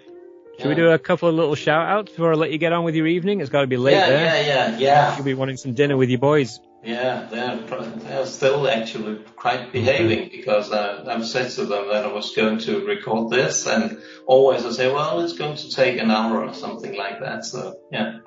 Should 0.58 0.68
we 0.68 0.74
do 0.74 0.90
a 0.90 0.98
couple 0.98 1.28
of 1.28 1.34
little 1.34 1.54
shout 1.54 1.88
outs 1.88 2.10
before 2.12 2.32
I 2.32 2.36
let 2.36 2.50
you 2.52 2.58
get 2.58 2.72
on 2.74 2.84
with 2.84 2.94
your 2.94 3.06
evening? 3.06 3.40
It's 3.40 3.48
got 3.50 3.62
to 3.62 3.66
be 3.66 3.78
late 3.78 3.92
Yeah, 3.94 4.08
there. 4.08 4.42
yeah, 4.46 4.46
yeah, 4.70 4.78
yeah, 4.78 5.16
You'll 5.16 5.24
be 5.24 5.32
wanting 5.34 5.56
some 5.56 5.72
dinner 5.72 5.96
with 5.96 6.10
your 6.10 6.18
boys. 6.18 6.60
Yeah. 6.84 7.26
They're 7.30 7.56
they're 7.96 8.26
still 8.26 8.68
actually 8.68 9.16
quite 9.36 9.72
behaving 9.72 10.30
because 10.30 10.70
uh, 10.72 11.04
I've 11.08 11.26
said 11.26 11.50
to 11.52 11.64
them 11.66 11.88
that 11.88 12.04
I 12.04 12.12
was 12.12 12.34
going 12.34 12.58
to 12.60 12.84
record 12.86 13.30
this, 13.30 13.66
and 13.66 13.98
always 14.26 14.64
I 14.64 14.70
say, 14.72 14.92
well, 14.92 15.20
it's 15.20 15.34
going 15.34 15.56
to 15.56 15.70
take 15.70 15.98
an 16.00 16.10
hour 16.10 16.44
or 16.44 16.54
something 16.54 16.96
like 16.96 17.20
that. 17.20 17.44
So 17.44 17.76
yeah, 17.92 18.18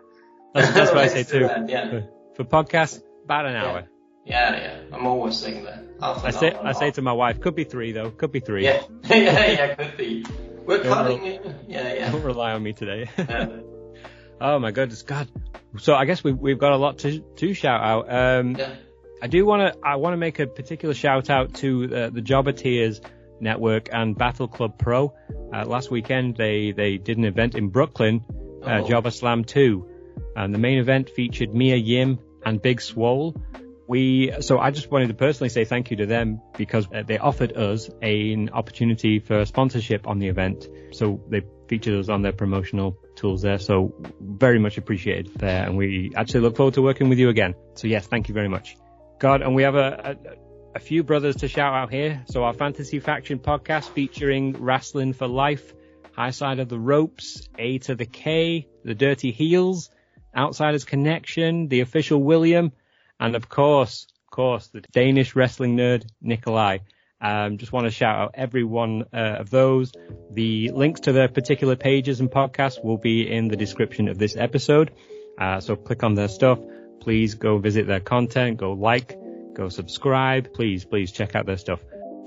That's, 0.53 0.73
that's 0.73 0.91
what 0.91 0.99
I 0.99 1.07
say 1.07 1.23
too. 1.23 1.47
that, 1.47 1.69
Yeah, 1.69 1.89
For, 1.89 2.09
for 2.35 2.43
podcasts, 2.45 3.01
about 3.25 3.45
an 3.45 3.55
hour. 3.55 3.87
yeah, 4.25 4.55
yeah. 4.55 4.79
I'm 4.95 5.07
always 5.07 5.37
saying 5.37 5.65
that. 5.65 5.83
Half 5.99 6.25
I 6.25 6.31
say 6.31 6.53
I 6.53 6.71
say 6.73 6.91
to 6.91 7.01
my 7.01 7.13
wife, 7.13 7.39
could 7.41 7.55
be 7.55 7.63
three 7.63 7.91
though. 7.91 8.11
Could 8.11 8.31
be 8.31 8.39
three. 8.39 8.63
yeah, 8.65 8.83
yeah, 9.09 9.51
yeah, 9.51 9.75
could 9.75 9.97
be. 9.97 10.25
We're 10.65 10.81
Don't 10.83 10.93
cutting 10.93 11.25
it. 11.25 11.45
Yeah, 11.67 11.93
yeah. 11.93 12.11
Don't 12.11 12.23
rely 12.23 12.53
on 12.53 12.63
me 12.63 12.71
today. 12.73 13.09
yeah. 13.17 13.47
oh 14.43 14.59
my 14.59 14.71
goodness, 14.71 15.01
God. 15.01 15.27
So 15.79 15.95
I 15.95 16.05
guess 16.05 16.23
we've 16.23 16.37
we've 16.37 16.59
got 16.59 16.73
a 16.73 16.77
lot 16.77 16.99
to 16.99 17.19
to 17.19 17.53
shout 17.53 17.81
out. 17.81 18.13
Um, 18.13 18.55
yeah. 18.55 18.75
I 19.21 19.27
do 19.27 19.45
want 19.45 19.73
to 19.73 19.79
I 19.83 19.95
want 19.95 20.13
to 20.13 20.17
make 20.17 20.39
a 20.39 20.45
particular 20.45 20.93
shout 20.93 21.29
out 21.29 21.55
to 21.55 21.95
uh, 21.95 22.09
the 22.09 22.21
Jobber 22.21 22.51
Tears 22.51 23.01
Network 23.39 23.89
and 23.91 24.15
Battle 24.17 24.47
Club 24.47 24.77
Pro. 24.77 25.13
Uh, 25.53 25.65
last 25.65 25.89
weekend 25.89 26.35
they 26.35 26.71
they 26.73 26.97
did 26.97 27.17
an 27.17 27.25
event 27.25 27.55
in 27.55 27.69
Brooklyn, 27.69 28.23
uh, 28.63 28.81
Oh. 28.83 28.87
Jobber 28.87 29.11
Slam 29.11 29.45
2, 29.45 29.87
and 30.35 30.53
the 30.53 30.59
main 30.59 30.77
event 30.77 31.09
featured 31.09 31.53
Mia 31.53 31.75
Yim 31.77 32.19
and 32.45 32.61
Big 32.61 32.81
Swole. 32.81 33.35
We 33.87 34.33
so 34.41 34.59
I 34.59 34.71
just 34.71 34.91
wanted 34.91 35.07
to 35.07 35.13
personally 35.13 35.49
say 35.49 35.65
thank 35.65 35.89
you 35.91 35.97
to 35.97 36.05
them 36.05 36.41
because 36.57 36.87
uh, 36.93 37.03
they 37.03 37.17
offered 37.17 37.57
us 37.57 37.89
an 38.01 38.49
opportunity 38.53 39.19
for 39.19 39.45
sponsorship 39.45 40.07
on 40.07 40.19
the 40.19 40.27
event. 40.27 40.67
So 40.91 41.21
they 41.29 41.41
featured 41.73 41.99
us 41.99 42.07
on 42.07 42.21
their 42.21 42.33
promotional 42.33 42.95
tools 43.15 43.41
there. 43.41 43.57
So 43.57 43.95
very 44.21 44.59
much 44.59 44.77
appreciated 44.77 45.33
there, 45.33 45.65
and 45.65 45.75
we 45.75 46.11
actually 46.15 46.41
look 46.41 46.55
forward 46.55 46.75
to 46.75 46.83
working 46.83 47.09
with 47.09 47.17
you 47.17 47.29
again. 47.29 47.55
So 47.73 47.87
yes, 47.87 48.05
thank 48.05 48.27
you 48.29 48.35
very 48.35 48.47
much. 48.47 48.77
God, 49.17 49.41
and 49.41 49.55
we 49.55 49.63
have 49.63 49.73
a, 49.73 49.89
a, 50.11 50.15
a 50.75 50.79
few 50.79 51.01
brothers 51.03 51.37
to 51.37 51.47
shout 51.47 51.73
out 51.73 51.89
here. 51.91 52.23
So 52.27 52.43
our 52.43 52.53
Fantasy 52.53 52.99
Faction 52.99 53.39
podcast 53.39 53.89
featuring 53.89 54.53
Wrestling 54.53 55.13
for 55.13 55.27
Life, 55.27 55.73
High 56.15 56.29
Side 56.29 56.59
of 56.59 56.69
the 56.69 56.77
Ropes, 56.77 57.49
A 57.57 57.79
to 57.79 57.95
the 57.95 58.05
K, 58.05 58.67
The 58.83 58.93
Dirty 58.93 59.33
Heelz, 59.33 59.89
Outsiders 60.37 60.85
Connection, 60.85 61.69
The 61.69 61.79
Official 61.79 62.21
Willym, 62.21 62.71
and 63.19 63.35
of 63.35 63.49
course, 63.49 64.05
of 64.27 64.29
course, 64.29 64.67
the 64.67 64.81
Danish 64.91 65.35
wrestling 65.35 65.75
nerd 65.75 66.05
Nikolai. 66.21 66.77
Um, 67.23 67.57
just 67.57 67.71
want 67.71 67.85
to 67.85 67.91
shout 67.91 68.19
out 68.19 68.31
every 68.33 68.65
one 68.65 69.05
uh, 69.13 69.37
of 69.39 69.49
those. 69.49 69.93
The 70.31 70.71
links 70.71 71.01
to 71.01 71.13
their 71.13 71.29
particular 71.29 71.77
pages 71.77 72.19
and 72.19 72.29
podcasts 72.29 72.83
will 72.83 72.97
be 72.97 73.31
in 73.31 73.47
the 73.47 73.55
description 73.55 74.09
of 74.09 74.17
this 74.17 74.35
episode. 74.35 74.91
Uh, 75.39 75.61
so 75.61 75.77
click 75.77 76.03
on 76.03 76.15
their 76.15 76.27
stuff. 76.27 76.59
Please 76.99 77.35
go 77.35 77.57
visit 77.57 77.87
their 77.87 78.01
content. 78.01 78.57
Go 78.57 78.73
like. 78.73 79.17
Go 79.53 79.69
subscribe. 79.69 80.53
Please, 80.53 80.83
please 80.83 81.11
check 81.11 81.35
out 81.35 81.45
their 81.45 81.57
stuff. 81.57 81.79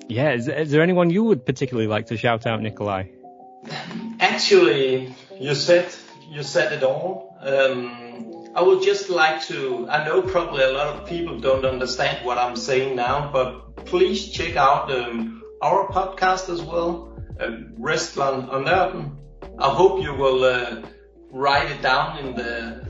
Yeah, 0.09 0.33
is, 0.33 0.49
is 0.49 0.71
there 0.71 0.83
anyone 0.83 1.11
you 1.11 1.25
would 1.25 1.45
particularly 1.45 1.89
like 1.89 2.07
to 2.07 2.17
shout 2.17 2.47
out, 2.47 2.63
Nikolai? 2.63 3.09
Actually, 4.21 5.15
you 5.39 5.55
said 5.55 5.93
you 6.31 6.43
said 6.43 6.73
it 6.73 6.83
all. 6.83 7.37
Um, 7.41 8.36
I 8.57 8.63
would 8.63 8.83
just 8.83 9.11
like 9.11 9.43
to. 9.49 9.87
I 9.87 10.07
know 10.07 10.23
probably 10.23 10.65
a 10.65 10.71
lot 10.71 10.87
of 10.87 11.07
people 11.07 11.39
don't 11.41 11.67
understand 11.67 12.25
what 12.25 12.39
I'm 12.39 12.57
saying 12.57 12.97
now, 12.97 13.31
but 13.31 13.85
please 13.85 14.31
check 14.31 14.57
out 14.57 14.91
um, 14.91 15.43
our 15.61 15.89
podcast 15.89 16.49
as 16.49 16.63
well, 16.63 17.13
uh, 17.39 17.51
Wrestleren 17.79 18.49
og 18.49 18.63
Nørden. 18.63 19.11
I 19.59 19.69
hope 19.69 20.03
you 20.03 20.15
will 20.15 20.45
uh, 20.45 20.83
write 21.31 21.71
it 21.71 21.83
down 21.83 22.19
in 22.19 22.35
the 22.35 22.87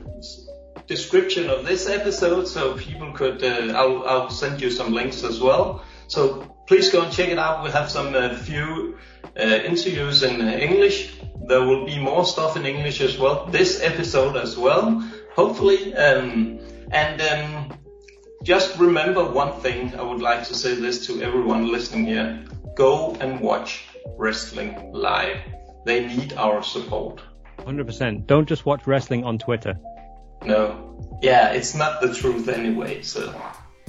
description 0.87 1.49
of 1.49 1.65
this 1.65 1.89
episode, 1.89 2.47
so 2.47 2.77
people 2.77 3.11
could. 3.11 3.43
Uh, 3.43 3.73
I'll 3.75 4.03
I'll 4.07 4.29
send 4.29 4.61
you 4.61 4.71
some 4.71 4.93
links 4.93 5.23
as 5.25 5.41
well. 5.41 5.83
So 6.07 6.47
please 6.67 6.89
go 6.91 7.01
and 7.01 7.11
check 7.11 7.27
it 7.27 7.37
out. 7.37 7.65
We 7.65 7.71
have 7.71 7.91
some 7.91 8.15
uh, 8.15 8.37
few 8.37 8.97
uh, 9.37 9.41
interviews 9.43 10.23
in 10.23 10.39
English. 10.41 11.19
There 11.47 11.65
will 11.65 11.85
be 11.85 11.99
more 11.99 12.25
stuff 12.25 12.55
in 12.55 12.65
English 12.65 13.01
as 13.01 13.17
well. 13.17 13.45
This 13.51 13.81
episode 13.81 14.37
as 14.37 14.57
well, 14.57 15.03
hopefully. 15.37 15.93
Um, 15.95 16.59
and 16.91 17.21
um, 17.21 17.77
just 18.43 18.77
remember 18.77 19.23
one 19.23 19.61
thing. 19.61 19.95
I 19.95 20.01
would 20.01 20.21
like 20.21 20.45
to 20.47 20.55
say 20.55 20.75
this 20.75 21.05
to 21.07 21.21
everyone 21.21 21.71
listening 21.71 22.05
here: 22.05 22.43
go 22.75 23.15
and 23.15 23.39
watch 23.39 23.85
wrestling 24.17 24.91
live. 24.91 25.37
They 25.85 26.05
need 26.05 26.33
our 26.33 26.63
support. 26.63 27.21
100%. 27.59 28.27
Don't 28.27 28.47
just 28.47 28.65
watch 28.65 28.85
wrestling 28.85 29.23
on 29.23 29.37
Twitter. 29.37 29.79
No. 30.43 31.19
Yeah, 31.21 31.53
it's 31.53 31.73
not 31.75 32.01
the 32.01 32.13
truth 32.13 32.49
anyway, 32.49 33.01
so. 33.03 33.33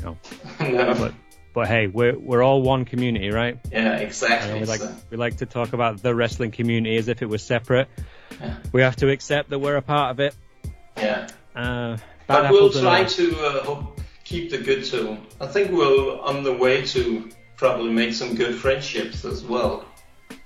No. 0.03 0.17
no. 0.61 0.95
But 0.95 1.15
but 1.55 1.67
hey, 1.67 1.89
we're 1.89 2.17
we're 2.17 2.43
all 2.43 2.63
one 2.63 2.85
community, 2.85 3.31
right? 3.31 3.59
Yeah, 3.73 3.97
exactly. 3.97 4.61
We 4.61 4.67
like 4.67 4.81
so. 4.81 4.95
we 5.11 5.17
like 5.17 5.39
to 5.39 5.47
talk 5.47 5.73
about 5.73 6.03
the 6.03 6.15
wrestling 6.15 6.53
community 6.53 6.97
as 6.97 7.09
if 7.09 7.21
it 7.21 7.27
was 7.27 7.43
separate. 7.43 7.89
Yeah. 8.41 8.57
We 8.73 8.83
have 8.83 8.97
to 8.97 9.11
accept 9.11 9.51
that 9.51 9.59
we're 9.59 9.77
a 9.77 9.83
part 9.83 10.13
of 10.13 10.21
it. 10.21 10.37
Yeah. 11.01 11.29
Uh, 11.55 11.97
But 12.27 12.51
we'll 12.51 12.71
try 12.71 13.05
to 13.05 13.41
uh, 13.41 13.87
keep 14.25 14.51
the 14.51 14.59
good 14.59 14.85
tone. 14.85 15.27
I 15.41 15.47
think 15.47 15.71
we're 15.73 16.21
on 16.21 16.43
the 16.45 16.53
way 16.53 16.85
to 16.87 17.29
probably 17.57 17.91
make 17.93 18.13
some 18.13 18.35
good 18.35 18.55
friendships 18.55 19.25
as 19.25 19.43
well. 19.45 19.85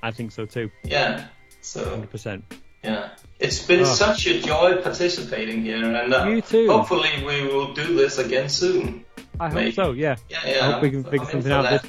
I 0.02 0.10
think 0.12 0.30
so 0.32 0.46
too. 0.46 0.70
Yeah. 0.84 1.26
So 1.60 1.80
100%. 1.84 2.42
yeah, 2.82 3.10
it's 3.38 3.64
been 3.66 3.80
Oh. 3.80 3.84
such 3.84 4.26
a 4.26 4.40
joy 4.40 4.76
participating 4.82 5.62
here, 5.64 5.84
and 5.94 6.12
uh, 6.14 6.24
You 6.26 6.40
too. 6.40 6.66
hopefully 6.70 7.10
we 7.24 7.46
will 7.46 7.72
do 7.74 7.94
this 7.96 8.18
again 8.18 8.48
soon. 8.48 9.04
I 9.38 9.46
hope 9.46 9.54
Maybe. 9.54 9.72
so. 9.72 9.92
Yeah. 9.92 10.16
Yeah, 10.28 10.38
yeah. 10.46 10.68
I 10.68 10.72
hope 10.72 10.82
we 10.82 10.90
can 10.90 11.04
figure 11.04 11.26
something 11.26 11.52
out. 11.52 11.70
This, 11.70 11.82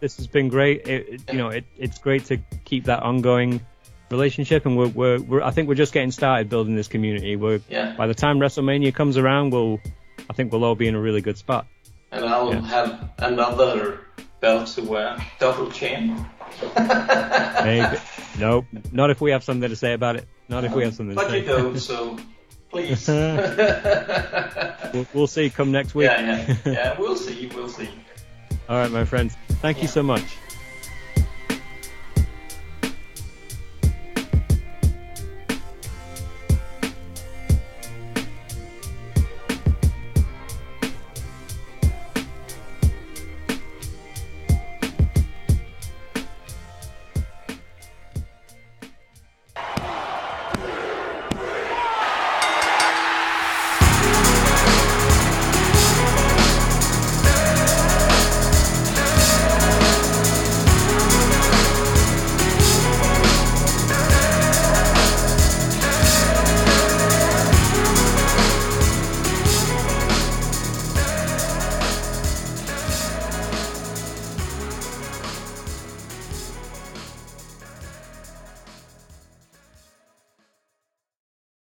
this 0.00 0.16
has 0.16 0.26
been 0.26 0.48
great. 0.48 0.86
It, 0.88 1.08
it- 1.08 1.22
you 1.32 1.38
know, 1.38 1.48
it, 1.48 1.64
it's 1.78 1.98
great 1.98 2.24
to 2.26 2.38
keep 2.64 2.84
that 2.84 3.02
ongoing 3.02 3.60
relationship, 4.10 4.66
and 4.66 4.76
we're, 4.76 4.88
we're, 4.88 5.18
we're 5.20 5.42
I 5.42 5.50
think 5.50 5.68
we're 5.68 5.74
just 5.74 5.92
getting 5.92 6.10
started 6.10 6.48
building 6.48 6.74
this 6.76 6.88
community. 6.88 7.36
We're 7.36 7.60
Yeah. 7.68 7.94
by 7.96 8.06
the 8.06 8.14
time 8.14 8.38
WrestleMania 8.38 8.94
comes 8.94 9.16
around, 9.16 9.50
we'll 9.50 9.80
I 10.28 10.32
think 10.32 10.52
we'll 10.52 10.64
all 10.64 10.74
be 10.74 10.88
in 10.88 10.94
a 10.94 11.00
really 11.00 11.20
good 11.20 11.38
spot. 11.38 11.66
And 12.12 12.24
I'll 12.24 12.52
Yeah. 12.52 12.60
have 12.66 13.10
another 13.18 14.00
belt 14.40 14.68
to 14.68 14.82
wear, 14.82 15.16
double 15.38 15.70
chain. 15.70 16.26
Maybe. 17.64 17.96
no, 18.38 18.66
not 18.92 19.10
if 19.10 19.20
we 19.20 19.30
have 19.30 19.44
something 19.44 19.68
to 19.70 19.76
say 19.76 19.92
about 19.92 20.16
it. 20.16 20.26
Not 20.48 20.64
if 20.64 20.72
we 20.72 20.82
have 20.84 20.94
something 20.94 21.14
to 21.16 21.22
But 21.22 21.30
say. 21.30 21.40
you 21.40 21.46
don't, 21.46 21.78
so 21.78 22.18
please. 22.70 23.08
We'll, 24.92 25.06
we'll 25.14 25.26
see 25.28 25.50
come 25.50 25.70
next 25.70 25.94
week. 25.94 26.06
yeah, 26.10 26.20
yeah, 26.48 26.56
yeah. 26.72 26.96
We'll 26.98 27.14
see. 27.14 27.48
We'll 27.54 27.68
see. 27.68 27.88
All 28.68 28.76
right, 28.76 28.90
my 28.90 29.04
friends. 29.04 29.36
Thank 29.62 29.82
you 29.82 29.86
so 29.88 30.02
much. 30.02 30.24